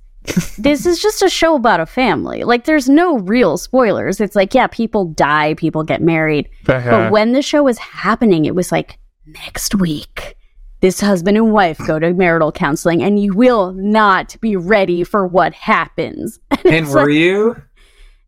this 0.59 0.86
is 0.86 1.01
just 1.01 1.24
a 1.24 1.30
show 1.30 1.55
about 1.55 1.80
a 1.80 1.86
family 1.86 2.43
like 2.43 2.65
there's 2.65 2.88
no 2.88 3.17
real 3.19 3.57
spoilers 3.57 4.22
it's 4.22 4.36
like 4.36 4.53
yeah 4.53 4.67
people 4.67 5.05
die 5.05 5.55
people 5.55 5.84
get 5.84 6.01
married 6.01 6.47
Uh-huh. 6.67 6.89
but 6.91 7.11
when 7.11 7.32
the 7.34 7.41
show 7.41 7.63
was 7.63 7.80
happening, 7.80 8.45
it 8.45 8.53
was 8.55 8.72
like 8.72 8.99
next 9.26 9.74
week. 9.76 10.36
This 10.82 10.99
husband 10.99 11.38
and 11.38 11.51
wife 11.53 11.78
go 11.86 11.99
to 11.99 12.11
marital 12.13 12.51
counseling, 12.51 13.03
and 13.03 13.19
you 13.22 13.34
will 13.36 13.72
not 13.74 14.36
be 14.41 14.55
ready 14.55 15.03
for 15.03 15.28
what 15.28 15.53
happens. 15.53 16.39
and 16.65 16.88
were 16.89 17.07
you? 17.09 17.55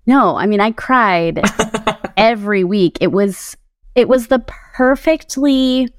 No, 0.06 0.36
I 0.36 0.46
mean 0.46 0.60
I 0.62 0.72
cried 0.72 1.42
every 2.18 2.64
week. 2.64 2.98
It 3.02 3.12
was 3.12 3.58
it 3.96 4.08
was 4.08 4.28
the 4.28 4.40
perfectly 4.40 5.90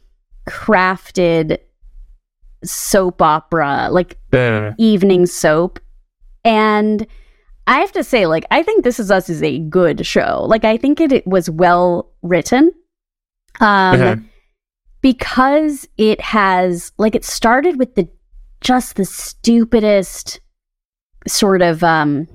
crafted 0.48 1.58
soap 2.64 3.20
opera, 3.22 3.88
like 3.90 4.16
Uh, 4.32 4.72
evening 4.78 5.26
soap. 5.26 5.80
And 6.44 7.06
I 7.66 7.80
have 7.80 7.92
to 7.92 8.04
say, 8.04 8.26
like, 8.26 8.44
I 8.50 8.62
think 8.62 8.84
This 8.84 9.00
Is 9.00 9.10
Us 9.10 9.28
is 9.30 9.42
a 9.42 9.58
good 9.58 10.04
show. 10.06 10.44
Like, 10.46 10.64
I 10.64 10.76
think 10.76 11.00
it, 11.00 11.12
it 11.12 11.26
was 11.26 11.48
well 11.48 12.10
written. 12.22 12.72
Um, 13.60 14.00
Uh-huh. 14.00 14.16
because 15.00 15.88
it 15.96 16.20
has, 16.20 16.92
like, 16.98 17.14
it 17.14 17.24
started 17.24 17.78
with 17.78 17.94
the 17.94 18.08
just 18.60 18.96
the 18.96 19.04
stupidest 19.04 20.40
sort 21.26 21.60
of 21.62 21.82
um 21.84 22.26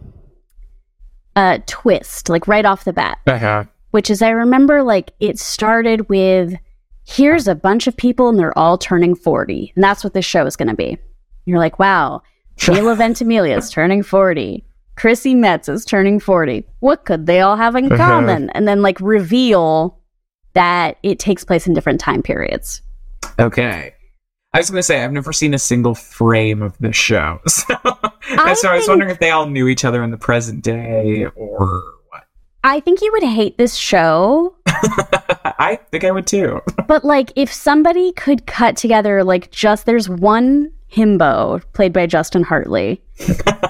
uh 1.36 1.58
twist, 1.66 2.30
like 2.30 2.48
right 2.48 2.66
off 2.66 2.86
the 2.86 2.94
bat 2.94 3.18
uh-huh. 3.28 3.64
which 3.92 4.10
is 4.12 4.22
I 4.22 4.30
remember 4.30 4.84
like 4.84 5.12
it 5.20 5.40
started 5.40 6.08
with 6.10 6.54
here's 7.06 7.48
a 7.48 7.56
bunch 7.56 7.88
of 7.88 7.98
people 7.98 8.30
and 8.30 8.38
they're 8.38 8.58
all 8.58 8.78
turning 8.78 9.16
40. 9.16 9.74
And 9.76 9.84
that's 9.84 10.04
what 10.04 10.14
this 10.14 10.26
show 10.26 10.46
is 10.46 10.56
going 10.56 10.68
to 10.68 10.76
be. 10.76 11.00
You're 11.46 11.58
like, 11.58 11.80
wow, 11.80 12.22
Milo 12.68 12.96
Ventimiglia 12.96 13.58
is 13.58 13.70
turning 13.70 14.04
40. 14.04 14.64
Chrissy 14.96 15.34
Metz 15.34 15.70
is 15.70 15.86
turning 15.86 16.20
40. 16.20 16.66
What 16.80 17.06
could 17.06 17.26
they 17.26 17.40
all 17.42 17.56
have 17.56 17.76
in 17.76 17.86
Uh-huh. 17.92 17.98
common? 17.98 18.50
And 18.52 18.68
then 18.68 18.82
like 18.82 19.00
reveal 19.00 19.98
that 20.54 20.98
it 21.04 21.20
takes 21.20 21.44
place 21.46 21.68
in 21.68 21.74
different 21.74 22.02
time 22.02 22.22
periods. 22.22 22.82
Okay. 23.40 23.94
I 24.54 24.58
was 24.58 24.70
going 24.70 24.80
to 24.80 24.84
say, 24.84 25.04
I've 25.04 25.12
never 25.12 25.32
seen 25.32 25.54
a 25.54 25.60
single 25.60 25.94
frame 25.96 26.62
of 26.62 26.78
this 26.80 26.96
show. 26.96 27.40
So, 28.30 28.44
I 28.44 28.54
so 28.54 28.70
I 28.70 28.76
was 28.76 28.88
wondering 28.88 29.10
if 29.10 29.18
they 29.20 29.32
all 29.32 29.48
knew 29.48 29.68
each 29.68 29.84
other 29.84 30.04
in 30.04 30.12
the 30.12 30.18
present 30.18 30.64
day 30.64 31.26
or 31.36 31.82
what. 32.10 32.26
I 32.64 32.80
think 32.80 33.02
you 33.02 33.10
would 33.14 33.24
hate 33.24 33.58
this 33.58 33.74
show, 33.76 34.56
I 34.68 35.80
think 35.90 36.04
I 36.04 36.12
would 36.12 36.28
too. 36.28 36.62
but 36.88 37.04
like 37.04 37.32
if 37.36 37.52
somebody 37.52 38.12
could 38.12 38.46
cut 38.46 38.78
together 38.78 39.24
like 39.24 39.50
just 39.50 39.88
there's 39.88 40.08
one 40.08 40.72
himbo 40.92 41.62
played 41.74 41.94
by 41.94 42.06
Justin 42.06 42.44
Hartley. 42.44 43.02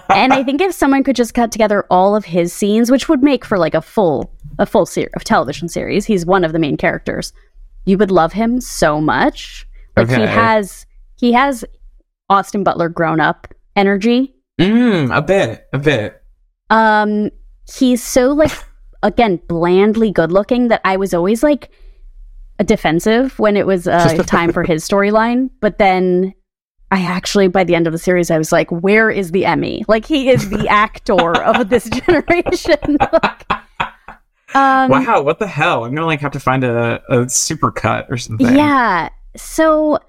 and 0.09 0.33
I 0.33 0.43
think 0.43 0.61
if 0.61 0.73
someone 0.73 1.03
could 1.03 1.15
just 1.15 1.33
cut 1.33 1.51
together 1.51 1.85
all 1.89 2.15
of 2.15 2.25
his 2.25 2.53
scenes, 2.53 2.89
which 2.89 3.09
would 3.09 3.23
make 3.23 3.43
for 3.45 3.57
like 3.57 3.73
a 3.73 3.81
full 3.81 4.31
a 4.57 4.65
full 4.65 4.85
ser- 4.85 5.09
of 5.15 5.23
television 5.23 5.69
series, 5.69 6.05
he's 6.05 6.25
one 6.25 6.43
of 6.43 6.51
the 6.51 6.59
main 6.59 6.77
characters. 6.77 7.33
You 7.85 7.97
would 7.97 8.11
love 8.11 8.33
him 8.33 8.61
so 8.61 9.01
much. 9.01 9.67
Like 9.97 10.09
he 10.09 10.21
has 10.21 10.85
he 11.17 11.33
has 11.33 11.65
Austin 12.29 12.63
Butler 12.63 12.89
grown 12.89 13.19
up 13.19 13.53
energy. 13.75 14.33
Mm, 14.59 15.15
a 15.15 15.21
bit, 15.21 15.67
a 15.73 15.79
bit. 15.79 16.21
Um 16.69 17.29
he's 17.71 18.03
so 18.03 18.31
like 18.31 18.51
again 19.03 19.39
blandly 19.47 20.11
good 20.11 20.31
looking 20.31 20.67
that 20.69 20.81
I 20.83 20.97
was 20.97 21.13
always 21.13 21.43
like 21.43 21.71
defensive 22.65 23.39
when 23.39 23.55
it 23.55 23.65
was 23.65 23.87
uh, 23.87 24.23
time 24.25 24.51
for 24.51 24.63
his 24.63 24.87
storyline, 24.87 25.49
but 25.61 25.77
then 25.77 26.33
I 26.91 27.01
actually 27.01 27.47
by 27.47 27.63
the 27.63 27.75
end 27.75 27.87
of 27.87 27.93
the 27.93 27.99
series 27.99 28.31
I 28.31 28.37
was 28.37 28.51
like, 28.51 28.69
where 28.71 29.09
is 29.09 29.31
the 29.31 29.45
Emmy? 29.45 29.85
Like 29.87 30.05
he 30.05 30.29
is 30.29 30.49
the 30.49 30.67
actor 30.69 31.41
of 31.41 31.69
this 31.69 31.89
generation. 31.89 32.97
Like, 34.51 34.55
um, 34.55 34.89
wow, 34.89 35.21
what 35.21 35.37
the 35.37 35.45
hell? 35.45 35.85
I'm 35.85 35.93
gonna 35.93 36.07
like 36.07 36.21
have 36.21 36.31
to 36.31 36.39
find 36.39 36.63
a, 36.63 37.01
a 37.07 37.29
super 37.29 37.69
cut 37.69 38.07
or 38.09 38.17
something. 38.17 38.55
Yeah. 38.55 39.09
So 39.37 39.99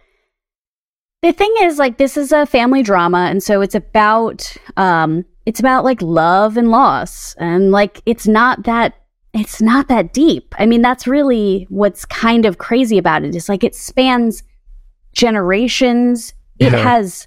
the 1.21 1.33
thing 1.33 1.55
is 1.61 1.79
like 1.79 1.99
this 1.99 2.17
is 2.17 2.33
a 2.33 2.47
family 2.47 2.83
drama 2.83 3.27
and 3.29 3.43
so 3.43 3.61
it's 3.61 3.75
about 3.75 4.57
um 4.79 5.25
it's 5.45 5.61
about 5.61 5.85
like 5.85 6.01
love 6.01 6.57
and 6.57 6.71
loss 6.71 7.35
and 7.35 7.71
like 7.71 8.01
it's 8.07 8.27
not 8.27 8.63
that 8.65 8.95
it's 9.35 9.61
not 9.61 9.89
that 9.89 10.13
deep. 10.13 10.55
I 10.59 10.67
mean 10.67 10.81
that's 10.81 11.07
really 11.07 11.67
what's 11.69 12.05
kind 12.07 12.47
of 12.47 12.59
crazy 12.59 12.97
about 12.97 13.25
it 13.25 13.35
is 13.35 13.49
like 13.49 13.63
it 13.63 13.75
spans 13.75 14.43
generations. 15.13 16.33
It 16.61 16.73
Yeah. 16.73 16.79
has 16.79 17.27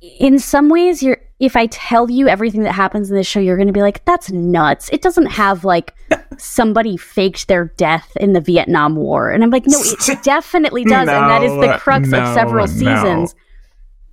in 0.00 0.38
some 0.38 0.68
ways 0.68 1.02
you're 1.02 1.18
if 1.38 1.54
I 1.56 1.66
tell 1.66 2.10
you 2.10 2.28
everything 2.28 2.62
that 2.62 2.72
happens 2.72 3.10
in 3.10 3.16
this 3.16 3.26
show, 3.26 3.40
you're 3.40 3.56
going 3.56 3.66
to 3.66 3.72
be 3.72 3.82
like, 3.82 4.02
that's 4.06 4.30
nuts. 4.32 4.88
It 4.90 5.02
doesn't 5.02 5.26
have 5.26 5.64
like 5.64 5.94
somebody 6.38 6.96
faked 6.96 7.48
their 7.48 7.66
death 7.76 8.10
in 8.18 8.32
the 8.32 8.40
Vietnam 8.40 8.96
War. 8.96 9.30
And 9.30 9.44
I'm 9.44 9.50
like, 9.50 9.66
no, 9.66 9.78
it 9.82 10.18
definitely 10.22 10.84
does. 10.84 11.08
and 11.08 11.30
that 11.30 11.42
is 11.42 11.52
the 11.52 11.76
crux 11.78 12.08
no, 12.08 12.22
of 12.22 12.34
several 12.34 12.66
no. 12.66 12.72
seasons. 12.72 13.34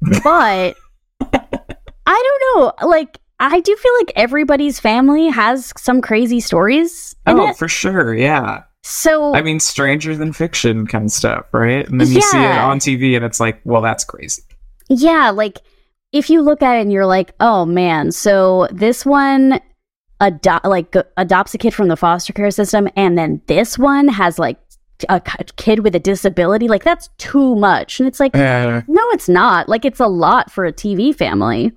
But 0.01 0.75
I 2.05 2.41
don't 2.51 2.59
know. 2.81 2.87
Like, 2.87 3.19
I 3.39 3.61
do 3.61 3.73
feel 3.73 3.93
like 3.99 4.11
everybody's 4.17 4.81
family 4.81 5.29
has 5.29 5.71
some 5.77 6.01
crazy 6.01 6.41
stories. 6.41 7.15
Oh, 7.25 7.49
it. 7.49 7.57
for 7.57 7.69
sure. 7.69 8.13
Yeah. 8.13 8.63
So 8.83 9.33
I 9.33 9.41
mean, 9.41 9.59
stranger 9.61 10.15
than 10.15 10.33
fiction 10.33 10.85
kind 10.87 11.05
of 11.05 11.11
stuff, 11.11 11.45
right? 11.53 11.87
And 11.87 12.01
then 12.01 12.09
you 12.09 12.21
see 12.21 12.37
it 12.37 12.57
on 12.57 12.79
TV 12.79 13.15
and 13.15 13.23
it's 13.23 13.39
like, 13.39 13.61
well, 13.63 13.81
that's 13.81 14.03
crazy. 14.03 14.43
Yeah, 14.89 15.29
like 15.29 15.59
if 16.11 16.29
you 16.29 16.41
look 16.41 16.61
at 16.61 16.75
it 16.77 16.81
and 16.81 16.91
you're 16.91 17.05
like, 17.05 17.33
oh 17.39 17.65
man, 17.65 18.11
so 18.11 18.67
this 18.71 19.05
one 19.05 19.61
ado- 20.19 20.59
like 20.65 20.91
g- 20.91 21.01
adopts 21.15 21.53
a 21.53 21.57
kid 21.57 21.73
from 21.73 21.87
the 21.87 21.95
foster 21.95 22.33
care 22.33 22.51
system, 22.51 22.89
and 22.97 23.17
then 23.17 23.41
this 23.47 23.77
one 23.79 24.09
has 24.09 24.37
like 24.37 24.59
a 25.09 25.21
kid 25.55 25.79
with 25.79 25.95
a 25.95 25.99
disability. 25.99 26.67
Like 26.67 26.83
that's 26.83 27.07
too 27.17 27.55
much, 27.55 27.99
and 28.01 28.07
it's 28.07 28.19
like, 28.19 28.35
Uh, 28.35 28.81
no, 28.87 29.09
it's 29.11 29.29
not. 29.29 29.69
Like 29.69 29.85
it's 29.85 30.01
a 30.01 30.07
lot 30.07 30.51
for 30.51 30.65
a 30.65 30.73
TV 30.73 31.15
family, 31.15 31.71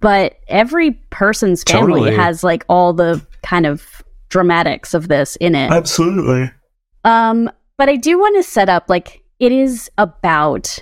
but 0.00 0.36
every 0.46 0.92
person's 1.10 1.62
family 1.64 2.00
Totally. 2.00 2.16
has 2.16 2.44
like 2.44 2.64
all 2.68 2.92
the 2.92 3.24
kind 3.42 3.64
of 3.66 4.02
dramatics 4.32 4.94
of 4.94 5.08
this 5.08 5.36
in 5.36 5.54
it. 5.54 5.70
absolutely. 5.70 6.50
Um, 7.04 7.50
but 7.76 7.88
I 7.90 7.96
do 7.96 8.18
want 8.18 8.34
to 8.36 8.42
set 8.42 8.68
up 8.70 8.88
like 8.88 9.22
it 9.38 9.52
is 9.52 9.90
about 9.98 10.78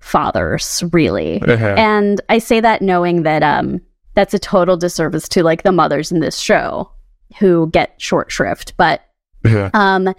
fathers, 0.00 0.82
really. 0.92 1.40
Uh-huh. 1.40 1.74
And 1.78 2.20
I 2.28 2.38
say 2.38 2.58
that 2.60 2.82
knowing 2.82 3.22
that 3.22 3.42
um 3.42 3.80
that's 4.14 4.34
a 4.34 4.38
total 4.38 4.76
disservice 4.76 5.28
to 5.28 5.42
like 5.42 5.62
the 5.62 5.72
mothers 5.72 6.10
in 6.12 6.20
this 6.20 6.38
show 6.38 6.90
who 7.38 7.68
get 7.70 7.94
short 8.00 8.30
shrift. 8.32 8.74
But 8.76 9.00
Yeah. 9.44 9.70
um 9.74 10.12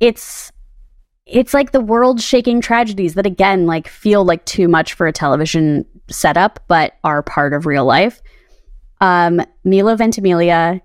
it's 0.00 0.52
it's 1.24 1.54
like 1.54 1.72
the 1.72 1.80
world 1.80 2.20
shaking 2.20 2.60
tragedies 2.60 3.14
that 3.14 3.26
again 3.26 3.64
like 3.66 3.88
feel 3.88 4.24
like 4.24 4.44
too 4.44 4.68
much 4.68 4.92
for 4.92 5.06
a 5.06 5.12
television 5.12 5.86
setup 6.10 6.60
but 6.68 6.94
are 7.04 7.22
part 7.22 7.54
of 7.54 7.64
real 7.64 7.84
life 7.84 8.20
um 9.00 9.40
milo 9.64 9.94
ventimiglia 9.94 10.80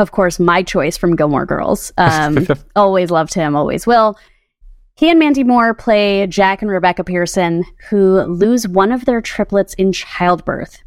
of, 0.00 0.12
course 0.12 0.38
my 0.38 0.62
choice 0.62 0.96
from 0.96 1.16
gilmore 1.16 1.46
girls 1.46 1.92
um 1.98 2.46
always 2.76 3.10
loved 3.10 3.34
him 3.34 3.54
always 3.54 3.86
will 3.86 4.18
he 4.96 5.10
and 5.10 5.18
mandy 5.18 5.44
moore 5.44 5.74
play 5.74 6.26
jack 6.26 6.62
and 6.62 6.70
rebecca 6.70 7.04
pearson 7.04 7.64
who 7.88 8.20
lose 8.22 8.66
one 8.66 8.92
of 8.92 9.04
their 9.04 9.20
triplets 9.20 9.74
in 9.74 9.92
childbirth 9.92 10.82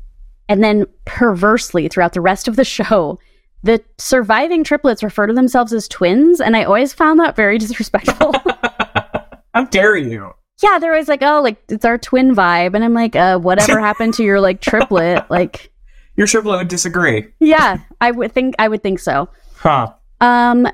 and 0.49 0.63
then 0.63 0.85
perversely 1.05 1.87
throughout 1.87 2.13
the 2.13 2.21
rest 2.21 2.47
of 2.47 2.55
the 2.55 2.65
show 2.65 3.17
the 3.63 3.81
surviving 3.97 4.63
triplets 4.63 5.01
refer 5.03 5.25
to 5.25 5.33
themselves 5.33 5.71
as 5.73 5.87
twins, 5.87 6.41
and 6.41 6.55
I 6.55 6.65
always 6.65 6.93
found 6.93 7.19
that 7.21 7.35
very 7.35 7.57
disrespectful. 7.59 8.33
How 9.53 9.65
dare 9.69 9.95
you? 9.95 10.33
yeah, 10.61 10.79
they're 10.79 10.93
always 10.93 11.09
like, 11.09 11.21
"Oh, 11.21 11.41
like 11.41 11.61
it's 11.67 11.83
our 11.85 11.97
twin 11.97 12.35
vibe," 12.35 12.73
and 12.73 12.83
I'm 12.83 12.93
like, 12.93 13.15
"Uh, 13.15 13.37
whatever 13.37 13.79
happened 13.79 14.13
to 14.15 14.23
your 14.23 14.39
like 14.39 14.61
triplet?" 14.61 15.29
Like, 15.29 15.71
Your 16.15 16.27
triplet 16.27 16.59
would 16.59 16.67
disagree. 16.67 17.27
yeah, 17.39 17.79
I 18.01 18.11
would 18.11 18.31
think 18.31 18.55
I 18.59 18.67
would 18.67 18.83
think 18.83 18.99
so. 18.99 19.29
Huh. 19.55 19.93
Um, 20.21 20.67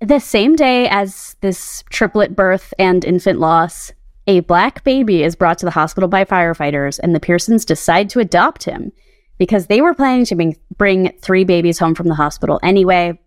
the 0.00 0.18
same 0.18 0.56
day 0.56 0.88
as 0.88 1.36
this 1.40 1.84
triplet 1.90 2.34
birth 2.34 2.74
and 2.78 3.04
infant 3.04 3.38
loss, 3.38 3.92
a 4.26 4.40
black 4.40 4.82
baby 4.84 5.22
is 5.22 5.36
brought 5.36 5.58
to 5.58 5.66
the 5.66 5.70
hospital 5.70 6.08
by 6.08 6.24
firefighters, 6.24 6.98
and 7.02 7.14
the 7.14 7.20
Pearsons 7.20 7.64
decide 7.64 8.10
to 8.10 8.18
adopt 8.20 8.64
him 8.64 8.90
because 9.38 9.66
they 9.66 9.80
were 9.80 9.94
planning 9.94 10.24
to 10.26 10.34
bring, 10.34 10.56
bring 10.76 11.12
three 11.20 11.44
babies 11.44 11.78
home 11.78 11.94
from 11.94 12.08
the 12.08 12.14
hospital 12.14 12.58
anyway. 12.62 13.18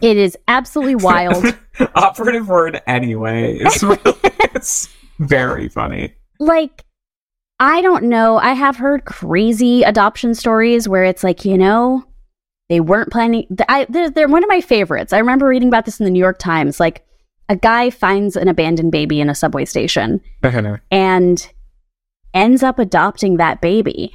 it 0.00 0.16
is 0.16 0.36
absolutely 0.48 0.94
wild. 1.04 1.44
Operative 1.94 2.48
word 2.48 2.80
anyway. 2.86 3.58
It's, 3.60 3.82
really, 3.82 4.00
it's 4.54 4.88
very 5.18 5.68
funny. 5.68 6.14
like, 6.38 6.84
I 7.60 7.80
don't 7.82 8.04
know. 8.04 8.38
I 8.38 8.52
have 8.52 8.76
heard 8.76 9.04
crazy 9.04 9.82
adoption 9.82 10.34
stories 10.34 10.88
where 10.88 11.04
it's 11.04 11.24
like, 11.24 11.44
you 11.44 11.58
know, 11.58 12.04
they 12.68 12.80
weren't 12.80 13.10
planning. 13.10 13.46
I, 13.68 13.86
they're, 13.88 14.10
they're 14.10 14.28
one 14.28 14.44
of 14.44 14.48
my 14.48 14.60
favorites. 14.60 15.12
I 15.12 15.18
remember 15.18 15.46
reading 15.48 15.68
about 15.68 15.84
this 15.84 15.98
in 15.98 16.04
the 16.04 16.10
New 16.10 16.18
York 16.20 16.38
Times. 16.38 16.78
Like, 16.78 17.04
a 17.48 17.56
guy 17.56 17.88
finds 17.90 18.36
an 18.36 18.46
abandoned 18.46 18.92
baby 18.92 19.20
in 19.20 19.30
a 19.30 19.34
subway 19.34 19.64
station 19.64 20.20
and 20.90 21.50
ends 22.34 22.62
up 22.62 22.78
adopting 22.78 23.38
that 23.38 23.60
baby. 23.62 24.12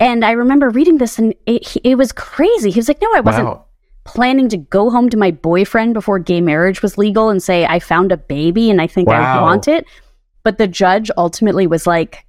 And 0.00 0.24
I 0.24 0.30
remember 0.32 0.70
reading 0.70 0.96
this 0.96 1.18
and 1.18 1.34
it, 1.44 1.76
it 1.84 1.96
was 1.96 2.10
crazy. 2.10 2.70
He 2.70 2.78
was 2.78 2.88
like, 2.88 3.02
no, 3.02 3.10
I 3.14 3.20
wasn't 3.20 3.44
Wow. 3.48 3.66
planning 4.04 4.48
to 4.48 4.56
go 4.56 4.88
home 4.88 5.10
to 5.10 5.18
my 5.18 5.30
boyfriend 5.30 5.92
before 5.92 6.18
gay 6.18 6.40
marriage 6.40 6.80
was 6.80 6.96
legal 6.96 7.28
and 7.28 7.42
say, 7.42 7.66
I 7.66 7.80
found 7.80 8.12
a 8.12 8.16
baby 8.16 8.70
and 8.70 8.80
I 8.80 8.86
think 8.86 9.06
I 9.10 9.42
want 9.42 9.68
it. 9.68 9.84
But 10.42 10.58
the 10.58 10.66
judge 10.68 11.10
ultimately 11.16 11.66
was 11.66 11.86
like, 11.86 12.24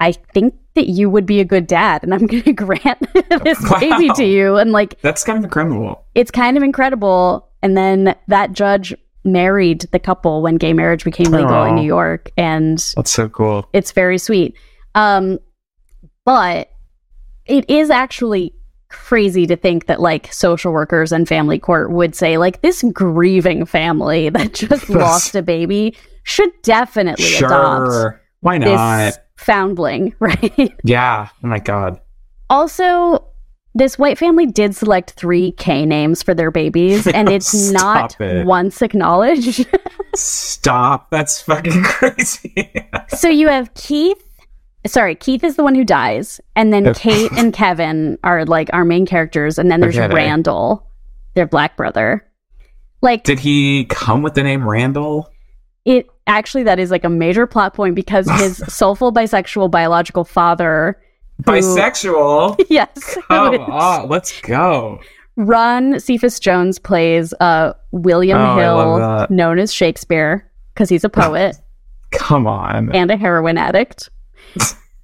I 0.00 0.12
think 0.12 0.54
that 0.74 0.88
you 0.88 1.08
would 1.08 1.24
be 1.24 1.40
a 1.40 1.44
good 1.44 1.66
dad 1.66 2.02
and 2.02 2.12
I'm 2.12 2.26
going 2.26 2.42
to 2.42 2.52
grant 2.52 2.98
this 3.44 3.58
Wow. 3.70 3.78
baby 3.80 4.10
to 4.16 4.24
you. 4.24 4.56
And 4.56 4.72
like, 4.72 5.00
That's 5.02 5.24
kind 5.24 5.38
of 5.38 5.44
incredible. 5.44 6.04
it's 6.14 6.30
kind 6.30 6.56
of 6.56 6.62
incredible. 6.62 7.48
And 7.62 7.76
then 7.76 8.14
that 8.28 8.52
judge 8.52 8.94
married 9.24 9.82
the 9.92 9.98
couple 9.98 10.42
when 10.42 10.56
gay 10.56 10.72
marriage 10.74 11.02
became 11.04 11.32
legal 11.32 11.64
in 11.64 11.76
New 11.76 11.86
York. 11.86 12.30
And 12.36 12.78
That's 12.96 13.10
so 13.10 13.28
cool. 13.28 13.66
it's 13.72 13.92
very 13.92 14.18
sweet. 14.18 14.56
Um, 14.94 15.38
but 16.26 16.70
it 17.46 17.68
is 17.70 17.88
actually 17.90 18.54
crazy 18.88 19.46
to 19.46 19.56
think 19.56 19.86
that 19.86 20.00
like 20.00 20.32
social 20.32 20.72
workers 20.72 21.10
and 21.10 21.26
family 21.26 21.58
court 21.58 21.90
would 21.90 22.14
say 22.14 22.38
like 22.38 22.60
this 22.62 22.82
grieving 22.92 23.64
family 23.66 24.28
that 24.30 24.54
just 24.54 24.88
lost 24.90 25.34
a 25.34 25.42
baby 25.42 25.96
should 26.24 26.50
definitely 26.62 27.24
adopt 27.36 27.92
Sure. 27.92 28.20
Why 28.40 28.58
this 28.58 28.66
not? 28.68 29.18
foundling, 29.36 30.14
right? 30.20 30.74
Yeah. 30.84 31.28
Oh 31.42 31.46
my 31.46 31.58
god. 31.60 32.00
also, 32.50 33.26
this 33.76 33.98
white 33.98 34.18
family 34.18 34.46
did 34.46 34.76
select 34.76 35.12
three 35.12 35.52
K 35.52 35.84
names 35.86 36.22
for 36.22 36.34
their 36.34 36.50
babies, 36.50 37.06
and 37.08 37.28
it's 37.28 37.70
not 37.70 38.20
it. 38.20 38.46
once 38.46 38.82
acknowledged. 38.82 39.66
Stop. 40.14 41.10
That's 41.10 41.40
fucking 41.40 41.82
crazy. 41.82 42.72
so 43.08 43.28
you 43.28 43.48
have 43.48 43.72
Keith. 43.74 44.20
Sorry, 44.86 45.14
Keith 45.14 45.42
is 45.42 45.56
the 45.56 45.64
one 45.64 45.74
who 45.74 45.84
dies, 45.84 46.40
and 46.54 46.70
then 46.72 46.92
Kate 46.92 47.32
and 47.32 47.54
Kevin 47.54 48.18
are 48.22 48.44
like 48.44 48.68
our 48.74 48.84
main 48.84 49.06
characters, 49.06 49.58
and 49.58 49.70
then 49.70 49.80
there's 49.80 49.96
Okay. 49.96 50.14
Randall, 50.14 50.86
their 51.34 51.46
black 51.46 51.76
brother. 51.76 52.24
Like 53.00 53.24
Did 53.24 53.38
he 53.40 53.86
come 53.86 54.22
with 54.22 54.34
the 54.34 54.42
name 54.42 54.68
Randall? 54.68 55.30
it 55.86 56.06
actually 56.26 56.62
that 56.64 56.78
is 56.78 56.90
like 56.90 57.04
a 57.04 57.08
major 57.08 57.46
plot 57.46 57.74
point 57.74 57.94
because 57.94 58.28
his 58.40 58.58
soulful 58.68 59.12
bisexual 59.12 59.70
biological 59.70 60.24
father 60.24 61.00
who- 61.44 61.52
Bisexual? 61.52 62.64
yes 62.70 63.18
Come 63.28 63.54
on. 63.60 64.08
Let's 64.08 64.40
go. 64.42 65.00
ron 65.36 65.98
cephas 65.98 66.38
jones 66.38 66.78
plays 66.78 67.34
uh 67.40 67.72
william 67.90 68.38
Oh, 68.40 68.56
hill 68.56 69.26
known 69.30 69.58
as 69.58 69.72
shakespeare 69.72 70.48
because 70.72 70.88
he's 70.88 71.02
a 71.04 71.08
poet 71.08 71.56
Come 72.12 72.46
on. 72.46 72.94
and 72.94 73.10
a 73.10 73.16
heroin 73.16 73.58
addict 73.58 74.10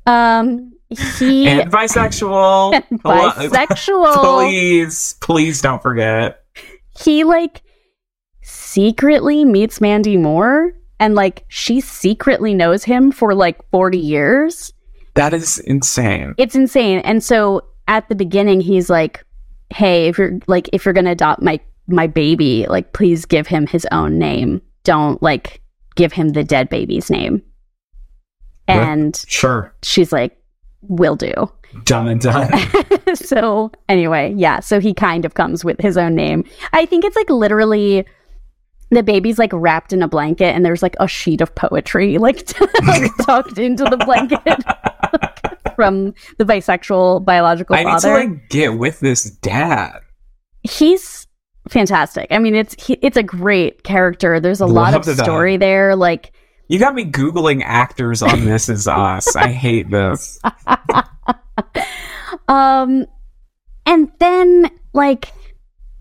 um 0.06 0.72
he 0.88 1.46
And 1.46 1.70
bisexual. 1.70 2.82
Hello- 3.02 3.30
bisexual 3.30 4.44
Please, 4.44 5.14
please 5.20 5.60
don't 5.62 5.80
forget. 5.82 6.44
he 7.00 7.22
like 7.24 7.62
secretly 8.42 9.44
meets 9.44 9.80
mandy 9.80 10.16
moore 10.16 10.72
and 11.00 11.16
like 11.16 11.44
she 11.48 11.80
secretly 11.80 12.54
knows 12.54 12.84
him 12.84 13.10
for 13.10 13.34
like 13.34 13.58
40 13.72 13.98
years? 13.98 14.72
That 15.14 15.34
is 15.34 15.58
insane. 15.58 16.34
it's 16.38 16.54
insane. 16.54 17.00
And 17.00 17.24
so 17.24 17.62
at 17.88 18.08
the 18.08 18.14
beginning 18.14 18.60
he's 18.60 18.88
like 18.88 19.24
hey 19.70 20.06
if 20.08 20.18
you're 20.18 20.38
like 20.46 20.68
if 20.72 20.84
you're 20.84 20.94
gonna 20.94 21.10
adopt 21.10 21.42
my 21.42 21.58
my 21.88 22.06
baby 22.06 22.66
like 22.68 22.92
please 22.92 23.24
give 23.24 23.48
him 23.48 23.66
his 23.66 23.86
own 23.90 24.18
name. 24.18 24.60
Don't 24.84 25.20
like 25.22 25.60
give 25.96 26.12
him 26.12 26.28
the 26.30 26.44
dead 26.44 26.68
baby's 26.68 27.10
name. 27.10 27.42
And 28.68 29.16
Sure. 29.26 29.74
she's 29.82 30.12
like 30.12 30.36
will 30.82 31.16
do. 31.16 31.32
Done 31.84 32.08
and 32.08 32.20
done. 32.20 32.50
so 33.14 33.70
anyway 33.88 34.32
yeah. 34.36 34.60
So 34.60 34.80
he 34.80 34.94
kind 34.94 35.24
of 35.24 35.34
comes 35.34 35.64
with 35.64 35.80
his 35.80 35.96
own 35.96 36.14
name. 36.14 36.44
I 36.72 36.86
think 36.86 37.04
it's 37.04 37.16
like 37.16 37.30
literally 37.30 38.04
the 38.90 39.02
baby's 39.02 39.38
like 39.38 39.50
wrapped 39.52 39.92
in 39.92 40.02
a 40.02 40.08
blanket 40.08 40.54
and 40.54 40.64
there's 40.64 40.82
like 40.82 40.96
a 41.00 41.06
sheet 41.08 41.40
of 41.40 41.54
poetry 41.54 42.18
like, 42.26 42.48
like 42.86 43.10
tucked 43.22 43.58
into 43.58 43.84
the 43.84 43.96
blanket 43.96 44.40
from 45.76 46.12
the 46.38 46.44
bisexual 46.44 47.24
biological 47.24 47.76
father. 47.76 47.88
I 47.88 47.94
need 47.94 48.00
to 48.00 48.32
like 48.32 48.48
get 48.50 48.78
with 48.78 49.00
this 49.00 49.24
dad. 49.24 50.00
he's 50.62 51.26
fantastic 51.68 52.26
i 52.30 52.38
mean 52.38 52.54
it's 52.54 52.74
he, 52.84 52.94
it's 53.02 53.16
a 53.16 53.22
great 53.22 53.82
character 53.84 54.40
there's 54.40 54.60
a 54.60 54.66
lot 54.66 54.94
of 54.94 55.04
story 55.04 55.56
there 55.56 55.94
like 55.94 56.32
You 56.68 56.78
got 56.78 56.94
me 56.94 57.04
googling 57.04 57.62
actors 57.64 58.22
on 58.22 58.44
This 58.44 58.68
Is 58.68 58.86
Us. 58.86 59.34
I 59.34 59.48
hate 59.48 59.90
this. 59.90 60.38
Um, 62.48 63.06
and 63.86 64.10
then 64.18 64.70
like 64.92 65.32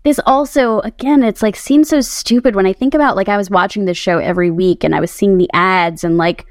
this 0.04 0.20
also 0.26 0.80
again, 0.80 1.22
it's 1.22 1.42
like 1.42 1.56
seems 1.56 1.88
so 1.88 2.00
stupid 2.00 2.54
when 2.54 2.66
I 2.66 2.72
think 2.72 2.94
about 2.94 3.16
like 3.16 3.28
I 3.28 3.36
was 3.36 3.50
watching 3.50 3.84
this 3.84 3.98
show 3.98 4.18
every 4.18 4.50
week 4.50 4.84
and 4.84 4.94
I 4.94 5.00
was 5.00 5.10
seeing 5.10 5.38
the 5.38 5.50
ads 5.52 6.04
and 6.04 6.16
like, 6.16 6.46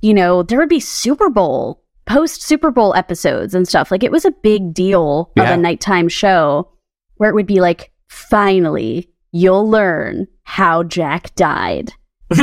you 0.00 0.14
know, 0.14 0.42
there 0.42 0.58
would 0.58 0.68
be 0.68 0.80
Super 0.80 1.30
Bowl 1.30 1.82
post 2.06 2.42
Super 2.42 2.70
Bowl 2.70 2.94
episodes 2.94 3.54
and 3.54 3.66
stuff. 3.66 3.90
Like 3.90 4.02
it 4.02 4.12
was 4.12 4.24
a 4.24 4.30
big 4.30 4.74
deal 4.74 5.30
of 5.36 5.48
a 5.48 5.56
nighttime 5.56 6.08
show 6.08 6.70
where 7.16 7.30
it 7.30 7.34
would 7.34 7.46
be 7.46 7.60
like, 7.60 7.92
finally, 8.08 9.10
you'll 9.32 9.68
learn 9.68 10.26
how 10.42 10.82
Jack 10.82 11.34
died. 11.34 11.92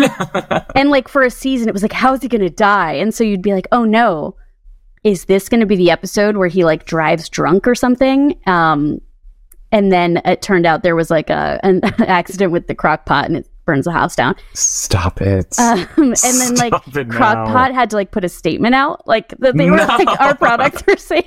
And 0.76 0.90
like 0.90 1.08
for 1.08 1.22
a 1.22 1.30
season, 1.30 1.68
it 1.68 1.74
was 1.74 1.82
like, 1.82 1.92
how 1.92 2.14
is 2.14 2.22
he 2.22 2.28
going 2.28 2.42
to 2.42 2.50
die? 2.50 2.94
And 2.94 3.14
so 3.14 3.24
you'd 3.24 3.42
be 3.42 3.54
like, 3.54 3.68
oh 3.72 3.84
no, 3.84 4.36
is 5.04 5.26
this 5.26 5.50
going 5.50 5.60
to 5.60 5.66
be 5.66 5.76
the 5.76 5.92
episode 5.92 6.38
where 6.38 6.48
he 6.48 6.64
like 6.64 6.86
drives 6.86 7.30
drunk 7.30 7.68
or 7.68 7.76
something? 7.76 8.40
Um, 8.48 9.00
and 9.72 9.92
then 9.92 10.22
it 10.26 10.42
turned 10.42 10.66
out 10.66 10.84
there 10.84 10.96
was 10.96 11.10
like 11.10 11.30
a 11.30 11.60
an 11.64 11.82
accident 12.02 12.52
with 12.52 12.68
the 12.68 12.76
crock 12.76 13.06
pot 13.06 13.26
and 13.26 13.38
it 13.38 13.48
burns 13.66 13.86
the 13.86 13.92
house 13.92 14.16
down. 14.16 14.36
Stop 14.54 15.22
it. 15.22 15.58
Um, 15.60 15.88
and 15.98 16.16
then 16.18 16.56
like 16.56 16.74
crock 17.10 17.48
pot 17.48 17.74
had 17.74 17.90
to 17.92 17.96
like 17.96 18.12
put 18.12 18.24
a 18.24 18.30
statement 18.30 18.76
out 18.76 19.08
like 19.08 19.30
that 19.40 19.56
they 19.56 19.70
were 19.70 19.78
No. 19.78 19.86
like 19.86 20.20
our 20.20 20.36
products 20.38 20.84
are 20.88 20.98
safe. 20.98 21.26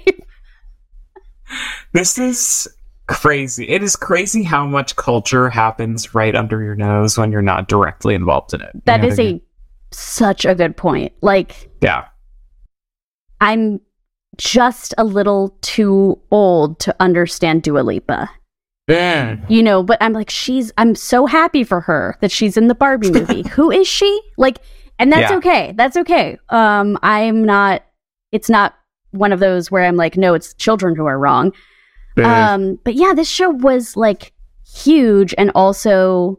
This 1.92 2.18
is 2.18 2.68
crazy. 3.06 3.68
It 3.68 3.82
is 3.82 3.96
crazy 3.96 4.42
how 4.42 4.66
much 4.66 4.96
culture 4.96 5.48
happens 5.50 6.14
right 6.14 6.34
under 6.34 6.62
your 6.62 6.74
nose 6.74 7.16
when 7.18 7.30
you're 7.30 7.42
not 7.42 7.68
directly 7.68 8.14
involved 8.14 8.54
in 8.54 8.60
it. 8.62 8.70
You 8.86 8.98
know 8.98 9.06
is 9.08 9.18
I 9.18 9.22
mean? 9.22 9.36
a 9.92 9.94
such 9.94 10.44
a 10.44 10.54
good 10.54 10.76
point. 10.76 11.12
Like 11.20 11.70
yeah. 11.80 12.06
I'm 13.40 13.80
just 14.38 14.94
a 14.98 15.04
little 15.04 15.56
too 15.62 16.20
old 16.30 16.78
to 16.80 16.94
understand 17.00 17.62
Dua 17.62 17.80
Lipa. 17.80 18.30
Man. 18.88 19.44
You 19.48 19.62
know, 19.62 19.82
but 19.82 19.98
I'm 20.02 20.12
like, 20.12 20.28
she's, 20.30 20.72
I'm 20.76 20.94
so 20.94 21.26
happy 21.26 21.64
for 21.64 21.80
her 21.80 22.16
that 22.20 22.30
she's 22.30 22.56
in 22.56 22.68
the 22.68 22.74
Barbie 22.74 23.10
movie. 23.12 23.42
Who 23.50 23.70
is 23.70 23.88
she? 23.88 24.20
Like, 24.36 24.58
and 24.98 25.12
that's 25.12 25.30
Yeah. 25.30 25.36
okay. 25.38 25.72
That's 25.76 25.96
okay. 25.96 26.38
Um, 26.50 26.98
I'm 27.02 27.44
not, 27.44 27.82
it's 28.32 28.50
not 28.50 28.74
one 29.12 29.32
of 29.32 29.40
those 29.40 29.70
where 29.70 29.84
I'm 29.84 29.96
like, 29.96 30.16
no, 30.16 30.34
it's 30.34 30.54
children 30.54 30.94
who 30.96 31.06
are 31.06 31.18
wrong. 31.18 31.52
Um, 32.16 32.78
but 32.84 32.94
yeah, 32.94 33.12
this 33.14 33.28
show 33.28 33.50
was 33.50 33.96
like 33.96 34.32
huge 34.72 35.34
and 35.36 35.50
also, 35.54 36.38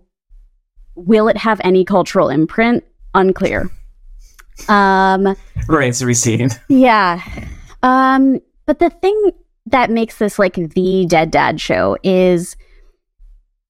will 0.95 1.27
it 1.27 1.35
have 1.37 1.59
any 1.65 1.83
cultural 1.83 2.29
imprint? 2.29 2.83
Unclear. 3.13 3.69
Um, 4.69 5.35
Remains 5.67 5.99
to 5.99 6.05
be 6.05 6.13
seen. 6.13 6.49
yeah. 6.69 7.21
Um, 7.85 8.39
but 8.65 8.79
the 8.79 8.89
thing 8.89 9.31
that 9.67 9.89
makes 9.91 10.17
this 10.17 10.39
like 10.39 10.55
the 10.55 11.05
dead 11.07 11.29
dad 11.31 11.61
show 11.61 11.97
is 12.03 12.55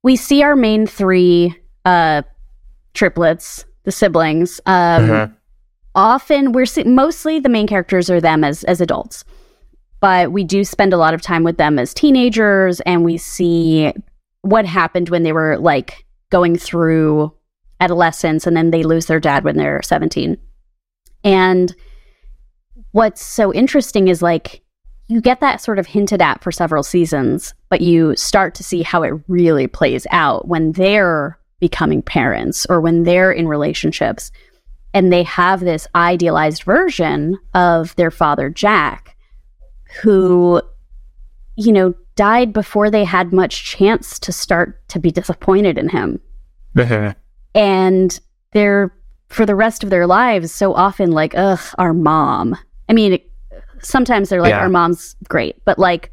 we 0.04 0.16
see 0.16 0.42
our 0.42 0.56
main 0.56 0.88
three 0.88 1.56
uh 1.84 2.22
triplets, 2.94 3.66
the 3.84 3.92
siblings. 3.92 4.60
Um 4.66 5.12
Uh-huh. 5.12 5.28
often 5.96 6.52
we're 6.54 6.66
see- 6.66 6.84
mostly 6.86 7.40
the 7.40 7.50
main 7.50 7.68
characters 7.68 8.10
are 8.10 8.22
them 8.22 8.44
as 8.44 8.64
as 8.64 8.82
adults. 8.82 9.26
But 10.00 10.32
we 10.32 10.44
do 10.44 10.64
spend 10.64 10.94
a 10.94 10.98
lot 10.98 11.14
of 11.14 11.22
time 11.22 11.44
with 11.44 11.58
them 11.58 11.78
as 11.80 11.94
teenagers 11.94 12.80
and 12.82 13.04
we 13.04 13.18
see 13.18 13.92
what 14.42 14.66
happened 14.66 15.10
when 15.10 15.24
they 15.24 15.34
were 15.34 15.58
like 15.58 16.06
going 16.30 16.58
through 16.58 17.34
adolescence 17.82 18.48
and 18.48 18.56
then 18.56 18.72
they 18.72 18.84
lose 18.84 19.08
their 19.08 19.20
dad 19.20 19.44
when 19.44 19.58
they're 19.58 19.82
17. 19.82 20.38
And 21.24 21.76
what's 22.96 23.22
so 23.22 23.54
interesting 23.54 24.08
is 24.08 24.22
like 24.22 24.62
you 25.08 25.20
get 25.20 25.42
that 25.42 25.60
sort 25.60 25.80
of 25.80 25.86
hinted 25.86 26.22
at 26.22 26.42
for 26.42 26.50
several 26.50 26.82
seasons, 26.82 27.54
but 27.70 27.82
you 27.82 28.16
start 28.16 28.56
to 28.56 28.64
see 28.64 28.84
how 28.84 29.04
it 29.04 29.14
really 29.28 29.68
plays 29.68 30.08
out 30.12 30.48
when 30.48 30.72
they're 30.72 31.38
becoming 31.60 32.02
parents 32.02 32.66
or 32.70 32.80
when 32.80 33.04
they're 33.04 33.34
in 33.34 33.50
relationships 33.50 34.32
and 34.94 35.12
they 35.12 35.24
have 35.24 35.60
this 35.60 35.88
idealized 35.94 36.64
version 36.64 37.38
of 37.54 37.94
their 37.98 38.10
father, 38.10 38.50
Jack, 38.50 39.18
who, 40.02 40.62
you 41.58 41.74
know, 41.74 41.94
died 42.16 42.54
before 42.54 42.90
they 42.90 43.04
had 43.04 43.34
much 43.34 43.66
chance 43.66 44.18
to 44.20 44.32
start 44.32 44.88
to 44.88 45.00
be 45.00 45.12
disappointed 45.12 45.78
in 45.78 45.90
him. 45.90 46.22
And 47.54 48.18
they're 48.54 48.96
for 49.28 49.46
the 49.46 49.56
rest 49.56 49.84
of 49.84 49.90
their 49.90 50.08
lives 50.08 50.54
so 50.54 50.74
often 50.74 51.12
like 51.12 51.34
ugh 51.36 51.60
our 51.78 51.94
mom 51.94 52.58
i 52.90 52.94
mean 52.94 53.14
it, 53.14 53.32
sometimes 53.82 54.30
they're 54.30 54.42
like 54.42 54.50
Yeah. 54.50 54.60
our 54.60 54.70
mom's 54.70 55.16
great 55.28 55.56
but 55.66 55.78
like 55.80 56.12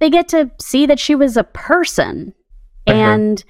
they 0.00 0.10
get 0.10 0.28
to 0.28 0.50
see 0.60 0.86
that 0.86 0.98
she 0.98 1.14
was 1.14 1.36
a 1.36 1.44
person 1.44 2.32
Uh-huh. 2.86 2.96
and 2.98 3.44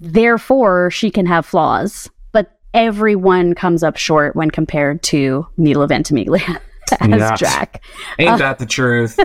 therefore 0.00 0.90
she 0.90 1.10
can 1.10 1.26
have 1.26 1.46
flaws 1.46 2.10
but 2.32 2.58
everyone 2.74 3.54
comes 3.54 3.82
up 3.82 3.96
short 3.96 4.34
when 4.36 4.50
compared 4.50 5.02
to 5.04 5.46
Milo 5.56 5.86
Ventimiglia 5.86 6.60
as. 7.00 7.38
Jack 7.40 7.82
Ain't 8.18 8.30
Uh, 8.30 8.36
that 8.38 8.58
the 8.58 8.66
truth? 8.66 9.18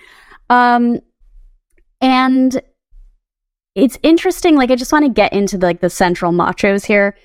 um, 0.50 0.98
and 2.00 2.60
it's 3.74 3.98
interesting. 4.02 4.56
Like, 4.56 4.70
I 4.70 4.76
just 4.76 4.90
want 4.92 5.04
to 5.04 5.10
get 5.10 5.32
into 5.32 5.58
like 5.58 5.80
the 5.80 5.90
central 5.90 6.32
machos 6.32 6.84
here. 6.84 7.16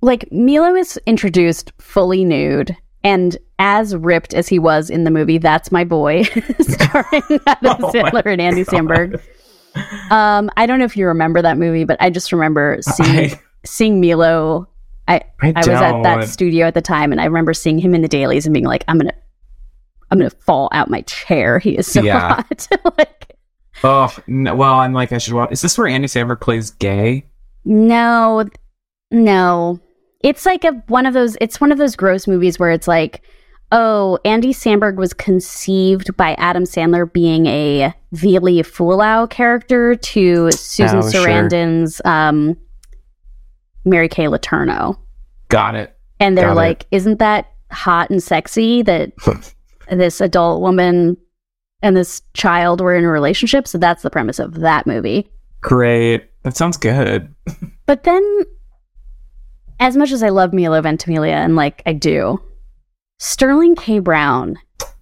Like, 0.00 0.26
Milo 0.32 0.74
is 0.74 0.98
introduced 1.06 1.72
fully 1.78 2.24
nude 2.24 2.76
and 3.04 3.36
as 3.58 3.94
ripped 3.96 4.34
as 4.34 4.48
he 4.48 4.58
was 4.58 4.90
in 4.90 5.04
the 5.04 5.10
movie. 5.10 5.38
That's 5.38 5.70
my 5.72 5.84
boy, 5.84 6.22
starring 6.60 7.22
Adam 7.46 7.76
Oh 7.84 7.90
Sandler 7.92 8.26
and 8.26 8.40
Andy 8.40 8.64
Samberg. 8.64 9.20
Um, 10.10 10.50
I 10.56 10.66
don't 10.66 10.78
know 10.78 10.84
if 10.84 10.96
you 10.96 11.06
remember 11.06 11.40
that 11.42 11.56
movie, 11.58 11.84
but 11.84 11.96
I 12.00 12.10
just 12.10 12.32
remember 12.32 12.78
seeing 12.82 13.30
I, 13.32 13.40
seeing 13.64 14.00
Milo. 14.00 14.68
I 15.08 15.22
I, 15.40 15.52
I 15.56 15.60
was 15.60 15.68
at 15.68 16.02
that 16.02 16.28
studio 16.28 16.66
at 16.66 16.74
the 16.74 16.82
time, 16.82 17.12
and 17.12 17.20
I 17.20 17.24
remember 17.24 17.54
seeing 17.54 17.78
him 17.78 17.94
in 17.94 18.02
the 18.02 18.08
dailies 18.08 18.46
and 18.46 18.52
being 18.52 18.66
like, 18.66 18.84
"I'm 18.88 18.98
gonna, 18.98 19.14
I'm 20.10 20.18
gonna 20.18 20.30
fall 20.30 20.68
out 20.72 20.90
my 20.90 21.00
chair. 21.02 21.58
He 21.58 21.76
is 21.78 21.86
so 21.86 22.02
Yeah. 22.02 22.34
hot." 22.48 22.68
like, 22.98 23.36
Oh, 23.84 24.14
no, 24.28 24.54
well, 24.54 24.74
I'm 24.74 24.92
like, 24.92 25.10
I 25.12 25.18
should 25.18 25.32
watch. 25.32 25.50
Is 25.50 25.60
this 25.62 25.76
where 25.76 25.88
Andy 25.88 26.06
Samberg 26.06 26.40
plays 26.40 26.70
gay? 26.70 27.26
no, 27.64 28.44
no, 29.10 29.80
it's 30.22 30.46
like 30.46 30.64
a 30.64 30.72
one 30.88 31.06
of 31.06 31.14
those. 31.14 31.36
It's 31.40 31.60
one 31.60 31.72
of 31.72 31.78
those 31.78 31.96
gross 31.96 32.26
movies 32.26 32.58
where 32.58 32.70
it's 32.70 32.88
like, 32.88 33.22
oh, 33.72 34.18
Andy 34.24 34.52
Samberg 34.52 34.96
was 34.96 35.12
conceived 35.12 36.16
by 36.16 36.34
Adam 36.34 36.64
Sandler 36.64 37.10
being 37.10 37.46
a 37.46 37.94
Vili 38.12 38.62
Fualaau 38.62 39.28
character 39.28 39.94
to 39.94 40.50
Susan 40.52 40.98
Oh, 40.98 41.10
sure. 41.10 41.26
Sarandon's 41.26 42.00
um, 42.04 42.56
Mary 43.84 44.08
Kay 44.08 44.26
Letourneau. 44.26 44.96
Got 45.48 45.74
it. 45.74 45.96
And 46.20 46.38
they're 46.38 46.48
Got 46.48 46.56
like, 46.56 46.86
isn't 46.90 47.18
that 47.18 47.50
hot 47.70 48.10
and 48.10 48.22
sexy 48.22 48.82
that 48.82 49.12
this 49.90 50.20
adult 50.20 50.60
woman 50.60 51.16
and 51.82 51.96
this 51.96 52.22
child 52.34 52.80
were 52.80 52.94
in 52.94 53.04
a 53.04 53.08
relationship? 53.10 53.66
So 53.66 53.78
that's 53.78 54.02
the 54.02 54.10
premise 54.10 54.38
of 54.38 54.54
that 54.60 54.86
movie. 54.86 55.30
Great. 55.62 56.28
That 56.42 56.56
sounds 56.56 56.76
good. 56.76 57.34
But 57.84 58.04
then, 58.04 58.44
as 59.82 59.96
much 59.96 60.12
as 60.12 60.22
I 60.22 60.28
love 60.28 60.54
Milo 60.54 60.80
Ventimiglia, 60.80 61.34
and 61.34 61.56
like 61.56 61.82
I 61.84 61.92
do, 61.92 62.40
Sterling 63.18 63.74
K. 63.74 63.98
Brown 63.98 64.56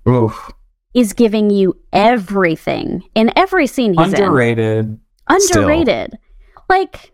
Oof. 0.08 0.50
is 0.94 1.12
giving 1.12 1.50
you 1.50 1.78
everything 1.92 3.02
in 3.14 3.30
every 3.36 3.66
scene 3.66 3.92
he's 3.92 4.14
in. 4.14 4.22
Underrated. 4.22 4.98
still. 5.36 5.62
underrated. 5.64 6.18
Like, 6.70 7.12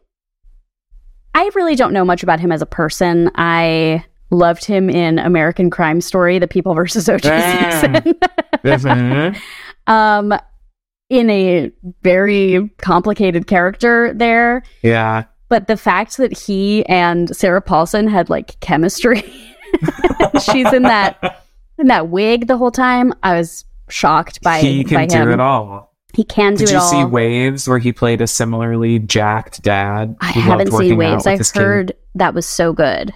I 1.34 1.50
really 1.56 1.74
don't 1.74 1.92
know 1.92 2.04
much 2.04 2.22
about 2.22 2.38
him 2.38 2.52
as 2.52 2.62
a 2.62 2.66
person. 2.66 3.32
I 3.34 4.04
loved 4.30 4.64
him 4.64 4.88
in 4.88 5.18
American 5.18 5.68
Crime 5.68 6.00
Story, 6.00 6.38
The 6.38 6.46
People 6.46 6.72
versus 6.72 7.08
O.J. 7.08 7.80
Simpson. 7.80 8.14
Mhm. 8.62 9.40
um, 9.88 10.32
in 11.10 11.30
a 11.30 11.72
very 12.02 12.70
complicated 12.78 13.48
character 13.48 14.14
there. 14.14 14.62
yeah. 14.82 15.24
But 15.48 15.66
the 15.68 15.76
fact 15.76 16.16
that 16.16 16.36
he 16.36 16.84
and 16.86 17.34
Sarah 17.36 17.62
Paulson 17.62 18.08
had 18.08 18.28
like 18.28 18.58
chemistry, 18.60 19.22
she's 20.42 20.72
in 20.72 20.82
that 20.82 21.44
in 21.78 21.86
that 21.88 22.08
wig 22.08 22.46
the 22.48 22.56
whole 22.56 22.70
time. 22.70 23.12
I 23.22 23.34
was 23.38 23.64
shocked 23.88 24.42
by 24.42 24.60
he 24.60 24.82
by 24.84 25.06
can 25.06 25.22
him. 25.22 25.26
do 25.28 25.32
it 25.34 25.40
all. 25.40 25.94
He 26.14 26.24
can 26.24 26.54
do 26.54 26.64
Did 26.64 26.70
it 26.70 26.72
you 26.72 26.78
all. 26.78 26.90
see 26.90 27.04
Waves 27.04 27.68
where 27.68 27.78
he 27.78 27.92
played 27.92 28.20
a 28.22 28.26
similarly 28.26 28.98
jacked 28.98 29.62
dad? 29.62 30.16
I 30.20 30.26
haven't 30.32 30.72
seen 30.72 30.96
Waves. 30.96 31.26
I've 31.26 31.38
his 31.38 31.52
kid? 31.52 31.60
heard 31.60 31.92
that 32.14 32.32
was 32.34 32.46
so 32.46 32.72
good. 32.72 33.12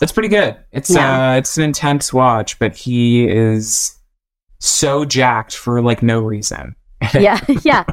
It's 0.00 0.10
pretty 0.12 0.28
good. 0.30 0.56
It's 0.72 0.88
Yeah. 0.90 1.32
uh 1.32 1.36
it's 1.36 1.56
an 1.58 1.64
intense 1.64 2.12
watch, 2.12 2.58
but 2.58 2.74
he 2.74 3.28
is 3.28 3.94
so 4.58 5.04
jacked 5.04 5.54
for 5.54 5.82
like 5.82 6.02
no 6.02 6.20
reason. 6.20 6.74
Yeah, 7.14 7.38
yeah. 7.62 7.84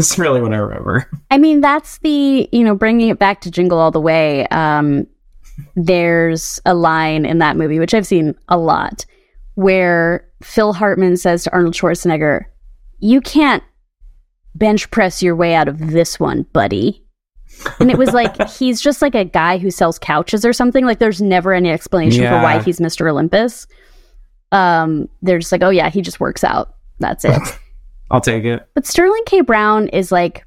It's 0.00 0.18
really 0.18 0.40
what 0.40 0.54
I 0.54 0.56
remember. 0.56 1.10
I 1.30 1.36
mean, 1.36 1.60
that's 1.60 1.98
the 1.98 2.48
you 2.50 2.64
know 2.64 2.74
bringing 2.74 3.10
it 3.10 3.18
back 3.18 3.42
to 3.42 3.50
Jingle 3.50 3.78
All 3.78 3.90
the 3.90 4.00
Way. 4.00 4.46
Um, 4.46 5.06
there's 5.76 6.58
a 6.64 6.72
line 6.72 7.26
in 7.26 7.38
that 7.40 7.58
movie, 7.58 7.78
which 7.78 7.92
I've 7.92 8.06
seen 8.06 8.34
a 8.48 8.56
lot, 8.56 9.04
where 9.56 10.26
Phil 10.42 10.72
Hartman 10.72 11.18
says 11.18 11.44
to 11.44 11.52
Arnold 11.52 11.74
Schwarzenegger, 11.74 12.46
You 12.98 13.20
can't 13.20 13.62
bench 14.54 14.90
press 14.90 15.22
your 15.22 15.36
way 15.36 15.54
out 15.54 15.68
of 15.68 15.90
this 15.90 16.18
one, 16.18 16.46
buddy. 16.54 17.04
And 17.78 17.90
it 17.90 17.98
was 17.98 18.14
like, 18.14 18.48
he's 18.58 18.80
just 18.80 19.02
like 19.02 19.14
a 19.14 19.26
guy 19.26 19.58
who 19.58 19.70
sells 19.70 19.98
couches 19.98 20.46
or 20.46 20.54
something. 20.54 20.86
Like, 20.86 20.98
there's 20.98 21.20
never 21.20 21.52
any 21.52 21.70
explanation 21.70 22.24
for 22.24 22.40
why 22.40 22.62
he's 22.62 22.80
Mr. 22.80 23.10
Olympus. 23.10 23.66
Um, 24.50 25.10
they're 25.20 25.40
just 25.40 25.52
like, 25.52 25.62
Oh, 25.62 25.68
yeah, 25.68 25.90
he 25.90 26.00
just 26.00 26.20
works 26.20 26.42
out. 26.42 26.74
That's 27.00 27.26
it. 27.26 27.38
I'll 28.10 28.20
take 28.20 28.44
it. 28.44 28.68
But 28.74 28.86
Sterling 28.86 29.22
K. 29.26 29.40
Brown 29.40 29.88
is 29.88 30.10
like 30.10 30.44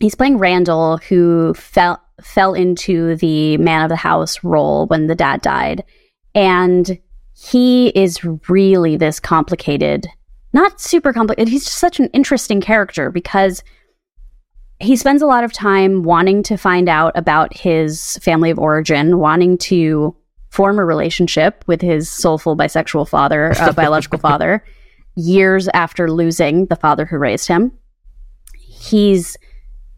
he's 0.00 0.14
playing 0.14 0.38
Randall, 0.38 0.98
who 0.98 1.54
fell 1.54 2.02
fell 2.22 2.54
into 2.54 3.16
the 3.16 3.56
man 3.56 3.82
of 3.82 3.88
the 3.88 3.96
house 3.96 4.42
role 4.44 4.86
when 4.86 5.06
the 5.06 5.14
dad 5.14 5.40
died, 5.40 5.84
and 6.34 6.98
he 7.32 7.88
is 7.88 8.22
really 8.48 8.96
this 8.96 9.18
complicated, 9.18 10.06
not 10.52 10.80
super 10.80 11.12
complicated. 11.12 11.50
He's 11.50 11.64
just 11.64 11.78
such 11.78 11.98
an 11.98 12.08
interesting 12.08 12.60
character 12.60 13.10
because 13.10 13.62
he 14.78 14.96
spends 14.96 15.22
a 15.22 15.26
lot 15.26 15.44
of 15.44 15.52
time 15.52 16.02
wanting 16.02 16.42
to 16.44 16.56
find 16.56 16.88
out 16.88 17.16
about 17.16 17.56
his 17.56 18.18
family 18.18 18.50
of 18.50 18.58
origin, 18.58 19.18
wanting 19.18 19.56
to 19.58 20.16
form 20.50 20.78
a 20.78 20.84
relationship 20.84 21.64
with 21.66 21.80
his 21.80 22.10
soulful 22.10 22.56
bisexual 22.56 23.08
father, 23.08 23.52
uh, 23.58 23.72
biological 23.76 24.18
father, 24.18 24.64
years 25.20 25.68
after 25.74 26.10
losing 26.10 26.66
the 26.66 26.76
father 26.76 27.04
who 27.06 27.18
raised 27.18 27.48
him. 27.48 27.72
He's 28.54 29.36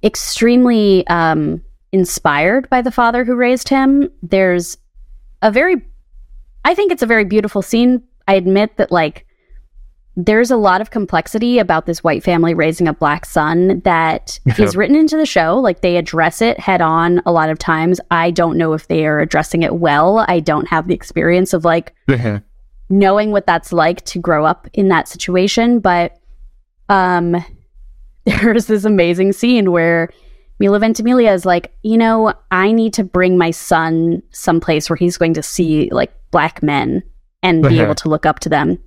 extremely 0.03 1.07
um, 1.07 1.63
inspired 1.93 2.69
by 2.69 2.83
the 2.83 2.91
father 2.91 3.25
who 3.25 3.35
raised 3.35 3.69
him. 3.69 4.11
There's 4.23 4.77
a 5.41 5.51
very, 5.51 5.83
I 6.65 6.75
think 6.75 6.93
it's 6.93 7.03
a 7.03 7.07
very 7.07 7.25
beautiful 7.25 7.63
scene. 7.63 8.03
I 8.27 8.35
admit 8.35 8.77
that, 8.77 8.91
like, 8.93 9.27
there's 10.17 10.51
a 10.51 10.57
lot 10.57 10.81
of 10.81 10.91
complexity 10.91 11.59
about 11.59 11.87
this 11.87 12.05
white 12.05 12.23
family 12.23 12.53
raising 12.53 12.87
a 12.87 12.93
black 12.93 13.25
son 13.25 13.81
that 13.85 14.39
is 14.59 14.77
written 14.77 14.97
into 14.97 15.17
the 15.17 15.27
show. 15.27 15.59
Like 15.59 15.81
they 15.81 15.97
address 15.97 16.43
it 16.43 16.61
head 16.61 16.83
on 16.83 17.23
a 17.25 17.33
lot 17.33 17.49
of 17.49 17.59
times. 17.59 18.01
I 18.11 18.31
don't 18.31 18.59
know 18.59 18.75
if 18.75 18.89
they 18.89 19.07
are 19.07 19.21
addressing 19.21 19.63
it 19.63 19.77
well. 19.77 20.25
I 20.29 20.41
don't 20.41 20.69
have 20.69 20.87
the 20.87 20.95
experience 20.95 21.55
of 21.55 21.65
like 21.65 21.95
knowing 22.93 23.31
what 23.33 23.47
that's 23.47 23.73
like 23.73 24.05
to 24.05 24.19
grow 24.19 24.45
up 24.45 24.69
in 24.75 24.89
that 24.89 25.09
situation. 25.09 25.81
But 25.81 26.19
um, 26.91 27.43
there's 28.27 28.67
this 28.67 28.85
amazing 28.85 29.33
scene 29.33 29.73
where 29.73 30.11
Milo 30.61 30.79
Ventimiglia 30.79 31.33
is 31.33 31.47
like, 31.47 31.73
you 31.83 31.97
know, 31.97 32.35
I 32.51 32.71
need 32.71 32.93
to 32.95 33.03
bring 33.05 33.39
my 33.39 33.51
son 33.51 34.23
someplace 34.31 34.91
where 34.91 34.97
he's 34.97 35.17
going 35.17 35.35
to 35.35 35.43
see 35.43 35.89
like 35.91 36.13
black 36.31 36.63
men 36.63 37.03
and 37.43 37.63
be 37.63 37.69
Uh-huh. 37.69 37.85
able 37.85 37.95
to 37.97 38.09
look 38.11 38.27
up 38.27 38.41
to 38.41 38.49
them. 38.51 38.79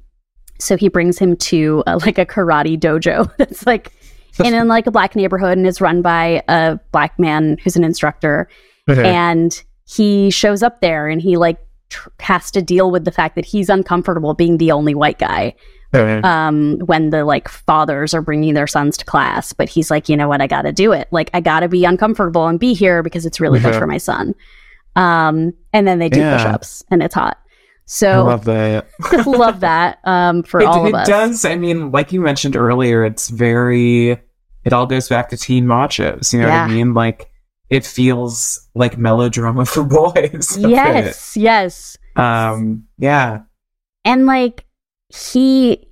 So 0.60 0.78
he 0.78 0.88
brings 0.88 1.18
him 1.18 1.36
to 1.38 1.84
uh, 1.88 2.00
like 2.06 2.18
a 2.20 2.26
karate 2.28 2.80
dojo 2.80 3.36
that's 3.38 3.66
like 3.66 3.92
in, 4.44 4.54
in 4.54 4.68
like 4.68 4.86
a 4.86 4.92
black 4.92 5.16
neighborhood 5.16 5.58
and 5.58 5.66
is 5.66 5.82
run 5.82 6.02
by 6.04 6.44
a 6.48 6.80
black 6.92 7.18
man 7.18 7.58
who's 7.64 7.76
an 7.76 7.84
instructor 7.84 8.48
and 9.06 9.64
he 9.88 10.30
shows 10.30 10.62
up 10.62 10.80
there 10.82 11.08
and 11.10 11.22
he 11.22 11.38
like 11.38 11.58
tr- 11.90 12.10
has 12.20 12.52
to 12.52 12.62
deal 12.62 12.92
with 12.92 13.06
the 13.06 13.12
fact 13.12 13.36
that 13.36 13.46
he's 13.46 13.70
uncomfortable 13.70 14.34
being 14.34 14.58
the 14.58 14.72
only 14.72 14.94
white 14.96 15.20
guy 15.20 15.54
um 15.94 16.78
when 16.86 17.10
the 17.12 17.24
like 17.24 17.48
fathers 17.48 18.14
are 18.14 18.22
bringing 18.22 18.54
their 18.54 18.68
sons 18.68 18.98
to 18.98 19.06
class 19.06 19.54
but 19.54 19.70
he's 19.70 19.90
like 19.90 20.10
you 20.10 20.18
know 20.18 20.28
what 20.28 20.42
i 20.42 20.48
gotta 20.48 20.74
do 20.74 20.92
it 20.92 21.08
like 21.12 21.30
i 21.34 21.40
gotta 21.40 21.70
be 21.70 21.86
uncomfortable 21.86 22.48
and 22.48 22.60
be 22.60 22.74
here 22.74 23.02
because 23.02 23.26
it's 23.26 23.40
really 23.40 23.60
good 23.62 23.74
for 23.76 23.88
my 23.88 23.98
son 23.98 24.36
um 24.98 25.54
and 25.72 25.88
then 25.88 26.00
they 26.00 26.10
do 26.10 26.20
Yeah. 26.20 26.36
push-ups 26.38 26.84
and 26.92 27.02
it's 27.02 27.16
hot 27.16 27.38
So 27.86 28.10
I 28.10 28.18
love 28.18 28.46
that. 28.46 28.88
love 29.26 29.60
that 29.62 30.00
um 30.04 30.44
for 30.44 30.60
it, 30.60 30.66
all 30.66 30.86
it 30.86 30.90
of 30.90 30.96
us 30.96 31.08
does. 31.08 31.46
I 31.46 31.56
mean, 31.56 31.92
like 31.92 32.12
you 32.12 32.20
mentioned 32.20 32.56
earlier, 32.56 33.06
it's 33.06 33.30
very. 33.30 34.18
It 34.64 34.74
all 34.74 34.88
goes 34.88 35.08
back 35.08 35.30
to 35.30 35.38
teen 35.38 35.66
machos. 35.66 36.34
You 36.34 36.40
know 36.42 36.48
Yeah. 36.48 36.64
what 36.66 36.72
I 36.72 36.74
mean? 36.74 36.94
Like 36.96 37.30
it 37.70 37.86
feels 37.86 38.68
like 38.76 38.98
melodrama 38.98 39.66
for 39.66 39.84
boys. 40.14 40.58
yes 40.60 41.36
yes 41.38 41.98
Um. 42.16 42.86
Yeah. 42.98 43.42
and 44.04 44.26
like 44.26 44.66
he 45.10 45.88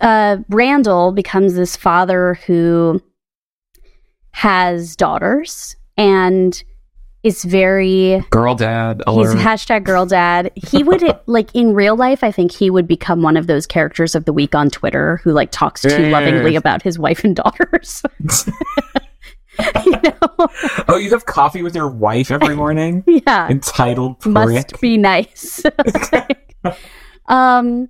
uh 0.00 0.38
randall 0.48 1.12
becomes 1.12 1.54
this 1.54 1.76
father 1.76 2.34
who 2.46 3.00
has 4.32 4.94
daughters 4.96 5.74
and 5.96 6.62
is 7.22 7.42
very 7.44 8.22
Girl 8.30 8.54
dad. 8.54 9.02
he's 9.08 9.32
hashtag 9.34 9.84
girl 9.84 10.04
dad 10.18 10.52
he 10.54 10.82
would 10.82 11.02
like 11.26 11.52
in 11.54 11.72
real 11.74 11.96
life 11.96 12.22
i 12.22 12.30
think 12.30 12.52
he 12.52 12.68
would 12.70 12.86
become 12.86 13.22
one 13.22 13.36
of 13.38 13.46
those 13.46 13.66
characters 13.66 14.14
of 14.14 14.26
the 14.26 14.32
week 14.34 14.54
on 14.54 14.68
twitter 14.70 15.16
who 15.24 15.32
like 15.32 15.50
talks 15.50 15.80
too 15.82 15.88
Yeah. 15.88 16.10
lovingly 16.10 16.54
about 16.56 16.82
his 16.82 16.98
wife 16.98 17.24
and 17.24 17.34
daughters 17.34 18.02
you 19.84 19.92
know 19.92 20.48
oh, 20.88 20.96
you 20.96 21.10
have 21.10 21.26
coffee 21.26 21.62
with 21.62 21.74
your 21.74 21.88
wife 21.88 22.30
every 22.30 22.54
morning. 22.54 23.04
yeah 23.06 23.48
Entitled 23.48 24.20
prick. 24.20 24.32
must 24.32 24.80
be 24.80 24.96
nice. 24.96 25.62
um, 27.26 27.88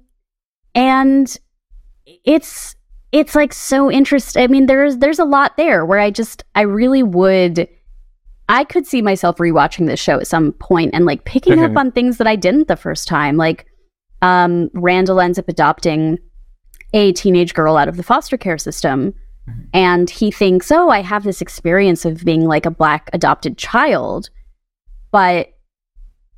and 0.75 1.37
it's 2.25 2.77
it's 3.13 3.35
like 3.35 3.53
so 3.53 3.91
interesting. 3.91 4.43
I 4.43 4.47
mean, 4.47 4.67
there's 4.67 4.99
there's 4.99 5.19
a 5.19 5.25
lot 5.25 5.57
there 5.57 5.85
where 5.85 5.99
I 5.99 6.11
just 6.11 6.45
I 6.55 6.63
really 6.63 7.03
would. 7.03 7.69
I 8.49 8.63
could 8.63 8.87
see 8.87 9.03
myself 9.03 9.39
rewatching 9.39 9.87
this 9.87 9.99
show 9.99 10.21
at 10.21 10.27
some 10.29 10.53
point 10.53 10.93
and 10.95 11.05
like 11.05 11.25
picking 11.25 11.59
up 11.59 11.77
on 11.77 11.91
things 11.91 12.19
that 12.19 12.29
I 12.29 12.37
didn't 12.37 12.69
the 12.69 12.77
first 12.77 13.09
time. 13.09 13.37
Like, 13.37 13.67
um, 14.23 14.71
Randall 14.73 15.21
ends 15.21 15.37
up 15.37 15.49
adopting 15.49 16.19
a 16.93 17.13
teenage 17.13 17.55
girl 17.55 17.77
out 17.77 17.89
of 17.89 17.97
the 17.97 18.05
foster 18.05 18.37
care 18.37 18.57
system. 18.57 19.15
And 19.73 20.09
he 20.11 20.31
thinks, 20.31 20.71
oh, 20.73 20.89
I 20.89 21.03
have 21.03 21.23
this 21.25 21.41
experience 21.41 22.05
of 22.05 22.25
being 22.25 22.45
like 22.47 22.67
a 22.67 22.71
black 22.71 23.11
adopted 23.13 23.57
child. 23.59 24.31
But 25.13 25.53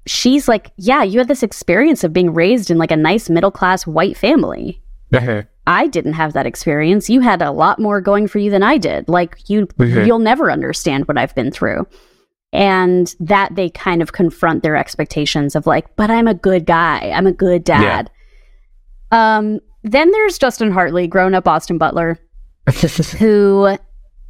she's 0.06 0.48
like, 0.48 0.72
yeah, 0.76 1.02
you 1.02 1.18
had 1.18 1.28
this 1.28 1.42
experience 1.42 2.04
of 2.04 2.12
being 2.12 2.34
raised 2.34 2.70
in 2.70 2.78
like 2.78 2.90
a 2.90 2.96
nice 2.96 3.28
middle 3.30 3.50
class 3.50 3.86
white 3.86 4.16
family. 4.16 4.82
I 5.66 5.86
didn't 5.86 6.14
have 6.14 6.32
that 6.32 6.46
experience. 6.46 7.10
You 7.10 7.20
had 7.20 7.42
a 7.42 7.50
lot 7.50 7.78
more 7.78 8.00
going 8.00 8.26
for 8.26 8.38
you 8.38 8.50
than 8.50 8.62
I 8.62 8.78
did. 8.78 9.08
Like 9.08 9.36
you 9.48 9.66
Mhm. 9.66 10.06
you'll 10.06 10.18
never 10.18 10.50
understand 10.50 11.06
what 11.06 11.18
I've 11.18 11.34
been 11.34 11.50
through. 11.50 11.86
And 12.52 13.14
that 13.20 13.54
they 13.54 13.68
kind 13.68 14.00
of 14.00 14.12
confront 14.12 14.62
their 14.62 14.76
expectations 14.76 15.54
of 15.54 15.66
like, 15.66 15.94
but 15.96 16.10
I'm 16.10 16.26
a 16.26 16.34
good 16.34 16.64
guy. 16.64 17.10
I'm 17.14 17.26
a 17.26 17.32
good 17.32 17.64
dad. 17.64 18.10
Um 19.10 19.60
then 19.84 20.10
there's 20.10 20.38
Justin 20.38 20.72
Hartley, 20.72 21.06
grown 21.06 21.34
up 21.34 21.46
Austin 21.46 21.78
Butler, 21.78 22.18
who 23.18 23.76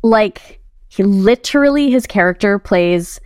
like 0.03 0.61
he 0.89 1.03
literally 1.03 1.91
his 1.91 2.07
character 2.07 2.59
plays 2.59 3.21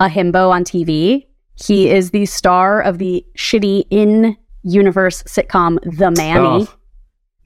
a 0.00 0.08
himbo 0.08 0.50
on 0.50 0.64
TV. 0.64 1.26
He 1.54 1.88
is 1.88 2.10
the 2.10 2.26
star 2.26 2.80
of 2.82 2.98
the 2.98 3.24
shitty 3.36 3.84
in 3.90 4.36
universe 4.62 5.22
sitcom 5.24 5.78
The 5.96 6.10
Manny 6.10 6.66
Oh. 6.68 6.74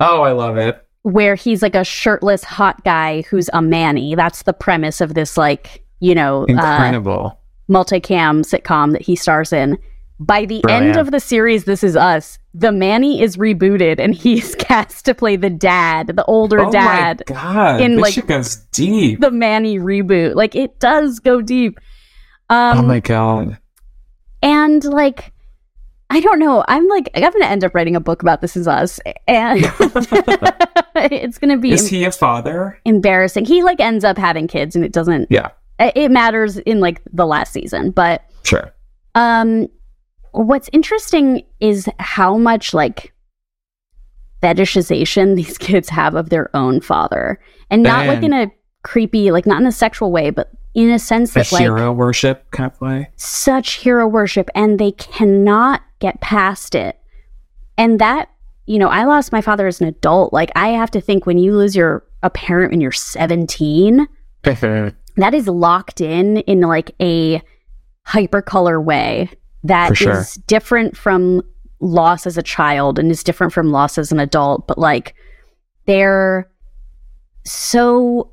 oh, 0.01 0.23
I 0.23 0.33
love 0.33 0.57
it. 0.57 0.85
where 1.03 1.35
he's 1.35 1.63
like 1.63 1.75
a 1.75 1.85
shirtless 1.85 2.43
hot 2.43 2.83
guy 2.85 3.23
who's 3.23 3.49
a 3.53 3.63
manny. 3.63 4.15
That's 4.15 4.43
the 4.43 4.53
premise 4.53 5.01
of 5.01 5.15
this 5.15 5.37
like, 5.37 5.85
you 6.01 6.15
know, 6.15 6.43
uh, 6.43 6.47
Incredible. 6.49 7.39
multicam 7.71 8.43
sitcom 8.45 8.93
that 8.93 9.03
he 9.03 9.15
stars 9.17 9.53
in. 9.53 9.79
By 10.23 10.45
the 10.45 10.63
end 10.69 10.97
of 10.97 11.11
the 11.13 11.19
series, 11.19 11.65
This 11.65 11.83
Is 11.83 11.97
Us, 11.97 12.39
the 12.53 12.71
Manny 12.73 13.23
is 13.23 13.39
rebooted 13.39 13.99
and 13.99 14.15
he's 14.15 14.55
cast 14.59 15.07
to 15.07 15.15
play 15.15 15.37
the 15.37 15.49
dad, 15.49 16.09
the 16.09 16.25
older 16.27 16.59
dad. 16.59 16.67
oh 16.69 16.71
dad, 16.71 17.23
my 17.31 17.35
god. 17.35 17.81
in, 17.81 17.93
this 17.95 18.03
like, 18.03 18.13
shit 18.15 18.27
goes 18.27 18.57
deep. 18.73 19.21
the 19.21 19.31
Manny 19.31 19.79
reboot. 19.79 20.35
Like 20.35 20.55
it 20.55 20.79
does 20.79 21.21
go 21.21 21.41
deep. 21.41 21.81
Um 22.51 22.79
oh 22.79 22.83
my 22.83 23.01
god. 23.01 23.59
and 24.43 24.85
like 24.85 25.33
I 26.11 26.21
don't 26.21 26.39
know. 26.41 26.65
I'm 26.69 26.87
like 26.89 27.09
I'm 27.15 27.23
gonna 27.33 27.45
end 27.47 27.65
up 27.65 27.75
writing 27.75 27.97
a 27.97 28.01
book 28.01 28.21
about 28.21 28.41
This 28.43 28.57
Is 28.57 28.67
Us, 28.69 28.99
and 29.27 29.61
it's 30.97 31.39
gonna 31.39 31.57
be 31.57 31.73
Is 31.73 31.89
he 31.89 32.05
a 32.05 32.13
father? 32.13 32.79
embarrassing. 32.85 33.45
He 33.47 33.63
like 33.63 33.81
ends 33.81 34.05
up 34.05 34.19
having 34.19 34.49
kids, 34.49 34.75
and 34.77 34.85
it 34.85 34.93
doesn't. 34.93 35.29
Yeah. 35.31 35.49
it 35.79 36.11
matters 36.11 36.59
in 36.59 36.81
like 36.81 37.01
the 37.13 37.27
last 37.27 37.53
season, 37.53 37.91
but 37.93 38.23
Sure. 38.43 38.73
um, 39.15 39.69
what's 40.33 40.71
interesting 40.73 41.45
is 41.61 41.89
how 41.99 42.37
much 42.37 42.75
like 42.75 43.13
fetishization 44.43 45.37
these 45.37 45.59
kids 45.59 45.89
have 45.89 46.15
of 46.15 46.31
their 46.31 46.55
own 46.57 46.81
father, 46.81 47.41
and 47.71 47.83
not 47.83 48.07
like 48.07 48.23
in 48.23 48.33
a 48.33 48.51
creepy, 48.83 49.31
like 49.31 49.47
not 49.47 49.61
in 49.61 49.67
a 49.67 49.73
sexual 49.73 50.11
way, 50.11 50.31
but 50.31 50.51
in 50.75 50.91
a 50.91 50.99
sense 50.99 51.31
A 51.33 51.35
that 51.35 51.53
like 51.53 51.63
hero 51.63 51.93
worship 51.93 52.51
kind 52.51 52.71
of 52.71 52.81
way. 52.81 53.11
such 53.17 53.75
hero 53.75 54.07
worship 54.07 54.49
and 54.55 54.79
they 54.79 54.93
cannot 54.93 55.83
get 55.99 56.21
past 56.21 56.75
it. 56.75 56.99
And 57.77 57.99
that, 57.99 58.31
you 58.67 58.79
know, 58.79 58.89
I 58.89 59.05
lost 59.05 59.33
my 59.33 59.41
father 59.41 59.67
as 59.67 59.81
an 59.81 59.89
adult. 59.89 60.33
Like 60.33 60.51
I 60.55 60.69
have 60.69 60.91
to 60.93 61.01
think 61.01 61.27
when 61.27 61.39
you 61.39 61.57
lose 61.57 61.75
your 61.75 62.05
a 62.23 62.31
parent 62.31 62.71
when 62.71 62.81
you're 62.81 62.93
17, 62.93 64.07
that 65.17 65.35
is 65.35 65.49
locked 65.49 66.01
in 66.01 66.39
in 66.39 66.61
like 66.61 66.93
a 67.01 67.43
hypercolor 68.07 68.83
way 68.83 69.31
that 69.65 69.97
For 69.97 70.21
is 70.21 70.35
different 70.47 70.97
from 70.97 71.43
loss 71.81 72.27
as 72.27 72.37
a 72.37 72.43
child 72.43 72.99
and 72.99 73.11
is 73.11 73.25
different 73.25 73.53
from 73.53 73.71
loss 73.71 73.99
as 73.99 74.13
an 74.13 74.21
adult, 74.21 74.67
but 74.67 74.79
like 74.79 75.15
they're 75.87 76.51
so 77.45 78.33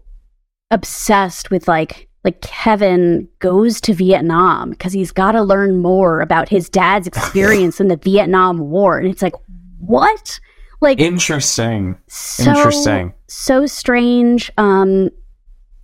obsessed 0.71 1.49
with 1.49 1.67
like 1.67 2.07
like 2.23 2.41
Kevin 2.41 3.27
goes 3.39 3.79
to 3.81 3.93
Vietnam 3.93 4.71
because 4.71 4.91
he's 4.91 5.11
got 5.11 5.31
to 5.31 5.41
learn 5.41 5.81
more 5.81 6.19
about 6.19 6.49
his 6.49 6.69
dad's 6.69 7.07
experience 7.13 7.79
in 7.79 7.87
the 7.87 7.95
Vietnam 7.97 8.59
War, 8.59 8.97
and 8.97 9.07
it's 9.07 9.21
like, 9.21 9.35
what? 9.79 10.39
Like 10.81 10.99
Interesting. 10.99 11.97
so 12.07 12.51
Interesting. 12.51 13.13
so 13.27 13.65
strange. 13.65 14.51
Um, 14.57 15.09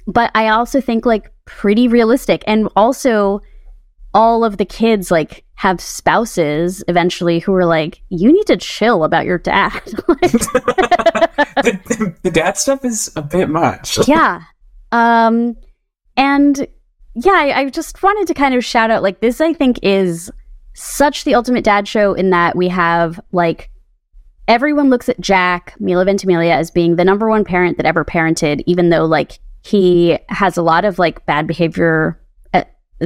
but 0.05 0.29
I 0.35 0.49
also 0.49 0.81
think 0.81 1.05
like 1.05 1.31
pretty 1.45 1.87
realistic, 1.87 2.43
and 2.45 2.67
also 2.75 3.41
all 4.13 4.43
of 4.43 4.57
the 4.57 4.65
kids 4.65 5.09
like 5.11 5.43
have 5.55 5.81
spouses 5.81 6.83
eventually 6.87 7.39
who 7.39 7.53
are 7.53 7.65
like, 7.65 8.01
you 8.09 8.31
need 8.31 8.45
to 8.47 8.57
chill 8.57 9.03
about 9.03 9.25
your 9.25 9.37
dad. 9.37 9.81
Like, 10.07 10.31
the, 11.63 11.79
the, 11.85 12.15
the 12.23 12.31
dad 12.31 12.57
stuff 12.57 12.83
is 12.83 13.11
a 13.15 13.21
bit 13.21 13.49
much. 13.49 14.07
yeah. 14.07 14.43
Um, 14.91 15.55
and 16.17 16.67
yeah, 17.15 17.31
I, 17.31 17.59
I 17.59 17.69
just 17.69 18.01
wanted 18.03 18.27
to 18.27 18.33
kind 18.33 18.53
of 18.53 18.65
shout 18.65 18.91
out 18.91 19.03
like 19.03 19.21
this. 19.21 19.39
I 19.39 19.53
think 19.53 19.79
is 19.81 20.31
such 20.73 21.23
the 21.23 21.35
ultimate 21.35 21.63
dad 21.63 21.87
show 21.87 22.13
in 22.13 22.31
that 22.31 22.55
we 22.55 22.67
have 22.67 23.19
like 23.31 23.69
everyone 24.47 24.89
looks 24.89 25.09
at 25.09 25.19
Jack 25.19 25.75
Milo 25.79 26.03
Ventimiglia 26.03 26.53
as 26.53 26.71
being 26.71 26.95
the 26.95 27.05
number 27.05 27.29
one 27.29 27.45
parent 27.45 27.77
that 27.77 27.85
ever 27.85 28.03
parented, 28.03 28.63
even 28.65 28.89
though 28.89 29.05
like 29.05 29.39
he 29.63 30.17
has 30.29 30.57
a 30.57 30.61
lot 30.61 30.85
of 30.85 30.99
like 30.99 31.25
bad 31.25 31.47
behavior 31.47 32.19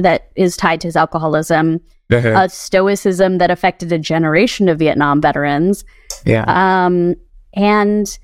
that 0.02 0.30
is 0.36 0.56
tied 0.56 0.80
to 0.82 0.88
his 0.88 0.96
alcoholism, 0.96 1.80
a 2.10 2.48
stoicism 2.48 3.38
that 3.38 3.50
affected 3.50 3.92
a 3.92 3.98
generation 3.98 4.68
of 4.68 4.78
Vietnam 4.78 5.20
veterans. 5.20 5.84
yeah. 6.24 6.44
Um, 6.86 7.14
and 7.54 8.18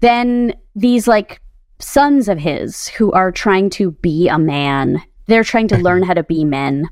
then 0.00 0.54
these 0.74 1.08
like 1.08 1.40
sons 1.80 2.28
of 2.28 2.38
his 2.38 2.88
who 2.88 3.12
are 3.12 3.30
trying 3.32 3.70
to 3.70 3.90
be 3.92 4.28
a 4.28 4.38
man, 4.38 5.02
they're 5.26 5.44
trying 5.44 5.68
to 5.68 5.76
learn 5.82 6.02
how 6.02 6.14
to 6.14 6.22
be 6.22 6.44
men 6.44 6.88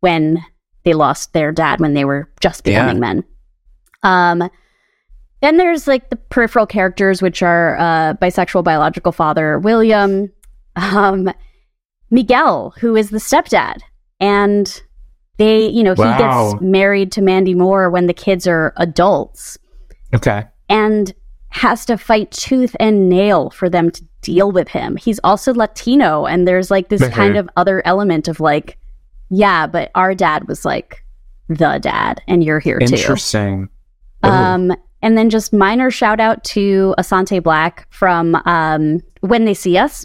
when 0.00 0.42
they 0.84 0.94
lost 0.94 1.32
their 1.32 1.52
dad 1.52 1.80
when 1.80 1.94
they 1.94 2.04
were 2.04 2.30
just 2.40 2.64
becoming 2.64 2.96
Yeah. 2.96 3.00
men. 3.00 3.24
Um, 4.02 4.50
then 5.42 5.56
there's 5.56 5.86
like 5.86 6.10
the 6.10 6.16
peripheral 6.16 6.66
characters, 6.66 7.20
which 7.22 7.42
are 7.42 7.76
uh, 7.78 8.14
bisexual 8.14 8.62
biological 8.64 9.12
father 9.12 9.58
William, 9.58 10.30
um, 10.76 11.30
Miguel, 12.10 12.74
who 12.80 12.96
is 12.96 13.10
the 13.10 13.18
stepdad, 13.18 13.78
and 14.18 14.82
they, 15.38 15.66
you 15.68 15.82
know, 15.82 15.94
he 15.94 16.02
gets 16.02 16.60
married 16.60 17.12
to 17.12 17.22
Mandy 17.22 17.54
Moore 17.54 17.88
when 17.90 18.06
the 18.06 18.12
kids 18.14 18.46
are 18.46 18.72
adults 18.76 19.56
Okay. 20.14 20.44
and 20.68 21.12
has 21.50 21.84
to 21.86 21.96
fight 21.96 22.30
tooth 22.30 22.76
and 22.78 23.08
nail 23.08 23.50
for 23.50 23.68
them 23.68 23.90
to 23.90 24.04
deal 24.22 24.52
with 24.52 24.68
him. 24.68 24.96
He's 24.96 25.18
also 25.24 25.54
Latino, 25.54 26.26
and 26.26 26.46
there's 26.46 26.70
like 26.70 26.88
this 26.90 27.02
Mhm. 27.02 27.12
kind 27.12 27.36
of 27.36 27.48
other 27.56 27.82
element 27.86 28.28
of 28.28 28.38
like, 28.40 28.76
yeah, 29.30 29.66
but 29.66 29.90
our 29.94 30.14
dad 30.14 30.46
was 30.46 30.64
like 30.64 31.02
the 31.48 31.78
dad, 31.80 32.20
and 32.28 32.44
you're 32.44 32.60
here 32.60 32.78
too. 32.78 32.94
Interesting. 32.94 33.68
Um, 34.22 34.72
and 35.02 35.16
then 35.16 35.30
just 35.30 35.52
minor 35.52 35.90
shout 35.90 36.20
out 36.20 36.44
to 36.44 36.94
Asante 36.98 37.40
Blackk 37.40 37.84
from 37.90 38.34
um, 38.44 39.00
When 39.20 39.46
They 39.46 39.54
See 39.54 39.78
Us, 39.78 40.04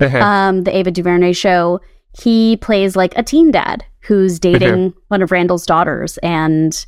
um, 0.00 0.64
the 0.64 0.76
Ava 0.76 0.90
DuVernay 0.90 1.32
show. 1.32 1.80
He 2.20 2.56
plays 2.56 2.96
like 2.96 3.16
a 3.16 3.22
teen 3.22 3.50
dad 3.50 3.84
who's 4.00 4.38
dating 4.40 4.94
one 5.08 5.22
of 5.22 5.30
Randall's 5.30 5.64
daughters, 5.66 6.18
and 6.18 6.84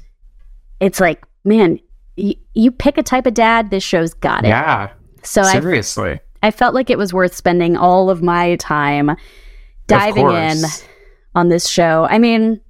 it's 0.81 0.99
like, 0.99 1.25
man, 1.45 1.79
y- 2.17 2.35
you 2.55 2.71
pick 2.73 2.99
a 2.99 3.03
type 3.03 3.27
of 3.27 3.35
dad, 3.35 3.71
this 3.71 3.85
show's 3.85 4.15
got 4.15 4.45
it. 4.45 4.49
yeah. 4.49 4.91
So 5.23 5.43
Seriously. 5.45 6.19
I 6.43 6.51
felt 6.51 6.75
like 6.75 6.91
it 6.91 6.99
was 6.99 7.15
worth 7.15 7.37
spending 7.37 7.77
all 7.77 8.11
of 8.11 8.21
my 8.23 8.57
time 8.57 9.13
diving 9.87 10.29
in 10.29 10.59
on 11.37 11.49
this 11.49 11.69
show. 11.69 12.07
I 12.11 12.19
mean, 12.19 12.61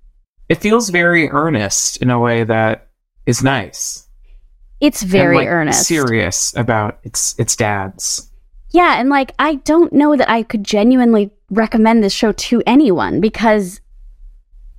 It 0.50 0.56
feels 0.58 0.90
very 0.90 1.30
earnest 1.30 2.02
in 2.02 2.10
a 2.10 2.18
way 2.18 2.44
that 2.44 2.88
is 3.24 3.42
nice. 3.42 4.06
it's 4.80 5.00
And, 5.00 5.10
very 5.10 5.36
like, 5.36 5.48
earnest. 5.48 5.84
Serious 5.86 6.54
about 6.54 6.98
its 7.04 7.34
its 7.38 7.56
dads. 7.56 8.28
Yeah, 8.72 8.98
and 8.98 9.10
like 9.10 9.32
I 9.38 9.56
don't 9.56 9.92
know 9.92 10.16
that 10.16 10.30
I 10.30 10.42
could 10.42 10.64
genuinely 10.64 11.30
recommend 11.50 12.02
this 12.02 12.12
show 12.12 12.32
to 12.32 12.62
anyone 12.66 13.20
because 13.20 13.80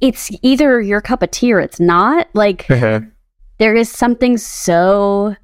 it's 0.01 0.31
either 0.41 0.81
your 0.81 0.99
cup 0.99 1.21
of 1.21 1.31
tea 1.31 1.53
or 1.53 1.59
it's 1.59 1.79
not. 1.79 2.27
Like 2.33 2.67
there 2.67 3.75
is 3.75 3.89
something 3.89 4.37
so 4.37 5.35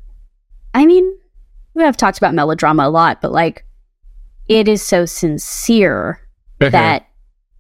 I 0.74 0.86
mean, 0.86 1.18
we 1.76 1.84
have 1.84 1.96
talked 1.96 2.18
about 2.18 2.34
melodrama 2.34 2.88
a 2.88 2.90
lot, 2.90 3.22
but 3.22 3.32
like 3.32 3.66
it 4.48 4.68
is 4.68 4.82
so 4.82 5.06
sincere 5.06 6.20
that 6.58 7.06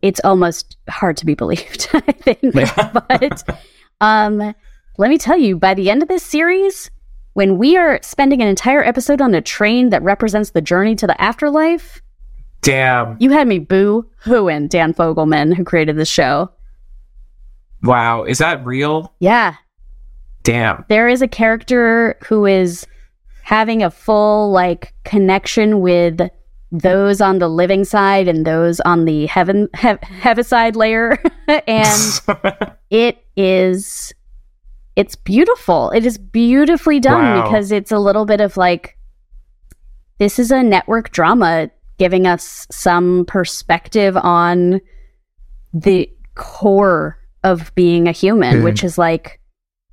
it's 0.01 0.19
almost 0.23 0.77
hard 0.89 1.17
to 1.17 1.25
be 1.25 1.35
believed, 1.35 1.87
I 1.93 2.11
think. 2.11 2.39
Yeah. 2.55 2.91
but 3.07 3.43
um 4.01 4.55
let 4.97 5.09
me 5.09 5.17
tell 5.17 5.37
you, 5.37 5.55
by 5.55 5.75
the 5.75 5.89
end 5.89 6.01
of 6.01 6.09
this 6.09 6.23
series, 6.23 6.89
when 7.39 7.57
we 7.57 7.77
are 7.77 8.01
spending 8.01 8.41
an 8.41 8.49
entire 8.49 8.83
episode 8.83 9.21
on 9.21 9.33
a 9.33 9.39
train 9.39 9.91
that 9.91 10.03
represents 10.03 10.49
the 10.49 10.59
journey 10.59 10.93
to 10.93 11.07
the 11.07 11.21
afterlife, 11.21 12.01
Damn. 12.59 13.15
you 13.17 13.29
had 13.29 13.47
me 13.47 13.59
boo 13.59 14.05
hooing 14.25 14.67
Dan 14.67 14.93
Fogelman, 14.93 15.55
who 15.55 15.63
created 15.63 15.95
this 15.95 16.09
show. 16.09 16.51
Wow. 17.81 18.25
Is 18.25 18.39
that 18.39 18.65
real? 18.65 19.13
Yeah, 19.21 19.55
Damn. 20.43 20.83
there 20.89 21.07
is 21.07 21.21
a 21.21 21.29
character 21.29 22.17
who 22.25 22.45
is 22.45 22.85
having 23.43 23.83
a 23.83 23.89
full 23.89 24.51
like 24.51 24.93
connection 25.05 25.79
with 25.79 26.19
those 26.73 27.21
on 27.21 27.39
the 27.39 27.47
living 27.47 27.85
side 27.85 28.27
and 28.27 28.45
those 28.45 28.81
on 28.81 29.05
the 29.05 29.27
heaven 29.27 29.69
hev- 29.75 30.03
heaviside 30.03 30.75
layer 30.75 31.17
and 31.67 32.21
it 32.89 33.23
is 33.37 34.13
it's 34.99 35.15
beautiful 35.15 35.89
it 35.91 36.05
is 36.05 36.17
beautifully 36.17 36.99
done 36.99 37.23
Wow. 37.23 37.43
because 37.43 37.71
it's 37.71 37.91
a 37.91 37.99
little 37.99 38.25
bit 38.25 38.41
of 38.41 38.57
like 38.57 38.97
this 40.17 40.37
is 40.39 40.51
a 40.51 40.61
network 40.61 41.11
drama 41.11 41.69
giving 41.97 42.27
us 42.27 42.67
some 42.69 43.23
perspective 43.25 44.17
on 44.17 44.81
the 45.73 46.09
core 46.35 47.17
of 47.43 47.73
being 47.75 48.07
a 48.07 48.11
human 48.11 48.57
Mhm. 48.57 48.63
which 48.63 48.83
is 48.83 48.97
like 48.97 49.39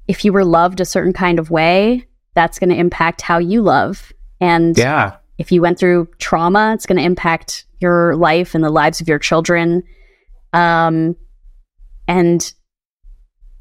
if 0.09 0.25
you 0.25 0.33
were 0.33 0.45
loved 0.45 0.81
a 0.81 0.85
certain 0.85 1.13
kind 1.13 1.39
of 1.39 1.51
way 1.51 2.07
that's 2.35 2.59
going 2.59 2.71
to 2.71 2.77
impact 2.77 3.23
how 3.23 3.39
you 3.39 3.63
love 3.63 4.13
and 4.41 4.77
yeah. 4.77 5.17
if 5.39 5.51
you 5.53 5.61
went 5.63 5.79
through 5.79 6.09
trauma, 6.19 6.73
it's 6.75 6.87
going 6.87 6.99
to 6.99 7.05
impact 7.05 7.65
your 7.81 8.15
life 8.17 8.55
and 8.55 8.63
the 8.63 8.71
lives 8.71 9.01
of 9.01 9.09
your 9.09 9.19
children. 9.19 9.83
Um, 10.53 11.17
and 12.07 12.53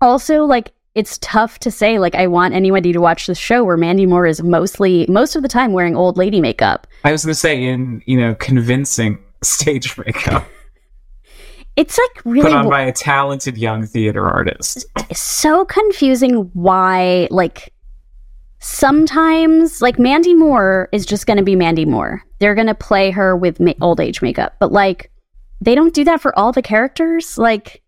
also, 0.02 0.44
like, 0.46 0.74
it's 0.96 1.18
tough 1.20 1.60
to 1.60 1.70
say, 1.72 2.00
like, 2.00 2.16
I 2.16 2.28
want 2.28 2.54
anybody 2.54 2.94
to 2.94 3.02
watch 3.02 3.28
this 3.28 3.38
show 3.38 3.64
where 3.64 3.78
Mandy 3.78 4.06
Moore 4.06 4.26
is 4.26 4.42
mostly, 4.42 5.06
most 5.10 5.36
of 5.36 5.42
the 5.42 5.50
time, 5.50 5.74
wearing 5.74 5.96
old 5.96 6.18
lady 6.18 6.40
makeup. 6.42 6.88
I 7.04 7.12
was 7.12 7.24
gonna 7.26 7.36
say 7.36 7.62
in 7.64 8.02
you 8.06 8.20
know 8.20 8.34
convincing 8.36 9.20
stage 9.44 9.98
makeup 9.98 10.48
It's 11.76 11.98
like 11.98 12.26
really 12.26 12.50
put 12.50 12.58
on 12.58 12.70
by 12.70 12.84
a 12.84 12.92
talented 12.94 13.58
young 13.58 13.86
theater 13.86 14.28
artist. 14.30 14.86
so 15.14 15.66
confusing 15.66 16.50
why, 16.54 17.28
like, 17.30 17.74
sometimes, 18.60 19.82
like, 19.82 20.00
Mandy 20.00 20.34
Moore 20.34 20.88
is 20.94 21.06
just 21.06 21.28
going 21.28 21.38
to 21.38 21.44
be 21.44 21.56
Mandy 21.56 21.86
Moore. 21.86 22.24
They're 22.40 22.56
going 22.56 22.68
to 22.68 22.76
play 22.76 23.12
her 23.12 23.36
with 23.36 23.60
ma- 23.60 23.74
old 23.82 24.00
age 24.00 24.22
makeup, 24.22 24.56
but, 24.60 24.72
like, 24.72 25.12
they 25.62 25.76
don't 25.76 25.94
do 25.94 26.04
that 26.06 26.22
for 26.22 26.38
all 26.38 26.52
the 26.52 26.62
characters. 26.62 27.38
Like, 27.38 27.82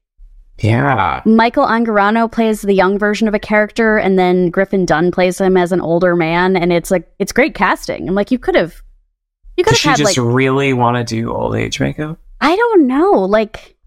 Yeah. 0.59 1.21
Michael 1.25 1.65
Angarano 1.65 2.31
plays 2.31 2.61
the 2.61 2.73
young 2.73 2.97
version 2.97 3.27
of 3.27 3.33
a 3.33 3.39
character, 3.39 3.97
and 3.97 4.17
then 4.17 4.49
Griffin 4.49 4.85
Dunne 4.85 5.11
plays 5.11 5.39
him 5.39 5.55
as 5.57 5.71
an 5.71 5.81
older 5.81 6.15
man, 6.15 6.55
and 6.55 6.73
it's 6.73 6.89
like 6.89 7.07
it's 7.19 7.31
great 7.31 7.53
casting. 7.53 8.07
I'm 8.07 8.15
like, 8.15 8.31
you 8.31 8.39
could 8.39 8.55
have, 8.55 8.81
you 9.55 9.63
could 9.63 9.77
she 9.77 9.87
have 9.87 9.97
had 9.97 10.05
just 10.05 10.17
like 10.17 10.25
really 10.35 10.73
want 10.73 10.97
to 10.97 11.03
do 11.03 11.31
old 11.31 11.55
age 11.55 11.79
makeup? 11.79 12.19
I 12.41 12.55
don't 12.55 12.87
know, 12.87 13.11
like 13.11 13.77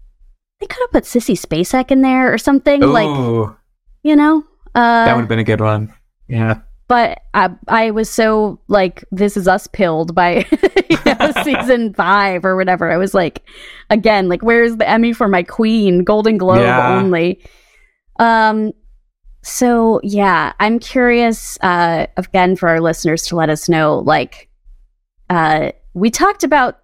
they 0.59 0.67
could 0.67 0.81
have 0.81 0.91
put 0.91 1.03
Sissy 1.03 1.39
Spacek 1.39 1.91
in 1.91 2.01
there 2.01 2.33
or 2.33 2.37
something, 2.37 2.81
like 2.81 3.49
you 4.03 4.15
know. 4.15 4.43
Uh, 4.73 5.05
that 5.05 5.15
would 5.15 5.21
have 5.21 5.29
been 5.29 5.39
a 5.39 5.43
good 5.43 5.61
one. 5.61 5.93
Yeah. 6.27 6.61
But 6.91 7.21
I, 7.33 7.49
I 7.69 7.91
was 7.91 8.09
so 8.09 8.59
like 8.67 9.05
this 9.13 9.37
is 9.37 9.47
us 9.47 9.65
pilled 9.67 10.13
by 10.13 10.45
you 10.89 10.97
know, 11.05 11.31
season 11.43 11.93
five 11.93 12.43
or 12.43 12.57
whatever 12.57 12.91
i 12.91 12.97
was 12.97 13.13
like 13.13 13.47
again 13.89 14.27
like 14.27 14.41
where's 14.41 14.75
the 14.75 14.87
emmy 14.89 15.13
for 15.13 15.29
my 15.29 15.41
queen 15.41 16.03
golden 16.03 16.37
globe 16.37 16.59
Yeah. 16.59 16.97
only 16.99 17.41
um 18.19 18.73
so 19.41 20.01
yeah 20.03 20.51
i'm 20.59 20.79
curious 20.79 21.57
uh 21.61 22.07
again 22.17 22.57
for 22.57 22.67
our 22.67 22.81
listeners 22.81 23.23
to 23.27 23.37
let 23.37 23.49
us 23.49 23.69
know 23.69 23.99
like 23.99 24.49
uh 25.29 25.71
we 25.93 26.09
talked 26.11 26.43
about 26.43 26.79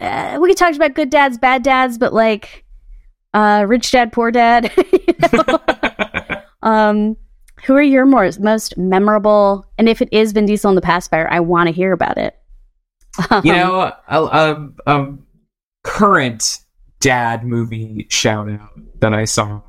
uh, 0.00 0.36
we 0.42 0.52
talked 0.52 0.76
about 0.76 0.92
good 0.92 1.08
dads 1.08 1.38
bad 1.38 1.62
dads 1.62 1.96
but 1.96 2.12
like 2.12 2.64
uh, 3.32 3.64
Rich 3.68 3.92
Dad, 3.92 4.12
Poor 4.12 4.32
Dad. 4.32 4.72
Um, 6.62 7.16
who 7.70 7.76
are 7.76 7.82
your 7.82 8.04
more, 8.04 8.28
most 8.40 8.76
memorable? 8.76 9.64
And 9.78 9.88
if 9.88 10.02
it 10.02 10.08
is 10.10 10.32
Vin 10.32 10.44
Diesel 10.46 10.70
in 10.70 10.74
the 10.74 10.80
pacifier, 10.80 11.28
I 11.30 11.38
want 11.38 11.68
to 11.68 11.72
hear 11.72 11.92
about 11.92 12.18
it. 12.18 12.36
Um, 13.30 13.42
you 13.44 13.52
know, 13.52 13.80
a, 13.80 13.94
a, 14.08 14.68
a 14.86 15.14
current 15.84 16.58
dad 16.98 17.44
movie 17.44 18.08
shout 18.10 18.50
out 18.50 18.70
that 18.98 19.14
I 19.14 19.24
saw. 19.24 19.60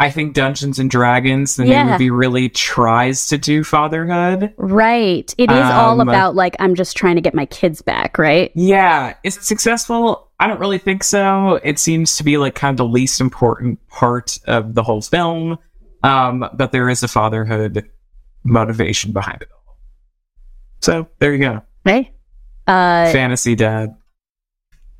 I 0.00 0.10
think 0.10 0.34
Dungeons 0.34 0.80
and 0.80 0.90
Dragons, 0.90 1.54
the 1.54 1.66
Yeah. 1.66 1.84
new 1.84 1.90
movie, 1.92 2.10
really 2.10 2.48
tries 2.48 3.28
to 3.28 3.38
do 3.38 3.62
fatherhood. 3.62 4.52
right. 4.56 5.32
It 5.38 5.48
is 5.48 5.70
all 5.70 6.00
Um, 6.00 6.08
about 6.08 6.34
like 6.34 6.56
I'm 6.58 6.74
just 6.74 6.96
trying 6.96 7.14
to 7.14 7.20
get 7.20 7.34
my 7.34 7.46
kids 7.46 7.82
back, 7.82 8.18
right? 8.18 8.50
Yeah, 8.56 9.14
is 9.22 9.36
it 9.36 9.44
successful? 9.44 10.28
I 10.40 10.48
don't 10.48 10.58
really 10.58 10.78
think 10.78 11.04
so. 11.04 11.60
It 11.62 11.78
seems 11.78 12.16
to 12.16 12.24
be 12.24 12.36
like 12.36 12.56
kind 12.56 12.72
of 12.72 12.78
the 12.78 12.90
least 12.90 13.20
important 13.20 13.78
part 13.88 14.38
of 14.48 14.74
the 14.74 14.82
whole 14.82 15.02
film. 15.02 15.56
Um, 16.02 16.48
but 16.54 16.72
there 16.72 16.88
is 16.88 17.02
a 17.02 17.08
fatherhood 17.08 17.88
motivation 18.44 19.12
behind 19.12 19.42
it 19.42 19.48
all. 19.52 19.76
So 20.80 21.08
there 21.18 21.32
you 21.32 21.38
go. 21.40 21.62
Hey. 21.84 22.12
Uh, 22.66 23.10
Fantasy 23.12 23.54
dad. 23.54 23.94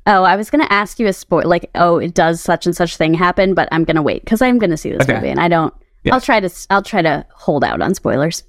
oh, 0.05 0.23
I 0.23 0.35
was 0.35 0.49
gonna 0.49 0.67
ask 0.69 0.99
you 0.99 1.07
a 1.07 1.13
spoil, 1.13 1.47
like, 1.47 1.69
oh, 1.75 1.97
it 1.97 2.13
does 2.13 2.41
such 2.41 2.65
and 2.65 2.75
such 2.75 2.97
thing 2.97 3.13
happen, 3.13 3.53
but 3.53 3.67
I'm 3.71 3.83
gonna 3.83 4.01
wait 4.01 4.23
because 4.23 4.41
I'm 4.41 4.57
gonna 4.59 4.77
see 4.77 4.91
this 4.91 5.01
Okay. 5.03 5.13
movie, 5.15 5.29
and 5.29 5.39
I 5.39 5.47
don't. 5.47 5.73
Yeah. 6.03 6.13
I'll 6.15 6.21
try 6.21 6.39
to. 6.39 6.49
I'll 6.69 6.81
try 6.83 7.01
to 7.01 7.25
hold 7.33 7.63
out 7.63 7.81
on 7.81 7.93
spoilers. 7.95 8.43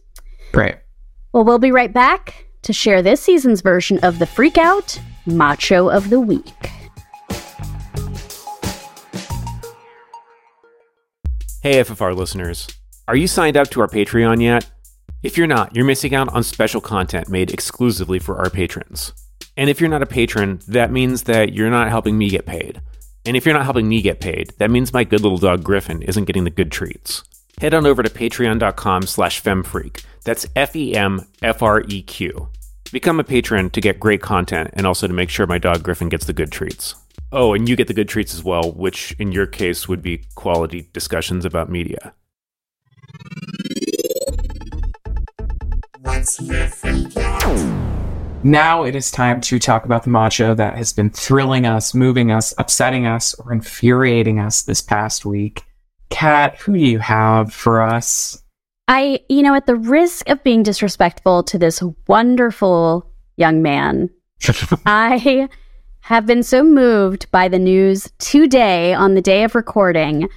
Great. 0.52 0.76
Well, 1.32 1.44
we'll 1.44 1.58
be 1.58 1.70
right 1.72 1.92
back 1.92 2.46
to 2.62 2.72
share 2.72 3.00
this 3.02 3.20
season's 3.20 3.60
version 3.60 3.98
of 4.02 4.18
the 4.18 4.26
Freak 4.26 4.58
Out 4.58 4.98
Macho 5.26 5.88
of 5.88 6.10
the 6.10 6.20
Week. 6.20 6.52
Hey, 11.62 11.74
FFR 11.74 12.16
listeners. 12.16 12.66
Are 13.06 13.14
you 13.14 13.28
signed 13.28 13.56
up 13.56 13.70
to 13.70 13.80
our 13.82 13.86
Patreon 13.86 14.42
yet? 14.42 14.68
If 15.22 15.38
you're 15.38 15.46
not, 15.46 15.76
you're 15.76 15.84
missing 15.84 16.12
out 16.12 16.28
on 16.30 16.42
special 16.42 16.80
content 16.80 17.28
made 17.28 17.52
exclusively 17.52 18.18
for 18.18 18.38
our 18.38 18.50
patrons. 18.50 19.12
And 19.56 19.70
if 19.70 19.80
you're 19.80 19.88
not 19.88 20.02
a 20.02 20.06
patron, 20.06 20.58
that 20.66 20.90
means 20.90 21.22
that 21.22 21.52
you're 21.52 21.70
not 21.70 21.88
helping 21.88 22.18
me 22.18 22.30
get 22.30 22.46
paid. 22.46 22.82
And 23.24 23.36
if 23.36 23.46
you're 23.46 23.54
not 23.54 23.62
helping 23.62 23.88
me 23.88 24.02
get 24.02 24.18
paid, 24.18 24.52
that 24.58 24.72
means 24.72 24.92
my 24.92 25.04
good 25.04 25.20
little 25.20 25.38
dog 25.38 25.62
Griffin 25.62 26.02
isn't 26.02 26.24
getting 26.24 26.42
the 26.42 26.50
good 26.50 26.72
treats. 26.72 27.22
Head 27.60 27.74
on 27.74 27.86
over 27.86 28.02
to 28.02 28.10
patreon.com 28.10 29.02
slash 29.02 29.40
femfreq. 29.40 30.04
That's 30.24 30.48
F-E-M-F-R-E-Q. 30.56 32.48
Become 32.90 33.20
a 33.20 33.24
patron 33.24 33.70
to 33.70 33.80
get 33.80 34.00
great 34.00 34.20
content 34.20 34.70
and 34.72 34.84
also 34.84 35.06
to 35.06 35.14
make 35.14 35.30
sure 35.30 35.46
my 35.46 35.58
dog 35.58 35.84
Griffin 35.84 36.08
gets 36.08 36.26
the 36.26 36.32
good 36.32 36.50
treats. 36.50 36.96
Oh, 37.34 37.54
and 37.54 37.66
you 37.66 37.76
get 37.76 37.88
the 37.88 37.94
good 37.94 38.10
treats 38.10 38.34
as 38.34 38.44
well, 38.44 38.72
which 38.72 39.16
in 39.18 39.32
your 39.32 39.46
case 39.46 39.88
would 39.88 40.02
be 40.02 40.26
quality 40.34 40.90
discussions 40.92 41.46
about 41.46 41.70
media. 41.70 42.12
Now 48.44 48.84
it 48.84 48.94
is 48.94 49.10
time 49.10 49.40
to 49.40 49.58
talk 49.58 49.86
about 49.86 50.02
the 50.02 50.10
macho 50.10 50.54
that 50.54 50.76
has 50.76 50.92
been 50.92 51.08
thrilling 51.08 51.64
us, 51.64 51.94
moving 51.94 52.30
us, 52.30 52.52
upsetting 52.58 53.06
us, 53.06 53.32
or 53.34 53.50
infuriating 53.50 54.38
us 54.38 54.62
this 54.62 54.82
past 54.82 55.24
week. 55.24 55.62
Kat, 56.10 56.58
who 56.58 56.74
do 56.74 56.80
you 56.80 56.98
have 56.98 57.50
for 57.50 57.80
us? 57.80 58.42
I, 58.88 59.20
you 59.30 59.42
know, 59.42 59.54
at 59.54 59.64
the 59.64 59.76
risk 59.76 60.28
of 60.28 60.44
being 60.44 60.62
disrespectful 60.62 61.44
to 61.44 61.58
this 61.58 61.82
wonderful 62.06 63.10
young 63.38 63.62
man, 63.62 64.10
I 64.84 65.48
have 66.02 66.26
been 66.26 66.42
so 66.42 66.62
moved 66.64 67.30
by 67.30 67.48
the 67.48 67.58
news 67.58 68.10
today, 68.18 68.92
on 68.92 69.14
the 69.14 69.22
day 69.22 69.44
of 69.44 69.54
recording, 69.54 70.28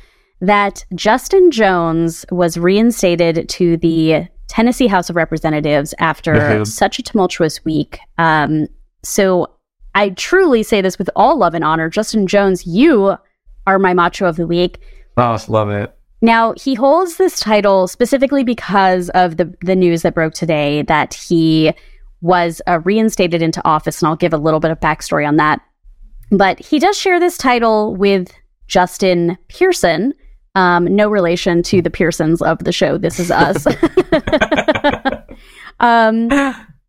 that 0.42 0.86
Justin 0.94 1.50
Jones 1.52 2.26
was 2.32 2.58
reinstated 2.58 3.50
to 3.50 3.78
the 3.78 4.28
Tennessee 4.48 4.88
House 4.88 5.10
of 5.10 5.16
Representatives 5.16 5.94
after 6.00 6.34
Mhm. 6.62 6.68
such 6.68 7.00
a 7.00 7.04
tumultuous 7.04 7.66
week. 7.66 8.00
Um, 8.18 8.68
so 9.04 9.48
I 9.96 10.10
truly 10.10 10.62
say 10.62 10.82
this 10.82 11.00
with 11.00 11.10
all 11.16 11.38
love 11.38 11.54
and 11.56 11.64
honor. 11.64 11.90
Justin 11.90 12.28
Jones, 12.28 12.68
you 12.68 13.16
are 13.66 13.80
my 13.80 13.94
macho 13.94 14.28
of 14.28 14.36
the 14.36 14.46
week. 14.46 14.80
Oh, 15.18 15.38
love 15.48 15.70
it. 15.72 15.92
Now, 16.22 16.54
he 16.58 16.76
holds 16.76 17.18
this 17.18 17.40
title 17.40 17.88
specifically 17.88 18.44
because 18.44 19.10
of 19.12 19.38
the, 19.38 19.54
the 19.62 19.76
news 19.76 20.04
that 20.04 20.14
broke 20.14 20.34
today 20.34 20.84
that 20.84 21.14
he 21.14 21.74
was 22.26 22.60
uh, 22.66 22.80
reinstated 22.80 23.44
into 23.44 23.62
office, 23.66 24.02
and 24.02 24.10
I'll 24.10 24.16
give 24.16 24.34
a 24.34 24.38
little 24.38 24.60
bit 24.60 24.72
of 24.72 24.80
backstory 24.80 25.28
on 25.28 25.36
that. 25.36 25.62
But 26.32 26.60
he 26.60 26.80
does 26.80 26.98
share 26.98 27.20
this 27.20 27.38
title 27.38 27.96
with 27.96 28.34
Justin 28.68 29.38
Pearson, 29.48 30.12
um, 30.56 30.86
no 30.86 31.08
relation 31.08 31.62
to 31.64 31.84
the 31.84 31.92
Pearsons 31.92 32.42
of 32.42 32.58
the 32.64 32.72
show 32.72 32.98
This 32.98 33.20
Is 33.20 33.30
Us. 33.30 33.68
um, 35.80 36.30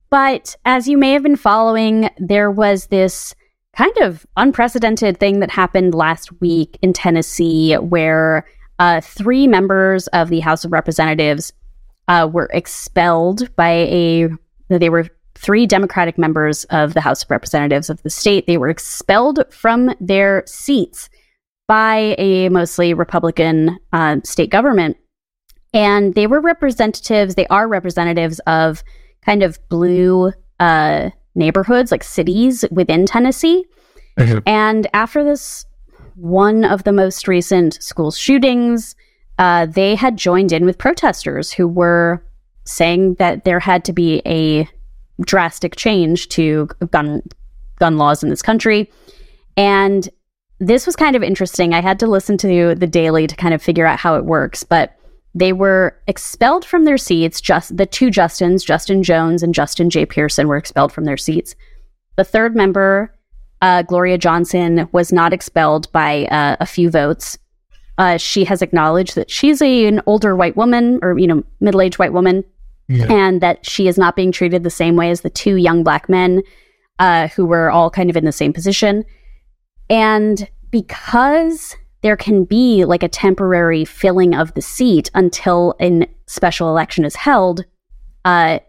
but 0.08 0.56
as 0.64 0.88
you 0.88 0.96
may 0.96 1.12
have 1.12 1.22
been 1.22 1.36
following, 1.36 2.08
there 2.16 2.50
was 2.50 2.86
this 2.86 3.34
kind 3.76 3.96
of 3.98 4.26
unprecedented 4.38 5.20
thing 5.20 5.40
that 5.40 5.50
happened 5.50 5.94
last 5.94 6.32
week 6.40 6.78
in 6.80 6.94
Tennessee 6.94 7.74
where 7.74 8.46
uh, 8.78 9.02
three 9.02 9.46
members 9.46 10.06
of 10.08 10.30
the 10.30 10.40
House 10.40 10.64
of 10.64 10.72
Representatives 10.72 11.52
uh, 12.08 12.26
were 12.32 12.48
expelled 12.54 13.54
by 13.54 13.68
a. 13.70 14.28
They 14.68 14.88
were 14.88 15.08
three 15.36 15.66
Democratic 15.66 16.18
members 16.18 16.64
of 16.64 16.94
the 16.94 17.00
House 17.00 17.22
of 17.22 17.30
Representatives 17.30 17.90
of 17.90 18.02
the 18.02 18.10
state. 18.10 18.46
They 18.46 18.58
were 18.58 18.68
expelled 18.68 19.40
from 19.50 19.94
their 20.00 20.42
seats 20.46 21.08
by 21.68 22.14
a 22.18 22.48
mostly 22.48 22.94
Republican 22.94 23.78
uh, 23.92 24.18
state 24.24 24.50
government. 24.50 24.96
And 25.74 26.14
they 26.14 26.26
were 26.26 26.40
representatives, 26.40 27.34
they 27.34 27.46
are 27.48 27.68
representatives 27.68 28.38
of 28.46 28.82
kind 29.22 29.42
of 29.42 29.58
blue 29.68 30.32
uh, 30.58 31.10
neighborhoods, 31.34 31.90
like 31.90 32.04
cities 32.04 32.64
within 32.70 33.04
Tennessee. 33.04 33.66
And 34.46 34.86
after 34.94 35.22
this, 35.22 35.66
one 36.14 36.64
of 36.64 36.84
the 36.84 36.92
most 36.92 37.28
recent 37.28 37.82
school 37.82 38.10
shootings, 38.10 38.96
uh, 39.38 39.66
they 39.66 39.94
had 39.94 40.16
joined 40.16 40.52
in 40.52 40.64
with 40.64 40.78
protesters 40.78 41.52
who 41.52 41.68
were 41.68 42.24
saying 42.64 43.14
that 43.14 43.44
there 43.44 43.60
had 43.60 43.84
to 43.84 43.92
be 43.92 44.22
a 44.24 44.66
drastic 45.22 45.76
change 45.76 46.28
to 46.28 46.68
gun 46.90 47.22
gun 47.78 47.96
laws 47.98 48.22
in 48.22 48.30
this 48.30 48.42
country. 48.42 48.90
And 49.56 50.08
this 50.58 50.86
was 50.86 50.96
kind 50.96 51.16
of 51.16 51.22
interesting. 51.22 51.74
I 51.74 51.80
had 51.80 51.98
to 52.00 52.06
listen 52.06 52.38
to 52.38 52.74
the 52.74 52.86
Daily 52.86 53.26
to 53.26 53.36
kind 53.36 53.54
of 53.54 53.62
figure 53.62 53.86
out 53.86 53.98
how 53.98 54.16
it 54.16 54.24
works, 54.24 54.62
but 54.64 54.96
they 55.34 55.52
were 55.52 55.94
expelled 56.06 56.64
from 56.64 56.84
their 56.84 56.96
seats. 56.96 57.42
Just 57.42 57.76
the 57.76 57.84
two 57.84 58.08
Justins, 58.08 58.64
Justin 58.64 59.02
Jones 59.02 59.42
and 59.42 59.54
Justin 59.54 59.90
J. 59.90 60.06
Pearson, 60.06 60.48
were 60.48 60.56
expelled 60.56 60.92
from 60.92 61.04
their 61.04 61.18
seats. 61.18 61.54
The 62.16 62.24
third 62.24 62.56
member, 62.56 63.14
uh, 63.60 63.82
Gloria 63.82 64.16
Johnson, 64.16 64.88
was 64.92 65.12
not 65.12 65.34
expelled 65.34 65.92
by 65.92 66.24
uh, 66.26 66.56
a 66.60 66.64
few 66.64 66.88
votes. 66.88 67.36
Uh, 67.98 68.16
she 68.16 68.44
has 68.44 68.62
acknowledged 68.62 69.14
that 69.14 69.30
she's 69.30 69.60
a, 69.60 69.86
an 69.86 70.00
older 70.06 70.34
white 70.34 70.56
woman, 70.56 70.98
or 71.02 71.18
you 71.18 71.26
know, 71.26 71.42
middle-aged 71.60 71.98
white 71.98 72.14
woman, 72.14 72.42
and 72.88 73.40
that 73.40 73.66
she 73.66 73.88
is 73.88 73.98
not 73.98 74.16
being 74.16 74.32
treated 74.32 74.62
the 74.62 74.70
same 74.70 74.96
way 74.96 75.10
as 75.10 75.22
the 75.22 75.30
two 75.30 75.56
young 75.56 75.82
black 75.82 76.08
men 76.08 76.42
uh, 76.98 77.28
who 77.28 77.44
were 77.44 77.70
all 77.70 77.90
kind 77.90 78.10
of 78.10 78.16
in 78.16 78.24
the 78.24 78.32
same 78.32 78.52
position. 78.52 79.04
And 79.90 80.48
because 80.70 81.76
there 82.02 82.16
can 82.16 82.44
be 82.44 82.84
like 82.84 83.02
a 83.02 83.08
temporary 83.08 83.84
filling 83.84 84.34
of 84.34 84.54
the 84.54 84.62
seat 84.62 85.10
until 85.14 85.74
a 85.80 86.06
special 86.26 86.68
election 86.68 87.04
is 87.04 87.16
held, 87.16 87.64
uh, 88.24 88.60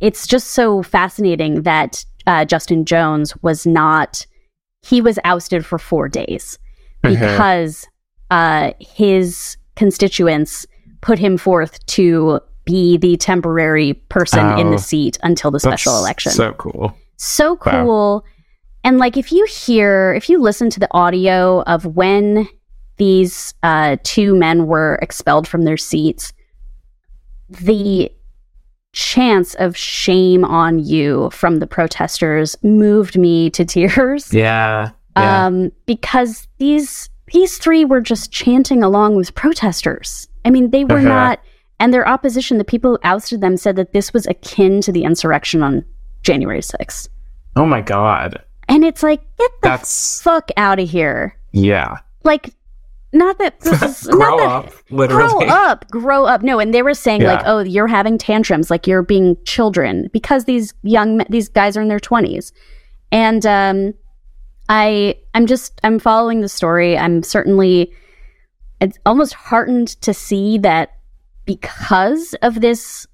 it's 0.00 0.26
just 0.26 0.48
so 0.48 0.82
fascinating 0.82 1.62
that 1.62 2.04
uh, 2.26 2.44
Justin 2.44 2.84
Jones 2.84 3.34
was 3.42 3.66
not, 3.66 4.26
he 4.82 5.00
was 5.00 5.18
ousted 5.24 5.64
for 5.64 5.78
four 5.78 6.08
days 6.08 6.58
because 7.02 7.86
uh, 8.30 8.72
his 8.80 9.56
constituents 9.76 10.66
put 11.00 11.18
him 11.18 11.36
forth 11.36 11.84
to 11.86 12.40
be 12.68 12.98
the 12.98 13.16
temporary 13.16 13.94
person 14.10 14.46
in 14.58 14.66
Oh. 14.68 14.70
the 14.72 14.78
seat 14.78 15.16
until 15.22 15.50
the 15.50 15.58
special 15.58 15.96
election 15.96 16.32
So 16.32 16.52
cool. 16.52 16.94
so 17.16 17.52
Wow. 17.64 17.84
cool. 17.84 18.24
And 18.84 18.98
like 18.98 19.16
if 19.16 19.32
you 19.32 19.46
hear, 19.46 20.12
if 20.14 20.28
you 20.28 20.38
listen 20.38 20.68
to 20.70 20.80
the 20.80 20.88
audio 20.92 21.62
of 21.62 21.84
when 21.86 22.46
these 22.98 23.54
uh, 23.62 23.96
two 24.02 24.34
men 24.36 24.66
were 24.66 24.98
expelled 25.00 25.48
from 25.48 25.62
their 25.62 25.76
seats, 25.78 26.32
the 27.48 28.10
chance 28.92 29.54
of 29.54 29.76
shame 29.76 30.44
on 30.44 30.78
you 30.78 31.30
from 31.32 31.58
the 31.60 31.66
protesters 31.66 32.56
moved 32.62 33.16
me 33.18 33.50
to 33.50 33.64
tears. 33.64 34.32
Yeah. 34.34 34.90
Yeah. 35.16 35.46
Um, 35.46 35.72
because 35.86 36.46
these 36.58 37.08
these 37.32 37.58
three 37.58 37.84
were 37.84 38.00
just 38.00 38.30
chanting 38.32 38.82
along 38.82 39.16
with 39.16 39.34
protesters. 39.34 40.28
I 40.44 40.50
mean, 40.50 40.70
they 40.70 40.84
were 40.84 40.98
Uh-huh. 40.98 41.08
not, 41.08 41.40
and 41.80 41.92
their 41.94 42.06
opposition, 42.08 42.58
the 42.58 42.64
people 42.64 42.92
who 42.92 42.98
ousted 43.04 43.40
them, 43.40 43.56
said 43.56 43.76
that 43.76 43.92
this 43.92 44.12
was 44.12 44.26
akin 44.26 44.80
to 44.82 44.92
the 44.92 45.04
insurrection 45.04 45.62
on 45.62 45.84
January 46.22 46.60
6th. 46.60 47.08
oh 47.56 47.66
my 47.66 47.80
god. 47.80 48.42
And 48.70 48.84
it's 48.84 49.02
like, 49.02 49.20
get 49.38 49.50
the 49.62 49.68
That's 49.70 50.20
fuck 50.20 50.50
out 50.58 50.78
of 50.78 50.90
here. 50.90 51.34
yeah. 51.52 51.96
like 52.24 52.50
not 53.14 53.38
that 53.38 53.58
this 53.60 53.80
is 54.02 54.06
Grow 54.06 54.18
not 54.18 54.36
that, 54.38 54.48
up, 54.48 54.72
literally. 54.90 55.46
grow 55.46 55.54
up 55.54 55.88
grow 55.90 56.24
up 56.26 56.42
no 56.42 56.58
and 56.58 56.74
they 56.74 56.82
were 56.82 56.92
saying 56.92 57.22
like 57.22 57.40
oh 57.46 57.60
you're 57.60 57.86
having 57.86 58.18
tantrums 58.18 58.70
like 58.70 58.86
you're 58.86 59.00
being 59.02 59.34
children 59.46 60.10
because 60.12 60.44
these 60.44 60.74
young 60.82 61.16
men, 61.16 61.26
these 61.30 61.48
guys 61.48 61.74
are 61.78 61.80
in 61.80 61.88
their 61.88 61.98
20s 61.98 62.52
and 63.10 63.46
um 63.46 63.94
i 64.68 65.16
i'm 65.32 65.46
just 65.46 65.80
i'm 65.84 65.98
following 65.98 66.42
the 66.42 66.50
story 66.50 66.98
i'm 66.98 67.22
certainly 67.22 67.90
it's 68.82 68.98
almost 69.06 69.32
heartened 69.32 69.88
to 70.02 70.12
see 70.12 70.58
that 70.58 70.97
because 71.48 72.34
of 72.42 72.60
this 72.60 73.06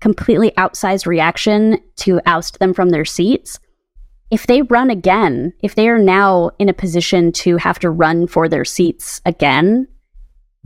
completely 0.00 0.50
outsized 0.52 1.06
reaction 1.06 1.78
to 1.96 2.20
oust 2.26 2.58
them 2.58 2.72
from 2.74 2.88
their 2.90 3.04
seats 3.04 3.58
if 4.32 4.48
they 4.48 4.62
run 4.62 4.90
again, 4.90 5.52
if 5.62 5.76
they 5.76 5.88
are 5.88 6.00
now 6.00 6.50
in 6.58 6.68
a 6.68 6.74
position 6.74 7.30
to 7.30 7.58
have 7.58 7.78
to 7.78 7.88
run 7.88 8.26
for 8.26 8.48
their 8.48 8.64
seats 8.64 9.20
again, 9.24 9.86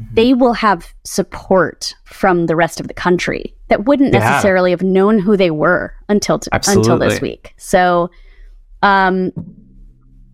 Mm-hmm. 0.00 0.14
they 0.14 0.32
will 0.32 0.54
have 0.54 0.94
support 1.04 1.94
from 2.06 2.46
the 2.46 2.56
rest 2.56 2.80
of 2.80 2.88
the 2.88 2.94
country 2.94 3.54
that 3.68 3.84
wouldn't 3.84 4.14
Yeah. 4.14 4.20
necessarily 4.20 4.70
have 4.70 4.82
known 4.82 5.18
who 5.18 5.36
they 5.36 5.50
were 5.50 5.92
until 6.08 6.38
t- 6.38 6.48
until 6.52 6.96
this 6.96 7.20
week. 7.20 7.52
So, 7.58 8.08
um, 8.82 9.30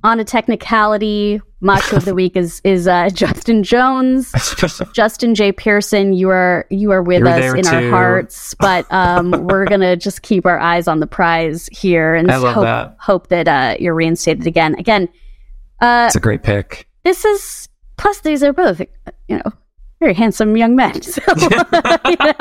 on 0.04 0.20
a 0.20 0.24
technicality, 0.24 1.40
macho 1.60 1.96
of 1.96 2.04
the 2.04 2.14
week 2.14 2.36
is 2.36 2.60
is 2.64 2.86
uh, 2.86 3.08
Justin 3.12 3.62
Jones. 3.62 4.32
Justin 4.92 5.34
J. 5.34 5.52
Pearson, 5.52 6.12
you 6.12 6.28
are 6.30 6.66
you 6.70 6.90
are 6.92 7.02
with 7.02 7.20
You're 7.20 7.28
us 7.28 7.54
in 7.54 7.66
our 7.74 7.90
hearts, 7.90 8.54
but 8.54 8.90
um, 8.92 9.30
we're 9.46 9.64
gonna 9.66 9.96
just 9.96 10.22
keep 10.22 10.46
our 10.46 10.58
eyes 10.58 10.88
on 10.88 11.00
the 11.00 11.06
prize 11.06 11.68
here 11.72 12.14
and 12.14 12.30
hope 12.30 12.62
that. 12.62 12.96
hope 13.00 13.28
that 13.28 13.48
uh, 13.48 13.76
you're 13.80 13.94
reinstated 13.94 14.46
again. 14.46 14.74
Again, 14.78 15.08
uh, 15.80 16.04
It's 16.06 16.16
a 16.16 16.20
great 16.20 16.42
pick. 16.42 16.88
this 17.04 17.24
is 17.24 17.68
plus 17.96 18.20
these 18.20 18.42
are 18.42 18.52
both 18.52 18.80
you 19.28 19.36
know 19.36 19.52
very 20.00 20.12
handsome 20.14 20.56
young 20.56 20.76
men. 20.76 20.92
So 21.02 21.22
you 21.36 22.16
know, 22.20 22.34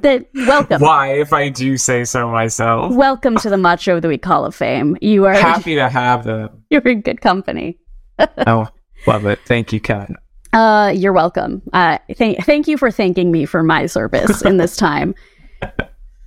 that 0.00 0.26
welcome. 0.34 0.80
Why, 0.80 1.14
if 1.20 1.32
I 1.34 1.48
do 1.50 1.76
say 1.76 2.04
so 2.04 2.30
myself? 2.30 2.94
Welcome 2.94 3.36
to 3.38 3.50
the 3.50 3.58
Macho 3.58 3.96
of 3.96 4.02
the 4.02 4.08
Week 4.08 4.24
Hall 4.24 4.44
of 4.46 4.54
Fame. 4.54 4.96
You 5.02 5.26
are 5.26 5.34
Happy 5.34 5.74
to 5.74 5.88
have 5.88 6.24
them. 6.24 6.62
you're 6.70 6.80
in 6.88 7.02
good 7.02 7.20
company. 7.20 7.78
Oh, 8.46 8.68
love 9.06 9.26
it. 9.26 9.38
Thank 9.46 9.72
you, 9.72 9.80
Kat. 9.80 10.10
Uh, 10.52 10.92
you're 10.94 11.12
welcome. 11.12 11.62
Uh, 11.72 11.98
thank 12.16 12.44
thank 12.44 12.66
you 12.66 12.76
for 12.78 12.90
thanking 12.90 13.30
me 13.30 13.44
for 13.44 13.62
my 13.62 13.86
service 13.86 14.42
in 14.42 14.56
this 14.56 14.76
time. 14.86 15.14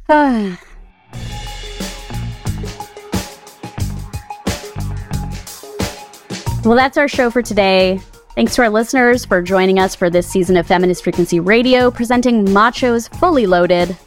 Well, 6.63 6.75
that's 6.75 6.95
our 6.95 7.07
show 7.07 7.31
for 7.31 7.41
today. 7.41 7.99
Thanks 8.35 8.53
to 8.55 8.61
our 8.61 8.69
listeners 8.69 9.25
for 9.25 9.41
joining 9.41 9.79
us 9.79 9.95
for 9.95 10.11
this 10.11 10.27
season 10.27 10.55
of 10.57 10.67
Feminist 10.67 11.03
Frequency 11.03 11.39
Radio, 11.39 11.89
presenting 11.89 12.45
Machos 12.45 13.07
Fully 13.17 13.47
Loaded. 13.47 13.97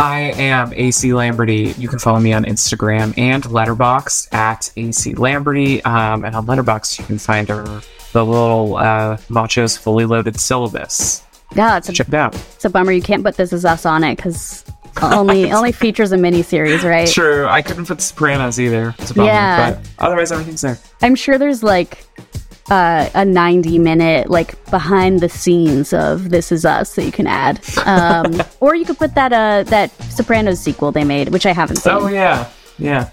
I 0.00 0.32
am 0.36 0.72
AC 0.74 1.12
Lamberty. 1.12 1.74
You 1.76 1.86
can 1.86 1.98
follow 1.98 2.20
me 2.20 2.32
on 2.32 2.44
Instagram 2.44 3.12
and 3.18 3.42
Letterboxd 3.44 4.32
at 4.32 4.72
AC 4.74 5.12
Lamberty. 5.14 5.84
Um, 5.84 6.24
and 6.24 6.34
on 6.34 6.46
Letterboxd, 6.46 6.98
you 7.00 7.04
can 7.04 7.18
find 7.18 7.50
our 7.50 7.64
the 8.12 8.24
little 8.24 8.76
uh, 8.76 9.18
Machos 9.28 9.76
fully 9.78 10.06
loaded 10.06 10.40
syllabus. 10.40 11.22
Yeah, 11.54 11.76
it's 11.76 11.88
a, 11.90 11.92
Check 11.92 12.08
it 12.08 12.14
out. 12.14 12.34
it's 12.34 12.64
a 12.64 12.70
bummer 12.70 12.92
you 12.92 13.02
can't 13.02 13.22
put 13.22 13.36
this 13.36 13.52
Is 13.52 13.64
us 13.66 13.84
on 13.84 14.02
it 14.02 14.16
because 14.16 14.64
only 15.02 15.52
only 15.52 15.70
features 15.72 16.12
a 16.12 16.16
miniseries, 16.16 16.82
right? 16.82 17.06
True. 17.08 17.46
I 17.46 17.60
couldn't 17.60 17.86
put 17.86 18.00
Sopranos 18.00 18.58
either. 18.58 18.94
It's 18.98 19.10
a 19.10 19.14
bummer, 19.14 19.28
Yeah. 19.28 19.72
but 19.72 19.88
otherwise 19.98 20.32
everything's 20.32 20.62
there. 20.62 20.78
I'm 21.02 21.14
sure 21.14 21.36
there's 21.36 21.62
like 21.62 22.06
uh, 22.70 23.10
a 23.14 23.24
90 23.24 23.78
minute 23.78 24.30
like 24.30 24.62
behind 24.70 25.20
the 25.20 25.28
scenes 25.28 25.92
of 25.92 26.30
This 26.30 26.52
Is 26.52 26.64
Us 26.64 26.94
that 26.94 27.04
you 27.04 27.12
can 27.12 27.26
add, 27.26 27.60
um, 27.86 28.42
or 28.60 28.74
you 28.74 28.84
could 28.84 28.98
put 28.98 29.14
that 29.14 29.32
uh, 29.32 29.64
that 29.70 29.90
Sopranos 30.10 30.60
sequel 30.60 30.92
they 30.92 31.04
made, 31.04 31.30
which 31.30 31.46
I 31.46 31.52
haven't 31.52 31.76
seen. 31.76 31.92
Oh 31.92 32.08
yeah, 32.08 32.48
yeah. 32.78 33.10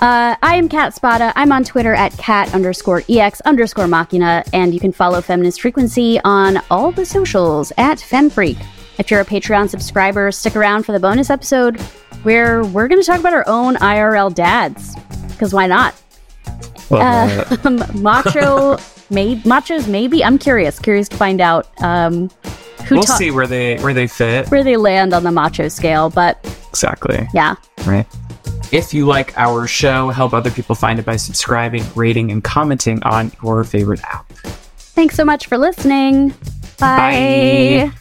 Uh, 0.00 0.34
I 0.42 0.56
am 0.56 0.68
Kat 0.68 0.94
Spada. 0.94 1.32
I'm 1.36 1.52
on 1.52 1.62
Twitter 1.62 1.94
at 1.94 2.16
kat 2.18 2.52
underscore 2.54 3.04
ex 3.08 3.40
underscore 3.42 3.86
machina, 3.86 4.42
and 4.52 4.74
you 4.74 4.80
can 4.80 4.90
follow 4.90 5.20
Feminist 5.20 5.60
Frequency 5.60 6.18
on 6.24 6.60
all 6.70 6.90
the 6.90 7.06
socials 7.06 7.72
at 7.78 7.98
FemFreq. 7.98 8.60
If 8.98 9.10
you're 9.12 9.20
a 9.20 9.24
Patreon 9.24 9.70
subscriber, 9.70 10.32
stick 10.32 10.56
around 10.56 10.82
for 10.82 10.90
the 10.90 10.98
bonus 10.98 11.30
episode 11.30 11.80
where 12.24 12.64
we're 12.64 12.88
going 12.88 13.00
to 13.00 13.06
talk 13.06 13.20
about 13.20 13.32
our 13.32 13.44
own 13.46 13.76
IRL 13.76 14.34
dads. 14.34 14.96
Because 15.28 15.54
why 15.54 15.68
not? 15.68 15.94
That. 17.00 17.64
Um, 17.66 17.82
macho, 18.02 18.76
may- 19.10 19.36
machos, 19.42 19.88
maybe. 19.88 20.24
I'm 20.24 20.38
curious, 20.38 20.78
curious 20.78 21.08
to 21.08 21.16
find 21.16 21.40
out 21.40 21.68
um, 21.82 22.28
who 22.86 22.96
We'll 22.96 23.04
ta- 23.04 23.16
see 23.16 23.30
where 23.30 23.46
they 23.46 23.76
where 23.78 23.94
they 23.94 24.06
fit. 24.06 24.50
where 24.50 24.64
they 24.64 24.76
land 24.76 25.12
on 25.14 25.22
the 25.24 25.32
macho 25.32 25.68
scale. 25.68 26.10
But 26.10 26.38
Exactly. 26.70 27.28
yeah, 27.34 27.56
Right. 27.86 28.06
If 28.72 28.94
you 28.94 29.04
like 29.06 29.36
our 29.36 29.66
show, 29.66 30.08
help 30.08 30.32
other 30.32 30.50
people 30.50 30.74
find 30.74 30.98
it 30.98 31.04
by 31.04 31.16
subscribing, 31.16 31.84
rating, 31.94 32.30
and 32.32 32.42
commenting 32.42 33.02
on 33.02 33.30
your 33.42 33.64
favorite 33.64 34.00
app. 34.02 34.32
thanks 34.32 35.14
so 35.14 35.24
much 35.26 35.46
for 35.46 35.58
listening. 35.58 36.30
Bye. 36.78 37.90
Bye. 37.90 37.92